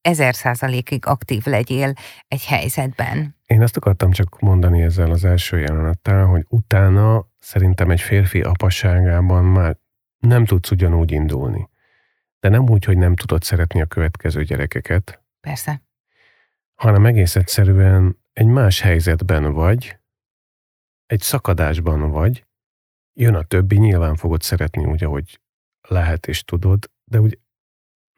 ezer 0.00 0.34
százalékig 0.34 1.06
aktív 1.06 1.44
legyél 1.44 1.92
egy 2.28 2.44
helyzetben. 2.44 3.36
Én 3.46 3.62
azt 3.62 3.76
akartam 3.76 4.10
csak 4.10 4.40
mondani 4.40 4.82
ezzel 4.82 5.10
az 5.10 5.24
első 5.24 5.58
jelenettel, 5.58 6.24
hogy 6.24 6.44
utána 6.48 7.26
szerintem 7.38 7.90
egy 7.90 8.00
férfi 8.00 8.40
apaságában 8.40 9.44
már 9.44 9.76
nem 10.18 10.44
tudsz 10.44 10.70
ugyanúgy 10.70 11.12
indulni. 11.12 11.68
De 12.40 12.48
nem 12.48 12.68
úgy, 12.68 12.84
hogy 12.84 12.96
nem 12.96 13.14
tudod 13.14 13.42
szeretni 13.42 13.80
a 13.80 13.86
következő 13.86 14.44
gyerekeket, 14.44 15.19
Persze. 15.40 15.82
Hanem 16.74 17.06
egész 17.06 17.36
egyszerűen 17.36 18.18
egy 18.32 18.46
más 18.46 18.80
helyzetben 18.80 19.52
vagy, 19.52 19.98
egy 21.06 21.20
szakadásban 21.20 22.10
vagy, 22.10 22.46
jön 23.12 23.34
a 23.34 23.42
többi, 23.42 23.76
nyilván 23.76 24.16
fogod 24.16 24.42
szeretni 24.42 24.84
úgy, 24.84 25.04
ahogy 25.04 25.40
lehet 25.88 26.26
és 26.26 26.44
tudod, 26.44 26.90
de 27.04 27.20
úgy 27.20 27.38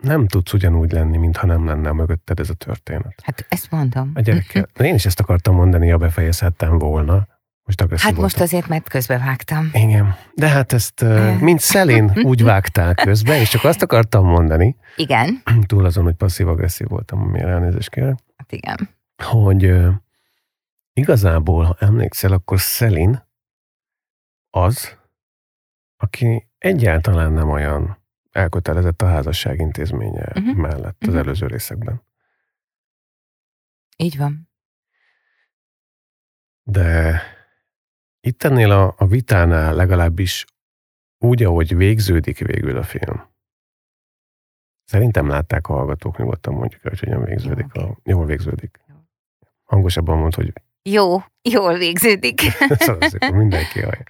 nem 0.02 0.26
tudsz 0.26 0.52
ugyanúgy 0.52 0.92
lenni, 0.92 1.16
mintha 1.16 1.46
nem 1.46 1.66
lenne 1.66 1.92
mögötted 1.92 2.40
ez 2.40 2.50
a 2.50 2.54
történet. 2.54 3.20
Hát 3.22 3.46
ezt 3.48 3.70
mondom. 3.70 4.11
A 4.14 4.20
gyerekkel. 4.20 4.68
Én 4.88 4.94
is 4.94 5.06
ezt 5.06 5.20
akartam 5.20 5.54
mondani, 5.54 5.88
ha 5.88 5.96
befejezhettem 5.96 6.78
volna. 6.78 7.26
Most 7.64 7.81
agresszív 7.81 8.05
Hát 8.05 8.16
voltam. 8.16 8.22
most 8.22 8.40
azért, 8.40 8.68
mert 8.68 8.88
közbevágtam. 8.88 9.70
Igen. 9.72 10.16
De 10.35 10.48
hát 10.48 10.72
ezt, 10.72 11.05
mint 11.40 11.61
Szelén, 11.61 12.12
úgy 12.22 12.42
vágtál 12.42 12.94
közbe, 12.94 13.40
és 13.40 13.48
csak 13.48 13.64
azt 13.64 13.83
akartam 13.83 14.25
mondani. 14.25 14.77
Igen. 14.96 15.42
Túl 15.66 15.85
azon, 15.85 16.05
hogy 16.05 16.14
passzív-agresszív 16.14 16.87
voltam, 16.88 17.22
amilyen 17.22 17.48
elnézést 17.48 17.90
kérek. 17.90 18.18
Hát 18.37 18.53
igen. 18.53 18.88
Hogy 19.22 19.75
igazából, 20.92 21.64
ha 21.64 21.77
emlékszel, 21.79 22.33
akkor 22.33 22.61
Szelin 22.61 23.29
az, 24.51 24.98
aki 25.96 26.48
egyáltalán 26.59 27.33
nem 27.33 27.51
olyan 27.51 27.99
elkötelezett 28.30 29.03
a 29.03 29.07
házasság 29.07 29.61
intézménye 29.61 30.32
uh-huh. 30.34 30.57
mellett 30.57 30.97
az 31.01 31.09
uh-huh. 31.09 31.22
előző 31.22 31.47
részekben. 31.47 32.03
Így 33.97 34.16
van. 34.16 34.51
De 36.62 37.22
itt 38.27 38.43
ennél 38.43 38.70
a, 38.70 38.95
a 38.99 39.07
vitánál 39.07 39.75
legalábbis 39.75 40.45
úgy, 41.18 41.43
ahogy 41.43 41.77
végződik 41.77 42.39
végül 42.39 42.77
a 42.77 42.83
film, 42.83 43.31
Szerintem 44.93 45.29
látták 45.29 45.68
a 45.68 45.73
hallgatók, 45.73 46.18
nyugodtan 46.18 46.55
mondjuk, 46.55 46.83
hogy 46.83 46.99
hogyan 46.99 47.25
végződik. 47.25 47.66
Jó, 47.75 47.83
a, 47.83 47.97
jól 48.05 48.27
végződik. 48.27 48.81
Hangosabban 49.64 50.18
mond, 50.18 50.35
hogy... 50.35 50.53
Jó, 50.83 51.23
jól 51.43 51.79
végződik. 51.79 52.41
szóval 52.85 53.09
szépen 53.09 53.35
mindenki 53.35 53.81
hallja. 53.81 54.05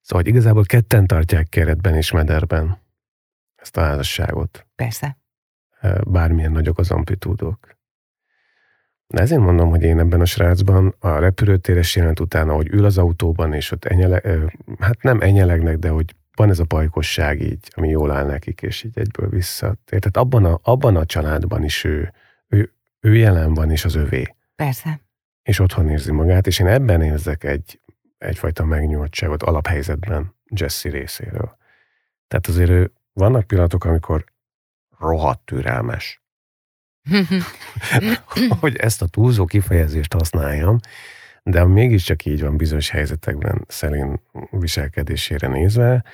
Szóval 0.00 0.22
hogy 0.22 0.26
igazából 0.26 0.64
ketten 0.64 1.06
tartják 1.06 1.48
keretben 1.48 1.94
és 1.94 2.10
mederben 2.10 2.78
ezt 3.56 3.76
a 3.76 3.80
házasságot. 3.80 4.66
Persze. 4.74 5.18
Bármilyen 6.06 6.52
nagyok 6.52 6.78
az 6.78 6.90
amplitúdok. 6.90 7.76
De 9.12 9.20
ezért 9.20 9.40
mondom, 9.40 9.68
hogy 9.68 9.82
én 9.82 9.98
ebben 9.98 10.20
a 10.20 10.24
srácban 10.24 10.94
a 10.98 11.18
repülőtéres 11.18 11.96
jelent 11.96 12.20
utána, 12.20 12.54
hogy 12.54 12.68
ül 12.68 12.84
az 12.84 12.98
autóban, 12.98 13.52
és 13.52 13.70
ott 13.70 13.84
enyele, 13.84 14.22
hát 14.78 15.02
nem 15.02 15.20
enyelegnek, 15.20 15.78
de 15.78 15.88
hogy 15.88 16.14
van 16.36 16.48
ez 16.48 16.58
a 16.58 16.64
pajkosság 16.64 17.40
így, 17.40 17.70
ami 17.70 17.88
jól 17.88 18.10
áll 18.10 18.26
nekik, 18.26 18.62
és 18.62 18.82
így 18.82 18.98
egyből 18.98 19.28
vissza. 19.28 19.74
Tehát 19.84 20.16
abban 20.16 20.44
a, 20.44 20.60
abban 20.62 20.96
a 20.96 21.04
családban 21.04 21.64
is 21.64 21.84
ő, 21.84 22.12
ő, 22.48 22.72
ő 23.00 23.16
jelen 23.16 23.54
van, 23.54 23.70
és 23.70 23.84
az 23.84 23.94
övé. 23.94 24.34
Persze. 24.56 25.00
És 25.42 25.58
otthon 25.58 25.88
érzi 25.88 26.12
magát, 26.12 26.46
és 26.46 26.58
én 26.58 26.66
ebben 26.66 27.02
érzek 27.02 27.44
egy, 27.44 27.80
egyfajta 28.18 28.64
megnyugodtságot 28.64 29.42
alaphelyzetben 29.42 30.34
Jesse 30.56 30.90
részéről. 30.90 31.56
Tehát 32.28 32.46
azért 32.46 32.70
ő, 32.70 32.92
vannak 33.12 33.46
pillanatok, 33.46 33.84
amikor 33.84 34.24
rohadt 34.98 35.44
türelmes. 35.44 36.21
hogy 38.60 38.76
ezt 38.76 39.02
a 39.02 39.06
túlzó 39.06 39.44
kifejezést 39.44 40.12
használjam, 40.12 40.78
de 41.42 41.64
mégiscsak 41.64 42.24
így 42.24 42.40
van 42.40 42.56
bizonyos 42.56 42.90
helyzetekben 42.90 43.64
Szelin 43.68 44.20
viselkedésére 44.50 45.48
nézve, 45.48 46.04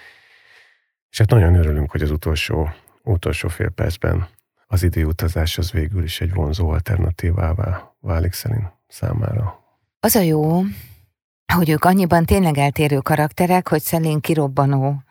és 1.10 1.18
hát 1.18 1.30
nagyon 1.30 1.54
örülünk, 1.54 1.90
hogy 1.90 2.02
az 2.02 2.10
utolsó, 2.10 2.68
utolsó 3.02 3.48
fél 3.48 3.70
percben 3.70 4.28
az 4.66 4.82
időutazás 4.82 5.58
az 5.58 5.70
végül 5.70 6.02
is 6.02 6.20
egy 6.20 6.32
vonzó 6.32 6.68
alternatívává 6.68 7.94
válik 8.00 8.32
Szelin 8.32 8.70
számára. 8.88 9.66
Az 10.00 10.14
a 10.14 10.20
jó, 10.20 10.62
hogy 11.54 11.68
ők 11.68 11.84
annyiban 11.84 12.24
tényleg 12.24 12.58
eltérő 12.58 12.98
karakterek, 12.98 13.68
hogy 13.68 13.82
Szelin 13.82 14.20
kirobbanó 14.20 15.02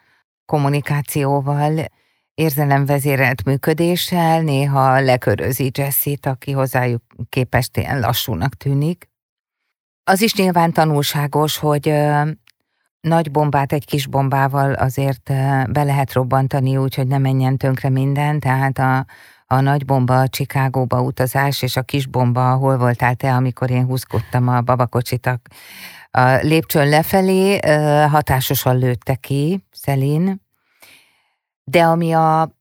kommunikációval, 0.46 1.88
érzelemvezérelt 2.38 3.44
működéssel, 3.44 4.42
néha 4.42 5.00
lekörözi 5.00 5.72
Jessit, 5.74 6.26
aki 6.26 6.52
hozzájuk 6.52 7.04
képest 7.30 7.78
ilyen 7.78 8.00
lassúnak 8.00 8.56
tűnik. 8.56 9.10
Az 10.04 10.22
is 10.22 10.34
nyilván 10.34 10.72
tanulságos, 10.74 11.58
hogy 11.58 11.94
nagy 13.00 13.32
bombát 13.32 13.74
egy 13.74 13.86
kis 13.86 14.08
bombával 14.08 14.74
azért 14.74 15.24
be 15.70 15.84
lehet 15.84 16.14
robbantani 16.14 16.78
úgy, 16.78 16.96
hogy 16.96 17.08
ne 17.08 17.18
menjen 17.18 17.58
tönkre 17.58 17.90
minden, 17.90 18.40
tehát 18.40 18.78
a, 18.78 19.06
a 19.46 19.60
nagy 19.60 19.86
bomba 19.86 20.20
a 20.20 20.28
Csikágóba 20.28 21.02
utazás, 21.02 21.62
és 21.62 21.76
a 21.76 21.82
kis 21.82 22.06
bomba, 22.06 22.56
hol 22.56 22.78
voltál 22.78 23.16
te, 23.16 23.34
amikor 23.34 23.72
én 23.72 23.86
húzkodtam 23.86 24.48
a 24.48 24.62
babakocsit 24.62 25.26
a, 25.26 25.40
a 26.12 26.36
lépcsőn 26.42 26.90
lefelé, 26.90 27.58
hatásosan 28.08 28.78
lőtte 28.78 29.16
ki 29.16 29.64
Szelin, 29.72 30.46
de 31.70 31.84
ami 31.84 32.14
a 32.14 32.52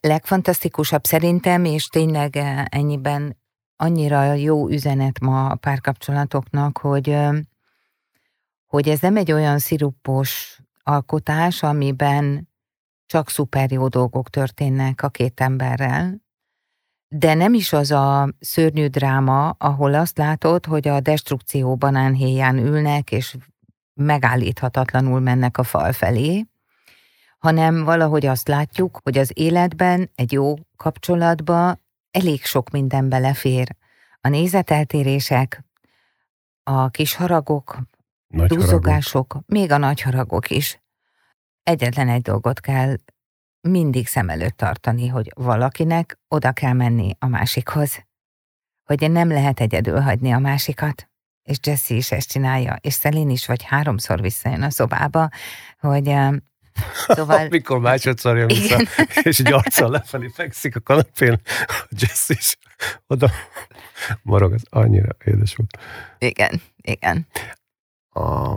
legfantasztikusabb 0.00 1.04
szerintem, 1.04 1.64
és 1.64 1.86
tényleg 1.86 2.36
ennyiben 2.68 3.36
annyira 3.76 4.32
jó 4.32 4.68
üzenet 4.68 5.20
ma 5.20 5.46
a 5.46 5.54
párkapcsolatoknak, 5.54 6.78
hogy, 6.78 7.16
hogy 8.66 8.88
ez 8.88 9.00
nem 9.00 9.16
egy 9.16 9.32
olyan 9.32 9.58
szirupos 9.58 10.60
alkotás, 10.82 11.62
amiben 11.62 12.48
csak 13.06 13.30
szuper 13.30 13.70
jó 13.70 13.88
dolgok 13.88 14.30
történnek 14.30 15.02
a 15.02 15.08
két 15.08 15.40
emberrel, 15.40 16.22
de 17.08 17.34
nem 17.34 17.54
is 17.54 17.72
az 17.72 17.90
a 17.90 18.28
szörnyű 18.40 18.86
dráma, 18.86 19.48
ahol 19.48 19.94
azt 19.94 20.18
látod, 20.18 20.66
hogy 20.66 20.88
a 20.88 21.00
destrukció 21.00 21.76
banánhéján 21.76 22.58
ülnek, 22.58 23.12
és 23.12 23.36
megállíthatatlanul 23.94 25.20
mennek 25.20 25.58
a 25.58 25.62
fal 25.62 25.92
felé, 25.92 26.46
hanem 27.38 27.84
valahogy 27.84 28.26
azt 28.26 28.48
látjuk, 28.48 29.00
hogy 29.02 29.18
az 29.18 29.30
életben, 29.34 30.10
egy 30.14 30.32
jó 30.32 30.54
kapcsolatba 30.76 31.78
elég 32.10 32.44
sok 32.44 32.70
minden 32.70 33.08
belefér. 33.08 33.76
A 34.20 34.28
nézeteltérések, 34.28 35.64
a 36.62 36.88
kis 36.88 37.14
haragok, 37.14 37.78
nagy 38.26 38.48
duzzogások, 38.48 39.32
haragok. 39.32 39.48
még 39.48 39.70
a 39.70 39.76
nagy 39.76 40.00
haragok 40.00 40.50
is. 40.50 40.80
Egyetlen 41.62 42.08
egy 42.08 42.22
dolgot 42.22 42.60
kell 42.60 42.96
mindig 43.60 44.06
szem 44.06 44.28
előtt 44.28 44.56
tartani, 44.56 45.06
hogy 45.06 45.32
valakinek 45.34 46.18
oda 46.28 46.52
kell 46.52 46.72
menni 46.72 47.16
a 47.18 47.26
másikhoz. 47.26 48.06
Hogy 48.84 49.10
nem 49.10 49.28
lehet 49.28 49.60
egyedül 49.60 50.00
hagyni 50.00 50.30
a 50.30 50.38
másikat. 50.38 51.10
És 51.42 51.56
Jesse 51.62 51.94
is 51.94 52.12
ezt 52.12 52.28
csinálja, 52.28 52.76
és 52.80 52.92
Szelin 52.92 53.30
is 53.30 53.46
vagy 53.46 53.62
háromszor 53.62 54.20
visszajön 54.20 54.62
a 54.62 54.70
szobába, 54.70 55.28
hogy 55.78 56.16
Szóval... 57.06 57.46
Amikor 57.46 57.78
másodszor 57.78 58.36
jön 58.36 58.46
vissza, 58.46 58.62
igen. 58.64 58.86
és 59.28 59.38
egy 59.38 59.52
arccal 59.52 59.90
lefelé 59.90 60.30
fekszik 60.34 60.76
a 60.76 60.80
kanapén, 60.80 61.40
a 61.66 61.86
Jess 61.90 62.28
is 62.28 62.58
oda 63.06 63.30
marog, 64.22 64.52
az 64.52 64.62
annyira 64.70 65.16
édes 65.24 65.54
volt. 65.54 65.78
Igen, 66.18 66.62
igen. 66.82 67.26
A, 68.08 68.56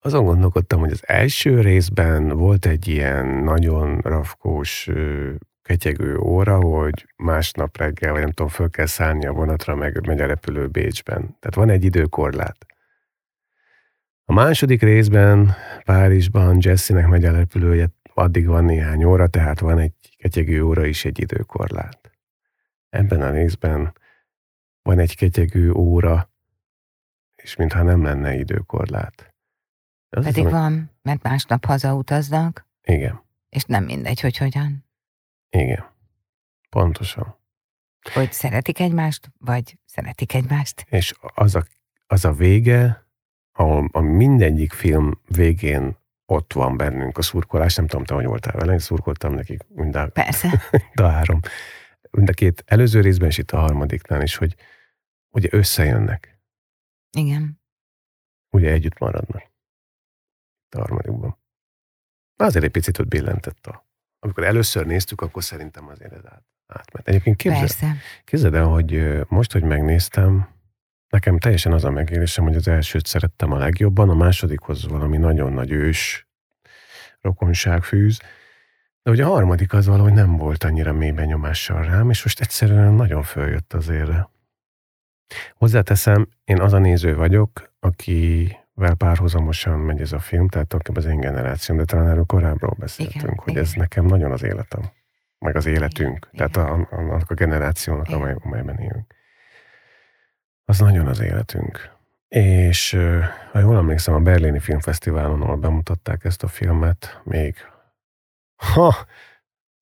azon 0.00 0.24
gondolkodtam, 0.24 0.80
hogy 0.80 0.90
az 0.90 1.02
első 1.06 1.60
részben 1.60 2.28
volt 2.28 2.66
egy 2.66 2.88
ilyen 2.88 3.26
nagyon 3.26 4.00
rafkós 4.00 4.88
ketyegő 5.62 6.16
óra, 6.16 6.60
hogy 6.60 7.06
másnap 7.16 7.76
reggel, 7.76 8.12
vagy 8.12 8.20
nem 8.20 8.30
tudom, 8.30 8.50
föl 8.50 8.70
kell 8.70 8.86
szállni 8.86 9.26
a 9.26 9.32
vonatra, 9.32 9.74
meg 9.74 10.06
megy 10.06 10.20
a 10.20 10.26
repülő 10.26 10.66
Bécsben. 10.66 11.20
Tehát 11.20 11.54
van 11.54 11.70
egy 11.70 11.84
időkorlát. 11.84 12.66
A 14.26 14.32
második 14.32 14.82
részben 14.82 15.54
Párizsban 15.84 16.56
Jessinek 16.60 17.06
megy 17.06 17.24
a 17.24 17.32
repülője, 17.32 17.88
addig 18.14 18.46
van 18.46 18.64
néhány 18.64 19.04
óra, 19.04 19.26
tehát 19.26 19.60
van 19.60 19.78
egy 19.78 19.92
ketyegő 20.16 20.64
óra 20.64 20.86
is 20.86 21.04
egy 21.04 21.20
időkorlát. 21.20 22.10
Ebben 22.88 23.20
a 23.20 23.30
részben 23.30 23.92
van 24.82 24.98
egy 24.98 25.16
ketyegő 25.16 25.72
óra, 25.72 26.30
és 27.34 27.56
mintha 27.56 27.82
nem 27.82 28.02
lenne 28.02 28.34
időkorlát. 28.34 29.34
Az 30.08 30.24
Pedig 30.24 30.44
az, 30.44 30.52
van, 30.52 30.90
mert 31.02 31.22
másnap 31.22 31.64
hazautaznak. 31.64 32.66
Igen. 32.82 33.22
És 33.48 33.64
nem 33.64 33.84
mindegy, 33.84 34.20
hogy 34.20 34.36
hogyan. 34.36 34.86
Igen. 35.50 35.84
Pontosan. 36.70 37.36
Hogy 38.12 38.32
szeretik 38.32 38.80
egymást, 38.80 39.32
vagy 39.38 39.78
szeretik 39.84 40.34
egymást. 40.34 40.86
És 40.88 41.14
az 41.20 41.54
a, 41.54 41.64
az 42.06 42.24
a 42.24 42.32
vége, 42.32 43.03
ahol 43.54 43.88
a 43.92 44.00
mindegyik 44.00 44.72
film 44.72 45.20
végén 45.28 45.96
ott 46.26 46.52
van 46.52 46.76
bennünk 46.76 47.18
a 47.18 47.22
szurkolás. 47.22 47.74
Nem 47.74 47.86
tudom, 47.86 48.04
te 48.04 48.14
hogy 48.14 48.24
voltál 48.24 48.56
vele, 48.56 48.72
én 48.72 48.78
szurkoltam 48.78 49.34
nekik 49.34 49.66
mind 49.68 49.96
a, 49.96 50.08
Persze. 50.08 50.48
mind 50.70 51.00
a 51.00 51.08
három. 51.08 51.40
Mind 52.10 52.28
a 52.28 52.32
két 52.32 52.64
előző 52.66 53.00
részben, 53.00 53.28
és 53.28 53.38
itt 53.38 53.50
a 53.50 53.58
harmadiknál 53.58 54.22
is, 54.22 54.36
hogy 54.36 54.56
ugye 55.30 55.48
összejönnek. 55.50 56.38
Igen. 57.16 57.60
Ugye 58.50 58.70
együtt 58.70 58.98
maradnak. 58.98 59.52
A 60.76 60.78
harmadikban. 60.78 61.38
Azért 62.36 62.64
egy 62.64 62.70
picit 62.70 62.98
ott 62.98 63.08
billentett 63.08 63.66
a... 63.66 63.86
Amikor 64.18 64.44
először 64.44 64.86
néztük, 64.86 65.20
akkor 65.20 65.44
szerintem 65.44 65.88
azért 65.88 66.12
ez 66.12 66.24
át, 66.24 66.44
átment. 66.66 67.08
Egyébként 67.08 67.36
képzeld, 67.36 67.96
képzeld 68.24 68.54
el, 68.54 68.66
hogy 68.66 69.20
most, 69.28 69.52
hogy 69.52 69.62
megnéztem, 69.62 70.53
Nekem 71.14 71.38
teljesen 71.38 71.72
az 71.72 71.84
a 71.84 71.90
megélésem, 71.90 72.44
hogy 72.44 72.54
az 72.54 72.68
elsőt 72.68 73.06
szerettem 73.06 73.52
a 73.52 73.56
legjobban, 73.56 74.08
a 74.08 74.14
másodikhoz 74.14 74.88
valami 74.88 75.16
nagyon 75.16 75.52
nagy 75.52 75.70
ős 75.70 76.26
rokonság 77.20 77.82
fűz, 77.82 78.20
de 79.02 79.10
ugye 79.10 79.24
a 79.24 79.28
harmadik 79.28 79.72
az 79.72 79.86
valahogy 79.86 80.12
nem 80.12 80.36
volt 80.36 80.64
annyira 80.64 80.92
mély 80.92 81.10
benyomással 81.10 81.84
rám, 81.84 82.10
és 82.10 82.24
most 82.24 82.40
egyszerűen 82.40 82.92
nagyon 82.92 83.22
följött 83.22 83.72
az 83.72 83.88
érre. 83.88 84.28
Hozzáteszem, 85.54 86.28
én 86.44 86.60
az 86.60 86.72
a 86.72 86.78
néző 86.78 87.16
vagyok, 87.16 87.72
akivel 87.80 88.94
párhuzamosan 88.98 89.78
megy 89.78 90.00
ez 90.00 90.12
a 90.12 90.18
film, 90.18 90.48
tehát 90.48 90.74
akkor 90.74 90.98
az 90.98 91.04
én 91.04 91.20
generációm, 91.20 91.78
de 91.78 91.84
talán 91.84 92.08
erről 92.08 92.24
korábbról 92.24 92.76
beszéltünk, 92.78 93.22
igen, 93.22 93.36
hogy 93.36 93.52
igen. 93.52 93.62
ez 93.62 93.72
nekem 93.72 94.04
nagyon 94.04 94.32
az 94.32 94.42
életem, 94.42 94.82
meg 95.38 95.56
az 95.56 95.66
életünk, 95.66 96.28
igen, 96.32 96.50
tehát 96.50 96.70
a, 96.70 96.88
a, 96.90 97.20
a 97.28 97.34
generációnak, 97.34 98.08
amely, 98.08 98.36
amelyben 98.42 98.78
élünk 98.78 99.14
az 100.64 100.78
nagyon 100.78 101.06
az 101.06 101.20
életünk. 101.20 101.92
És 102.28 102.90
ha 103.52 103.58
jól 103.58 103.76
emlékszem, 103.76 104.14
a 104.14 104.20
Berlini 104.20 104.58
Filmfesztiválon, 104.58 105.42
ahol 105.42 105.56
bemutatták 105.56 106.24
ezt 106.24 106.42
a 106.42 106.48
filmet, 106.48 107.20
még 107.24 107.56
ha 108.54 108.94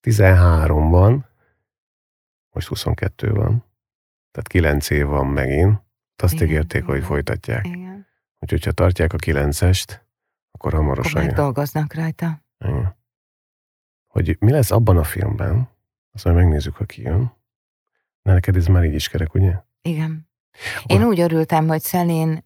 13-ban, 0.02 1.24
most 2.50 2.68
22 2.68 3.32
van, 3.32 3.64
tehát 4.30 4.48
9 4.48 4.90
év 4.90 5.06
van 5.06 5.26
megint, 5.26 5.80
azt 6.16 6.32
igen, 6.32 6.46
ígérték, 6.46 6.82
igen, 6.82 6.94
hogy 6.94 7.04
folytatják. 7.04 7.66
Igen. 7.66 8.06
Úgyhogy, 8.38 8.64
ha 8.64 8.72
tartják 8.72 9.12
a 9.12 9.16
9-est, 9.16 10.00
akkor 10.50 10.72
hamarosan... 10.72 11.22
Akkor 11.22 11.34
dolgoznak 11.34 11.94
rajta. 11.94 12.44
Igen. 12.58 12.96
Hogy 14.06 14.36
mi 14.40 14.50
lesz 14.50 14.70
abban 14.70 14.96
a 14.96 15.04
filmben, 15.04 15.68
Azt 16.12 16.24
majd 16.24 16.36
megnézzük, 16.36 16.76
ha 16.76 16.84
kijön. 16.84 17.32
De 18.22 18.32
neked 18.32 18.56
ez 18.56 18.66
már 18.66 18.84
így 18.84 18.94
is 18.94 19.08
kerek, 19.08 19.34
ugye? 19.34 19.56
Igen. 19.82 20.28
Én 20.86 21.04
úgy 21.04 21.20
örültem, 21.20 21.68
hogy 21.68 21.80
Szelén 21.80 22.44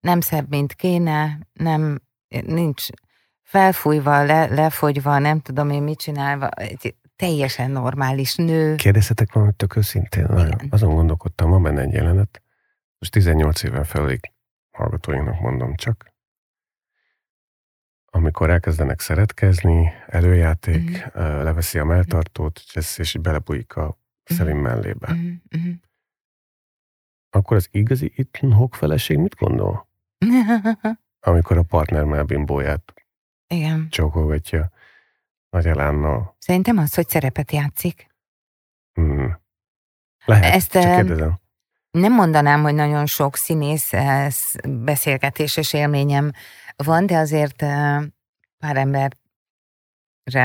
nem 0.00 0.20
szebb, 0.20 0.48
mint 0.48 0.74
kéne, 0.74 1.38
nem, 1.52 2.00
nincs 2.28 2.86
felfújva, 3.42 4.24
le, 4.24 4.46
lefogyva, 4.46 5.18
nem 5.18 5.40
tudom 5.40 5.70
én 5.70 5.82
mit 5.82 5.98
csinálva, 5.98 6.48
egy 6.48 6.94
teljesen 7.16 7.70
normális 7.70 8.34
nő. 8.34 8.74
Kérdezhetek 8.74 9.32
valamit 9.32 9.56
tök 9.56 9.76
őszintén? 9.76 10.24
Igen. 10.24 10.66
Azon 10.70 10.94
gondolkodtam, 10.94 11.50
van 11.50 11.62
benne 11.62 11.80
egy 11.80 11.92
jelenet, 11.92 12.42
most 12.98 13.12
18 13.12 13.62
éven 13.62 13.84
felé 13.84 14.18
hallgatóinknak 14.70 15.40
mondom 15.40 15.74
csak, 15.74 16.14
amikor 18.06 18.50
elkezdenek 18.50 19.00
szeretkezni, 19.00 19.92
előjáték, 20.06 20.82
mm-hmm. 20.90 21.42
leveszi 21.42 21.78
a 21.78 21.84
melltartót, 21.84 22.62
és 22.96 23.16
belebújik 23.20 23.76
a 23.76 23.98
Szelim 24.24 24.58
mellébe. 24.58 25.12
Mm-hmm. 25.12 25.70
Akkor 27.36 27.56
az 27.56 27.68
igazi 27.70 28.12
itt 28.16 28.38
feleség 28.70 29.18
mit 29.18 29.34
gondol? 29.34 29.88
Amikor 31.20 31.58
a 31.58 31.62
partner 31.62 32.04
melbimbóját 32.04 32.94
Igen. 33.46 33.88
csókolgatja 33.90 34.70
nagy 35.50 35.66
elánnal. 35.66 36.36
Szerintem 36.38 36.78
az, 36.78 36.94
hogy 36.94 37.08
szerepet 37.08 37.52
játszik. 37.52 38.14
Hmm. 38.92 39.38
Lehet, 40.24 40.54
Ezt, 40.54 40.70
csak 40.70 40.82
kérdezem. 40.82 41.40
Nem 41.90 42.12
mondanám, 42.12 42.62
hogy 42.62 42.74
nagyon 42.74 43.06
sok 43.06 43.36
színész 43.36 43.92
beszélgetéses 44.68 45.72
élményem 45.72 46.30
van, 46.76 47.06
de 47.06 47.16
azért 47.16 47.56
pár 48.58 48.76
emberrel 48.76 49.10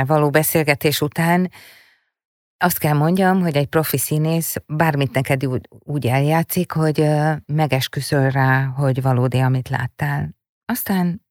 való 0.06 0.30
beszélgetés 0.30 1.02
után 1.02 1.52
azt 2.64 2.78
kell 2.78 2.94
mondjam, 2.94 3.42
hogy 3.42 3.56
egy 3.56 3.68
profi 3.68 3.98
színész 3.98 4.56
bármit 4.68 5.14
neked 5.14 5.46
úgy, 5.46 5.68
úgy 5.70 6.08
eljátszik, 6.08 6.72
hogy 6.72 7.08
megesküszöl 7.46 8.30
rá, 8.30 8.66
hogy 8.66 9.02
valódi, 9.02 9.40
amit 9.40 9.70
láttál. 9.70 10.36
Aztán 10.66 11.26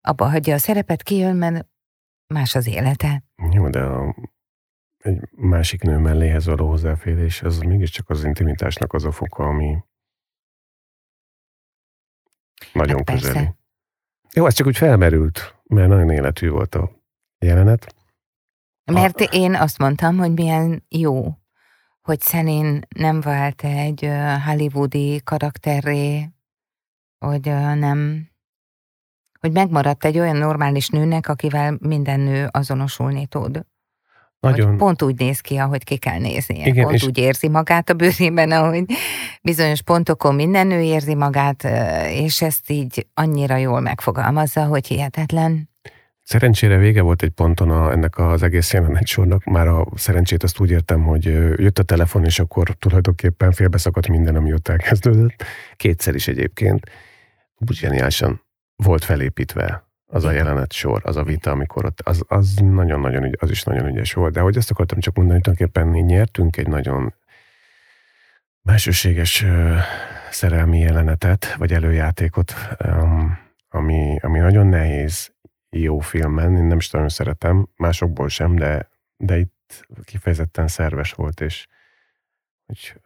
abba 0.00 0.28
hagyja 0.28 0.54
a 0.54 0.58
szerepet, 0.58 1.02
kijön, 1.02 1.36
mert 1.36 1.66
más 2.26 2.54
az 2.54 2.66
élete. 2.66 3.24
Jó, 3.50 3.68
de 3.68 3.82
a, 3.82 4.14
egy 4.98 5.28
másik 5.30 5.82
nő 5.82 5.98
melléhez 5.98 6.46
való 6.46 6.68
hozzáférés, 6.68 7.42
az 7.42 7.58
mégiscsak 7.58 8.10
az 8.10 8.24
intimitásnak 8.24 8.92
az 8.92 9.04
a 9.04 9.12
foka, 9.12 9.44
ami 9.44 9.84
nagyon 12.72 12.96
hát 12.96 13.10
közeli. 13.10 13.32
Persze. 13.32 13.56
Jó, 14.34 14.46
ez 14.46 14.54
csak 14.54 14.66
úgy 14.66 14.76
felmerült, 14.76 15.62
mert 15.64 15.88
nagyon 15.88 16.10
életű 16.10 16.48
volt 16.48 16.74
a 16.74 16.90
jelenet. 17.38 17.94
Mert 18.84 19.20
a... 19.20 19.24
én 19.24 19.54
azt 19.54 19.78
mondtam, 19.78 20.16
hogy 20.16 20.32
milyen 20.32 20.84
jó, 20.88 21.38
hogy 22.02 22.20
Szenén 22.20 22.80
nem 22.96 23.20
vált 23.20 23.64
egy 23.64 24.10
hollywoodi 24.46 25.20
karakterré, 25.24 26.30
hogy 27.18 27.44
nem, 27.74 28.28
hogy 29.40 29.52
megmaradt 29.52 30.04
egy 30.04 30.18
olyan 30.18 30.36
normális 30.36 30.88
nőnek, 30.88 31.28
akivel 31.28 31.76
minden 31.80 32.20
nő 32.20 32.48
azonosulni 32.50 33.26
tud. 33.26 33.66
Nagyon. 34.40 34.68
Hogy 34.68 34.76
pont 34.76 35.02
úgy 35.02 35.18
néz 35.18 35.40
ki, 35.40 35.56
ahogy 35.56 35.84
ki 35.84 35.96
kell 35.96 36.18
néznie. 36.18 36.66
Igen, 36.66 36.84
pont 36.84 36.94
és... 36.96 37.04
úgy 37.04 37.18
érzi 37.18 37.48
magát 37.48 37.90
a 37.90 37.94
bőrében, 37.94 38.50
ahogy 38.50 38.84
bizonyos 39.42 39.82
pontokon 39.82 40.34
minden 40.34 40.66
nő 40.66 40.80
érzi 40.80 41.14
magát, 41.14 41.64
és 42.08 42.42
ezt 42.42 42.70
így 42.70 43.06
annyira 43.14 43.56
jól 43.56 43.80
megfogalmazza, 43.80 44.64
hogy 44.64 44.86
hihetetlen. 44.86 45.68
Szerencsére 46.24 46.76
vége 46.76 47.02
volt 47.02 47.22
egy 47.22 47.30
ponton 47.30 47.70
a, 47.70 47.90
ennek 47.90 48.18
az 48.18 48.42
egész 48.42 48.72
jelenet 48.72 49.06
sornak. 49.06 49.44
Már 49.44 49.66
a 49.66 49.86
szerencsét 49.94 50.42
azt 50.42 50.60
úgy 50.60 50.70
értem, 50.70 51.02
hogy 51.02 51.24
jött 51.60 51.78
a 51.78 51.82
telefon, 51.82 52.24
és 52.24 52.38
akkor 52.38 52.68
tulajdonképpen 52.78 53.52
félbeszakadt 53.52 54.08
minden, 54.08 54.36
ami 54.36 54.52
ott 54.52 54.68
elkezdődött. 54.68 55.44
Kétszer 55.76 56.14
is 56.14 56.28
egyébként. 56.28 56.90
Úgy 57.56 57.78
geniálisan 57.80 58.42
volt 58.76 59.04
felépítve 59.04 59.88
az 60.06 60.24
a 60.24 60.30
jelenet 60.30 60.72
sor, 60.72 61.00
az 61.04 61.16
a 61.16 61.22
vita, 61.22 61.50
amikor 61.50 61.84
ott, 61.84 62.00
az, 62.00 62.22
az 62.28 62.54
nagyon-nagyon, 62.54 63.30
az 63.38 63.50
is 63.50 63.62
nagyon 63.62 63.86
ügyes 63.86 64.12
volt. 64.12 64.32
De 64.32 64.40
hogy 64.40 64.56
azt 64.56 64.70
akartam 64.70 65.00
csak 65.00 65.16
mondani, 65.16 65.40
hogy 65.42 65.54
tulajdonképpen 65.54 66.04
nyertünk 66.04 66.56
egy 66.56 66.68
nagyon 66.68 67.14
belsőséges 68.60 69.44
szerelmi 70.30 70.78
jelenetet, 70.78 71.54
vagy 71.54 71.72
előjátékot, 71.72 72.54
ami, 73.68 74.18
ami 74.20 74.38
nagyon 74.38 74.66
nehéz 74.66 75.33
jó 75.80 75.98
filmen, 75.98 76.56
én 76.56 76.64
nem 76.64 76.76
is 76.76 76.90
nagyon 76.90 77.08
szeretem, 77.08 77.68
másokból 77.76 78.28
sem, 78.28 78.56
de, 78.56 78.88
de 79.16 79.38
itt 79.38 79.86
kifejezetten 80.04 80.68
szerves 80.68 81.12
volt, 81.12 81.40
és 81.40 81.66
hogy 82.66 83.00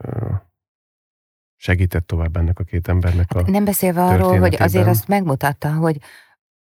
segített 1.56 2.06
tovább 2.06 2.36
ennek 2.36 2.58
a 2.58 2.64
két 2.64 2.88
embernek 2.88 3.30
a 3.34 3.50
Nem 3.50 3.64
beszélve 3.64 4.04
arról, 4.04 4.38
hogy 4.38 4.56
azért 4.58 4.86
azt 4.86 5.08
megmutatta, 5.08 5.72
hogy 5.72 5.98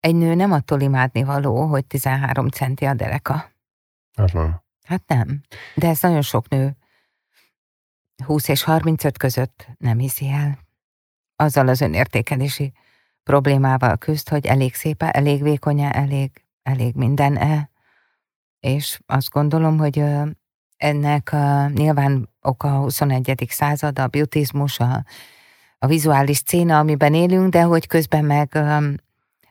egy 0.00 0.14
nő 0.14 0.34
nem 0.34 0.52
attól 0.52 0.80
imádni 0.80 1.22
való, 1.22 1.66
hogy 1.66 1.86
13 1.86 2.48
centi 2.48 2.84
a 2.84 2.94
dereka. 2.94 3.50
Hát 4.16 4.32
nem. 4.32 4.62
Hát 4.82 5.02
nem. 5.06 5.40
De 5.74 5.88
ez 5.88 6.02
nagyon 6.02 6.22
sok 6.22 6.48
nő 6.48 6.76
20 8.24 8.48
és 8.48 8.62
35 8.62 9.18
között 9.18 9.68
nem 9.78 9.98
hiszi 9.98 10.28
el. 10.28 10.58
Azzal 11.36 11.68
az 11.68 11.80
önértékelési 11.80 12.72
problémával 13.24 13.96
küzd, 13.96 14.28
hogy 14.28 14.46
elég 14.46 14.74
szépe, 14.74 15.10
elég 15.10 15.42
vékonya, 15.42 15.90
elég, 15.90 16.30
elég 16.62 16.94
minden 16.94 17.36
-e. 17.36 17.70
És 18.60 19.00
azt 19.06 19.30
gondolom, 19.30 19.78
hogy 19.78 20.04
ennek 20.76 21.32
a, 21.32 21.68
nyilván 21.68 22.28
oka 22.40 22.76
a 22.76 22.80
21. 22.80 23.46
század, 23.48 23.98
a 23.98 24.06
biotizmus, 24.06 24.80
a, 24.80 25.04
a 25.78 25.86
vizuális 25.86 26.42
széna, 26.44 26.78
amiben 26.78 27.14
élünk, 27.14 27.52
de 27.52 27.62
hogy 27.62 27.86
közben 27.86 28.24
meg 28.24 28.58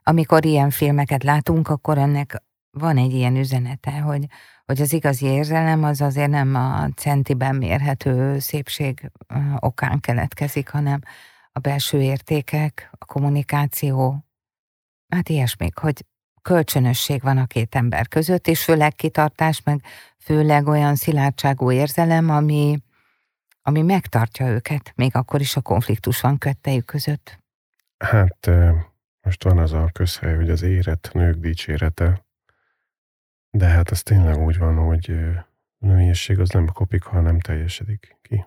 amikor 0.04 0.46
ilyen 0.46 0.70
filmeket 0.70 1.24
látunk, 1.24 1.68
akkor 1.68 1.98
ennek 1.98 2.44
van 2.72 2.98
egy 2.98 3.14
ilyen 3.14 3.36
üzenete, 3.36 3.92
hogy, 3.92 4.26
hogy 4.66 4.82
az 4.82 4.94
igazi 4.94 5.26
érzelem 5.26 5.84
az 5.84 6.02
azért 6.02 6.30
nem 6.30 6.56
a 6.56 6.90
centiben 6.96 7.56
mérhető 7.56 8.40
szépség 8.40 9.12
okán 9.60 10.00
keletkezik, 10.00 10.70
hanem 10.70 11.00
a 11.52 11.60
belső 11.60 12.02
értékek, 12.02 12.90
a 12.98 13.06
kommunikáció, 13.06 14.26
hát 15.08 15.30
ilyesmik, 15.30 15.78
hogy 15.78 16.06
kölcsönösség 16.42 17.22
van 17.22 17.38
a 17.38 17.46
két 17.46 17.76
ember 17.76 18.08
között, 18.08 18.48
és 18.48 18.64
főleg 18.64 18.96
kitartás, 18.96 19.64
meg 19.64 19.84
főleg 20.18 20.68
olyan 20.68 20.96
szilárdságú 20.96 21.72
érzelem, 21.72 22.30
ami, 22.30 22.78
ami 23.62 23.82
megtartja 23.82 24.48
őket, 24.48 24.92
még 24.96 25.16
akkor 25.16 25.40
is 25.40 25.56
a 25.56 25.62
konfliktus 25.62 26.22
van 26.22 26.38
köttejük 26.38 26.86
között. 26.86 27.40
Hát 27.98 28.50
most 29.22 29.44
van 29.44 29.58
az 29.58 29.74
a 29.74 29.90
közhely, 29.94 30.36
hogy 30.36 30.50
az 30.50 30.62
érett 30.62 31.10
nők 31.14 31.36
dicsérete, 31.36 32.26
de 33.50 33.66
hát 33.66 33.90
az 33.90 34.04
tényleg 34.04 34.38
úgy 34.38 34.58
van, 34.58 34.76
hogy 34.76 35.16
nőiesség 35.78 36.40
az 36.40 36.50
nem 36.50 36.68
kopik, 36.68 37.04
ha 37.04 37.22
nem 37.22 37.40
teljesedik 37.40 38.18
ki. 38.22 38.46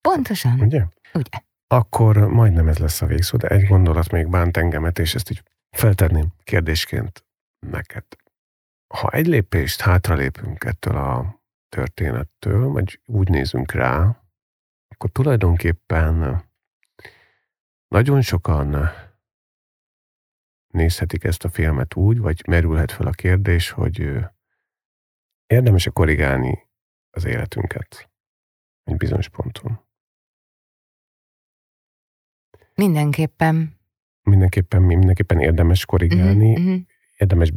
Pontosan. 0.00 0.60
Ugye? 0.60 0.84
Ugye 1.14 1.38
akkor 1.68 2.16
majdnem 2.16 2.68
ez 2.68 2.78
lesz 2.78 3.02
a 3.02 3.06
végszó, 3.06 3.36
de 3.36 3.48
egy 3.48 3.66
gondolat 3.66 4.10
még 4.10 4.28
bánt 4.28 4.56
engemet, 4.56 4.98
és 4.98 5.14
ezt 5.14 5.30
így 5.30 5.42
feltenném 5.70 6.26
kérdésként 6.44 7.24
neked. 7.58 8.04
Ha 8.94 9.10
egy 9.10 9.26
lépést 9.26 9.80
hátralépünk 9.80 10.64
ettől 10.64 10.96
a 10.96 11.42
történettől, 11.68 12.68
vagy 12.68 13.00
úgy 13.04 13.28
nézünk 13.28 13.72
rá, 13.72 14.22
akkor 14.88 15.10
tulajdonképpen 15.10 16.44
nagyon 17.88 18.20
sokan 18.20 18.90
nézhetik 20.68 21.24
ezt 21.24 21.44
a 21.44 21.48
filmet 21.48 21.96
úgy, 21.96 22.18
vagy 22.18 22.46
merülhet 22.46 22.92
fel 22.92 23.06
a 23.06 23.10
kérdés, 23.10 23.70
hogy 23.70 24.26
érdemes-e 25.46 25.90
korrigálni 25.90 26.68
az 27.10 27.24
életünket 27.24 28.10
egy 28.84 28.96
bizonyos 28.96 29.28
ponton. 29.28 29.87
Mindenképpen. 32.78 33.76
Mindenképpen, 34.22 34.82
mindenképpen 34.82 35.40
érdemes 35.40 35.84
korrigálni, 35.84 36.52
uh-huh, 36.52 36.80
érdemes 37.16 37.52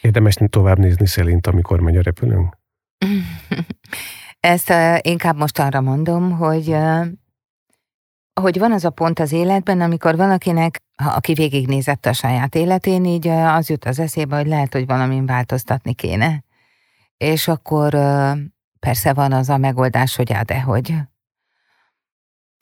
érdemes 0.00 0.36
tovább 0.48 0.78
nézni 0.78 1.06
Szelint, 1.06 1.46
amikor 1.46 1.80
megy 1.80 1.96
a 1.96 2.02
repülőnk? 2.02 2.58
Ezt 4.40 4.70
uh, 4.70 4.98
inkább 5.00 5.36
most 5.36 5.58
arra 5.58 5.80
mondom, 5.80 6.30
hogy 6.30 6.68
uh, 6.68 7.06
hogy 8.40 8.58
van 8.58 8.72
az 8.72 8.84
a 8.84 8.90
pont 8.90 9.18
az 9.18 9.32
életben, 9.32 9.80
amikor 9.80 10.16
valakinek, 10.16 10.82
ha 11.02 11.10
aki 11.10 11.32
végignézett 11.32 12.06
a 12.06 12.12
saját 12.12 12.54
életén, 12.54 13.04
így 13.04 13.26
uh, 13.26 13.54
az 13.54 13.68
jut 13.68 13.84
az 13.84 13.98
eszébe, 13.98 14.36
hogy 14.36 14.46
lehet, 14.46 14.72
hogy 14.72 14.86
valamin 14.86 15.26
változtatni 15.26 15.94
kéne. 15.94 16.44
És 17.16 17.48
akkor 17.48 17.94
uh, 17.94 18.38
persze 18.80 19.12
van 19.12 19.32
az 19.32 19.48
a 19.48 19.56
megoldás, 19.56 20.16
hogy 20.16 20.32
de 20.32 20.60
hogy 20.60 20.94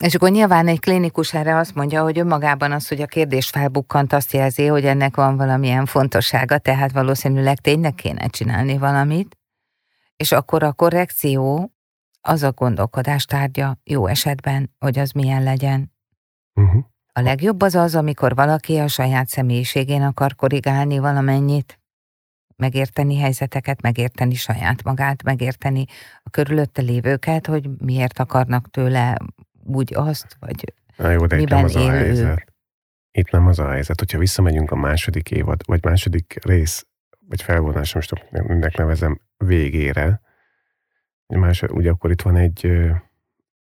és 0.05 0.15
akkor 0.15 0.31
nyilván 0.31 0.69
egy 0.69 0.81
klinikus 0.81 1.35
erre 1.35 1.57
azt 1.57 1.75
mondja, 1.75 2.03
hogy 2.03 2.19
önmagában 2.19 2.73
az, 2.73 2.89
hogy 2.89 3.01
a 3.01 3.07
kérdés 3.07 3.49
felbukkant, 3.49 4.13
azt 4.13 4.33
jelzi, 4.33 4.67
hogy 4.67 4.85
ennek 4.85 5.17
van 5.17 5.37
valamilyen 5.37 5.87
fontossága, 5.87 6.59
tehát 6.59 6.93
valószínűleg 6.93 7.59
tényleg 7.59 7.95
kéne 7.95 8.27
csinálni 8.27 8.79
valamit. 8.79 9.39
És 10.17 10.33
akkor 10.33 10.63
a 10.63 10.73
korrekció 10.73 11.73
az 12.21 12.43
a 12.43 12.53
gondolkodás 12.53 13.25
tárgya 13.25 13.79
jó 13.85 14.07
esetben, 14.07 14.75
hogy 14.79 14.99
az 14.99 15.11
milyen 15.11 15.43
legyen. 15.43 15.93
Uh-huh. 16.55 16.85
A 17.13 17.21
legjobb 17.21 17.63
az 17.63 17.75
az, 17.75 17.95
amikor 17.95 18.35
valaki 18.35 18.79
a 18.79 18.89
saját 18.89 19.29
személyiségén 19.29 20.03
akar 20.03 20.35
korrigálni 20.35 20.99
valamennyit, 20.99 21.81
megérteni 22.57 23.19
helyzeteket, 23.19 23.83
megérteni 23.83 24.35
saját 24.35 24.83
magát, 24.83 25.23
megérteni 25.23 25.85
a 26.23 26.31
körülötte 26.31 26.83
lévőket, 26.83 27.47
hogy 27.47 27.69
miért 27.79 28.19
akarnak 28.19 28.71
tőle 28.71 29.17
úgy 29.67 29.95
azt, 29.95 30.37
vagy 30.41 30.75
Na 30.97 31.11
jó, 31.11 31.27
de 31.27 31.39
itt 31.39 31.49
nem 31.49 31.65
az 31.65 31.77
a 31.77 31.81
ő. 31.81 31.89
helyzet. 31.89 32.53
Itt 33.11 33.31
nem 33.31 33.47
az 33.47 33.59
a 33.59 33.69
helyzet, 33.71 33.99
hogyha 33.99 34.19
visszamegyünk 34.19 34.71
a 34.71 34.77
második 34.77 35.31
évad, 35.31 35.61
vagy 35.67 35.85
második 35.85 36.39
rész, 36.45 36.87
vagy 37.29 37.43
felvonás, 37.43 37.95
most 37.95 38.31
mindnek 38.31 38.77
nevezem, 38.77 39.21
végére, 39.37 40.21
más, 41.27 41.63
ugye 41.63 41.91
akkor 41.91 42.11
itt 42.11 42.23
van 42.23 42.37
egy 42.37 42.67
ö, 42.67 42.91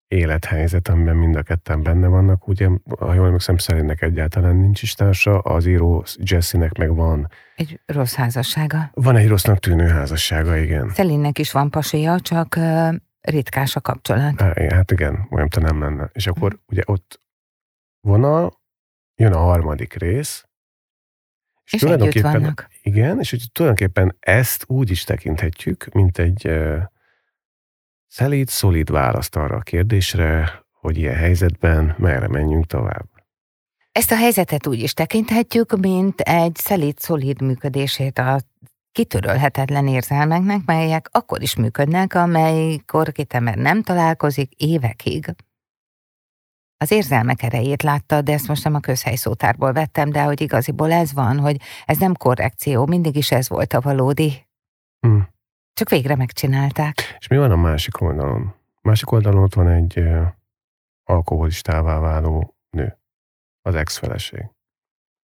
élethelyzet, 0.08 0.88
amiben 0.88 1.16
mind 1.16 1.36
a 1.36 1.42
ketten 1.42 1.82
benne 1.82 2.06
vannak, 2.06 2.48
ugye, 2.48 2.68
ha 2.98 3.14
jól 3.14 3.26
emlékszem, 3.26 3.56
Szelinnek 3.56 4.02
egyáltalán 4.02 4.56
nincs 4.56 4.82
is 4.82 4.94
társa, 4.94 5.38
az 5.38 5.66
író 5.66 6.04
Jessinek 6.16 6.78
meg 6.78 6.94
van. 6.94 7.28
egy 7.56 7.80
rossz 7.86 8.14
házassága. 8.14 8.90
Van 8.94 9.16
egy 9.16 9.28
rossznak 9.28 9.58
tűnő 9.58 9.86
házassága, 9.86 10.56
igen. 10.56 10.88
Szelinnek 10.88 11.38
is 11.38 11.52
van 11.52 11.70
pasia, 11.70 12.20
csak 12.20 12.56
ö, 12.56 12.88
ritkás 13.24 13.76
a 13.76 13.80
kapcsolat. 13.80 14.40
Há- 14.40 14.72
Hát 14.72 14.90
igen, 14.90 15.26
olyan 15.30 15.48
te 15.48 15.60
nem 15.60 15.80
lenne. 15.80 16.10
És 16.12 16.26
akkor 16.26 16.52
Mhm. 16.52 16.60
ugye 16.68 16.82
ott 16.86 17.20
vonal, 18.00 18.60
jön 19.14 19.32
a 19.32 19.38
harmadik 19.38 19.94
rész, 19.94 20.44
És 21.64 21.72
együtt 21.72 21.80
tulajdonképpen- 21.88 22.32
vannak. 22.32 22.68
Igen, 22.82 23.18
és 23.18 23.30
hogy 23.30 23.42
tulajdonképpen 23.52 24.16
ezt 24.20 24.64
úgy 24.68 24.90
is 24.90 25.04
tekinthetjük, 25.04 25.88
mint 25.92 26.18
egy 26.18 26.48
uh, 26.48 26.82
szelíd, 28.06 28.48
szolid 28.48 28.90
választ 28.90 29.36
arra 29.36 29.56
a 29.56 29.60
kérdésre, 29.60 30.62
hogy 30.72 30.96
ilyen 30.98 31.14
helyzetben 31.14 31.94
merre 31.98 32.28
menjünk 32.28 32.66
tovább. 32.66 33.08
Ezt 33.92 34.10
a 34.10 34.16
helyzetet 34.16 34.66
úgy 34.66 34.78
is 34.78 34.92
tekinthetjük, 34.94 35.76
mint 35.78 36.20
egy 36.20 36.56
szelíd, 36.56 36.98
szolid 36.98 37.40
működését 37.42 38.18
a 38.18 38.40
kitörölhetetlen 38.94 39.86
érzelmeknek, 39.86 40.64
melyek 40.64 41.08
akkor 41.12 41.42
is 41.42 41.56
működnek, 41.56 42.14
amelykor 42.14 43.12
két 43.12 43.34
ember 43.34 43.56
nem 43.56 43.82
találkozik 43.82 44.52
évekig. 44.52 45.34
Az 46.76 46.90
érzelmek 46.90 47.42
erejét 47.42 47.82
látta, 47.82 48.22
de 48.22 48.32
ezt 48.32 48.48
most 48.48 48.64
nem 48.64 48.74
a 48.74 48.80
közhelyszótárból 48.80 49.72
vettem, 49.72 50.10
de 50.10 50.22
hogy 50.22 50.40
igaziból 50.40 50.92
ez 50.92 51.12
van, 51.12 51.38
hogy 51.38 51.60
ez 51.84 51.98
nem 51.98 52.14
korrekció, 52.14 52.86
mindig 52.86 53.16
is 53.16 53.30
ez 53.30 53.48
volt 53.48 53.72
a 53.72 53.80
valódi. 53.80 54.46
Hm. 55.06 55.20
Csak 55.72 55.88
végre 55.88 56.16
megcsinálták. 56.16 57.16
És 57.18 57.26
mi 57.26 57.36
van 57.36 57.50
a 57.50 57.56
másik 57.56 58.00
oldalon? 58.00 58.54
Másik 58.82 59.10
oldalon 59.10 59.42
ott 59.42 59.54
van 59.54 59.68
egy 59.68 60.02
alkoholistává 61.04 61.98
váló 61.98 62.56
nő, 62.70 62.98
az 63.62 63.74
ex-feleség. 63.74 64.50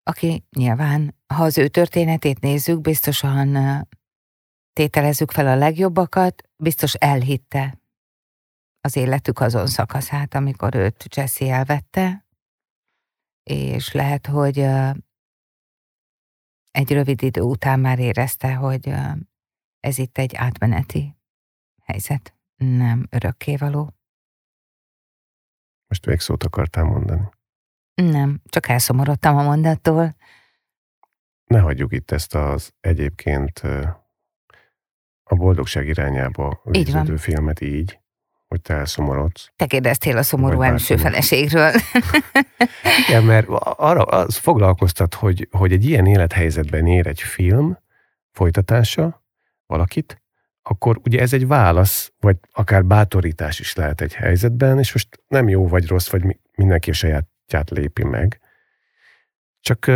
aki 0.03 0.45
nyilván, 0.57 1.20
ha 1.35 1.45
az 1.45 1.59
ő 1.59 1.69
történetét 1.69 2.41
nézzük, 2.41 2.81
biztosan 2.81 3.57
tételezzük 4.73 5.31
fel 5.31 5.47
a 5.47 5.57
legjobbakat, 5.57 6.51
biztos 6.57 6.95
elhitte 6.95 7.81
az 8.81 8.97
életük 8.97 9.41
azon 9.41 9.67
szakaszát, 9.67 10.35
amikor 10.35 10.75
őt 10.75 11.17
Jesse 11.17 11.55
elvette, 11.55 12.27
és 13.43 13.93
lehet, 13.93 14.27
hogy 14.27 14.59
egy 16.71 16.93
rövid 16.93 17.23
idő 17.23 17.41
után 17.41 17.81
már 17.81 17.99
érezte, 17.99 18.55
hogy 18.55 18.93
ez 19.81 19.99
itt 19.99 20.19
egy 20.19 20.35
átmeneti 20.35 21.17
helyzet, 21.83 22.35
nem 22.57 23.07
örökkévaló. 23.11 23.95
Most 25.87 26.05
végszót 26.05 26.45
akartál 26.45 26.85
mondani. 26.85 27.29
Nem, 27.95 28.41
csak 28.45 28.69
elszomorodtam 28.69 29.37
a 29.37 29.43
mondattól. 29.43 30.15
Ne 31.51 31.59
hagyjuk 31.59 31.93
itt 31.93 32.11
ezt 32.11 32.35
az 32.35 32.73
egyébként 32.81 33.59
a 35.23 35.35
boldogság 35.35 35.89
irányába 35.89 36.61
végződő 36.65 37.17
filmet 37.17 37.61
így, 37.61 38.01
hogy 38.47 38.61
te 38.61 38.75
elszomorodsz. 38.75 39.51
Te 39.57 39.67
kérdeztél 39.67 40.17
a 40.17 40.23
szomorú 40.23 40.59
bárki. 40.59 40.97
feleségről. 40.97 41.73
Igen, 43.09 43.25
mert 43.25 43.47
arra 43.61 44.03
az 44.03 44.37
foglalkoztat, 44.37 45.15
hogy, 45.15 45.49
hogy 45.51 45.73
egy 45.73 45.85
ilyen 45.85 46.07
élethelyzetben 46.07 46.87
ér 46.87 47.07
egy 47.07 47.21
film 47.21 47.79
folytatása 48.31 49.25
valakit, 49.67 50.23
akkor 50.63 51.01
ugye 51.05 51.21
ez 51.21 51.33
egy 51.33 51.47
válasz, 51.47 52.13
vagy 52.21 52.37
akár 52.53 52.85
bátorítás 52.85 53.61
is 53.61 53.75
lehet 53.75 54.01
egy 54.01 54.15
helyzetben, 54.15 54.79
és 54.79 54.93
most 54.93 55.23
nem 55.29 55.49
jó 55.49 55.69
vagy 55.69 55.87
rossz, 55.87 56.09
vagy 56.11 56.25
mi- 56.25 56.41
mindenki 56.55 56.91
a 56.91 56.95
sajátját 56.95 57.71
lépi 57.71 58.05
meg. 58.05 58.41
Csak 59.61 59.91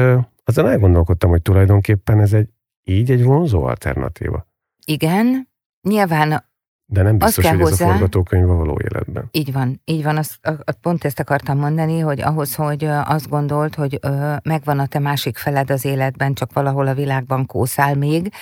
azon 0.45 0.69
elgondolkodtam, 0.69 1.31
hogy 1.31 1.43
tulajdonképpen 1.43 2.21
ez 2.21 2.33
egy 2.33 2.49
így 2.87 3.11
egy 3.11 3.23
vonzó 3.25 3.65
alternatíva. 3.65 4.47
Igen, 4.87 5.49
nyilván 5.89 6.45
De 6.87 7.03
nem 7.03 7.19
biztos, 7.19 7.45
hogy 7.47 7.55
ez 7.55 7.67
a 7.67 7.69
hozzá- 7.71 7.91
forgatókönyv 7.91 8.51
a 8.51 8.55
való 8.55 8.79
életben. 8.85 9.29
így 9.31 9.53
van, 9.53 9.81
így 9.85 10.03
van, 10.03 10.17
azt, 10.17 10.39
pont 10.81 11.05
ezt 11.05 11.21
akartam 11.21 11.59
mondani, 11.59 11.99
hogy 11.99 12.21
ahhoz, 12.21 12.55
hogy 12.55 12.85
azt 12.85 13.29
gondolt, 13.29 13.75
hogy 13.75 13.99
ö, 14.03 14.35
megvan 14.45 14.79
a 14.79 14.87
te 14.87 14.99
másik 14.99 15.37
feled 15.37 15.71
az 15.71 15.85
életben, 15.85 16.35
csak 16.35 16.53
valahol 16.53 16.87
a 16.87 16.95
világban 16.95 17.47
kószál 17.47 17.95
még, 17.95 18.33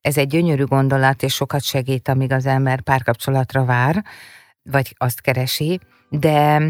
ez 0.00 0.16
egy 0.18 0.26
gyönyörű 0.28 0.64
gondolat, 0.64 1.22
és 1.22 1.34
sokat 1.34 1.62
segít, 1.62 2.08
amíg 2.08 2.32
az 2.32 2.46
ember 2.46 2.80
párkapcsolatra 2.80 3.64
vár, 3.64 4.04
vagy 4.62 4.94
azt 4.98 5.20
keresi, 5.20 5.80
de 6.08 6.62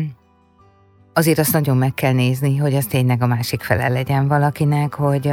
azért 1.13 1.39
azt 1.39 1.53
nagyon 1.53 1.77
meg 1.77 1.95
kell 1.95 2.13
nézni, 2.13 2.57
hogy 2.57 2.75
az 2.75 2.87
tényleg 2.87 3.23
a 3.23 3.27
másik 3.27 3.63
fele 3.63 3.89
legyen 3.89 4.29
valakinek, 4.29 4.95
hogy, 4.95 5.31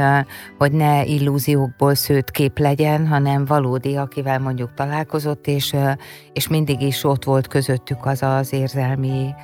hogy 0.58 0.72
ne 0.72 1.04
illúziókból 1.04 1.94
szőtt 1.94 2.30
kép 2.30 2.58
legyen, 2.58 3.06
hanem 3.06 3.44
valódi, 3.44 3.96
akivel 3.96 4.38
mondjuk 4.38 4.74
találkozott, 4.74 5.46
és, 5.46 5.76
és 6.32 6.48
mindig 6.48 6.80
is 6.80 7.04
ott 7.04 7.24
volt 7.24 7.46
közöttük 7.46 8.06
az 8.06 8.22
az 8.22 8.52
érzelmi 8.52 9.34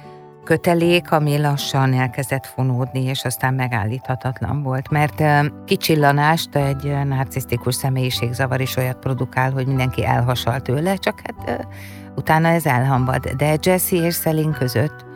kötelék, 0.45 1.12
ami 1.12 1.39
lassan 1.39 1.93
elkezdett 1.93 2.47
fonódni, 2.47 3.05
és 3.05 3.24
aztán 3.24 3.55
megállíthatatlan 3.55 4.62
volt. 4.62 4.91
Mert 4.91 5.22
kicsillanást 5.64 6.57
egy 6.57 7.07
narcisztikus 7.07 7.74
személyiségzavar 7.74 8.61
is 8.61 8.76
olyat 8.76 8.99
produkál, 8.99 9.51
hogy 9.51 9.66
mindenki 9.66 10.05
elhasal 10.05 10.61
tőle, 10.61 10.97
csak 10.97 11.20
hát 11.24 11.66
utána 12.14 12.49
ez 12.49 12.66
elhambad. 12.66 13.28
De 13.28 13.57
Jesse 13.62 13.97
és 13.97 14.14
Szelin 14.14 14.53
között 14.53 15.12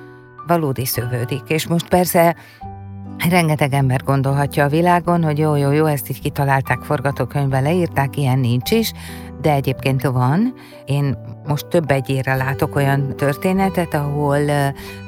valódi 0.48 0.86
szövődik. 0.86 1.42
És 1.48 1.66
most 1.66 1.88
persze 1.88 2.36
rengeteg 3.30 3.72
ember 3.72 4.02
gondolhatja 4.04 4.64
a 4.64 4.68
világon, 4.68 5.24
hogy 5.24 5.38
jó, 5.38 5.56
jó, 5.56 5.70
jó, 5.70 5.84
ezt 5.84 6.10
így 6.10 6.20
kitalálták, 6.20 6.78
forgatókönyvben 6.78 7.62
leírták, 7.62 8.16
ilyen 8.16 8.38
nincs 8.38 8.70
is, 8.70 8.92
de 9.40 9.52
egyébként 9.52 10.02
van. 10.02 10.54
Én 10.84 11.18
most 11.46 11.66
több 11.66 11.90
egyére 11.90 12.34
látok 12.34 12.76
olyan 12.76 13.16
történetet, 13.16 13.94
ahol 13.94 14.38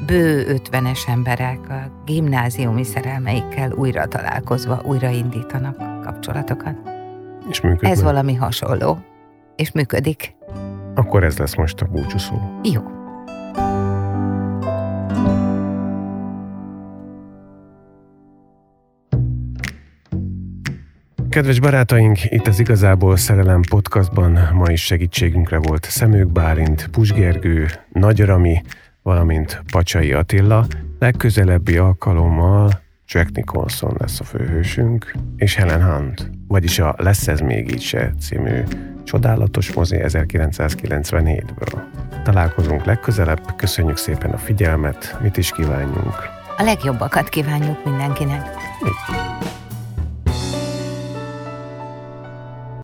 bő 0.06 0.46
50-es 0.70 1.08
emberek 1.08 1.58
a 1.68 2.02
gimnáziumi 2.04 2.84
szerelmeikkel 2.84 3.72
újra 3.72 4.06
találkozva 4.06 4.80
újraindítanak 4.84 5.76
kapcsolatokat. 6.02 6.76
És 7.48 7.60
működnek. 7.60 7.92
Ez 7.92 8.02
valami 8.02 8.34
hasonló. 8.34 8.98
És 9.56 9.72
működik. 9.72 10.34
Akkor 10.94 11.24
ez 11.24 11.38
lesz 11.38 11.54
most 11.54 11.80
a 11.80 11.86
búcsúszó. 11.86 12.34
Jó. 12.62 12.99
Kedves 21.30 21.60
barátaink, 21.60 22.24
itt 22.24 22.46
az 22.46 22.60
Igazából 22.60 23.16
Szerelem 23.16 23.62
podcastban 23.68 24.48
ma 24.52 24.70
is 24.70 24.84
segítségünkre 24.84 25.58
volt 25.58 25.84
Szemők 25.84 26.28
Bálint, 26.28 26.88
Pusgergő, 26.92 27.66
Nagy 27.92 28.20
Rami, 28.20 28.62
valamint 29.02 29.62
Pacsai 29.72 30.12
Attila. 30.12 30.66
Legközelebbi 30.98 31.76
alkalommal 31.76 32.80
Jack 33.06 33.30
Nicholson 33.32 33.96
lesz 33.98 34.20
a 34.20 34.24
főhősünk, 34.24 35.12
és 35.36 35.54
Helen 35.54 35.84
Hunt, 35.84 36.30
vagyis 36.48 36.78
a 36.78 36.94
Lesz 36.98 37.28
ez 37.28 37.40
még 37.40 37.72
így 37.72 37.82
se 37.82 38.12
című 38.20 38.62
csodálatos 39.04 39.72
mozi 39.72 39.96
1997-ből. 40.00 41.80
Találkozunk 42.24 42.84
legközelebb, 42.84 43.56
köszönjük 43.56 43.96
szépen 43.96 44.30
a 44.30 44.38
figyelmet, 44.38 45.18
mit 45.22 45.36
is 45.36 45.50
kívánjunk. 45.50 46.28
A 46.56 46.62
legjobbakat 46.62 47.28
kívánjuk 47.28 47.84
mindenkinek. 47.84 48.42
Így. 48.84 49.59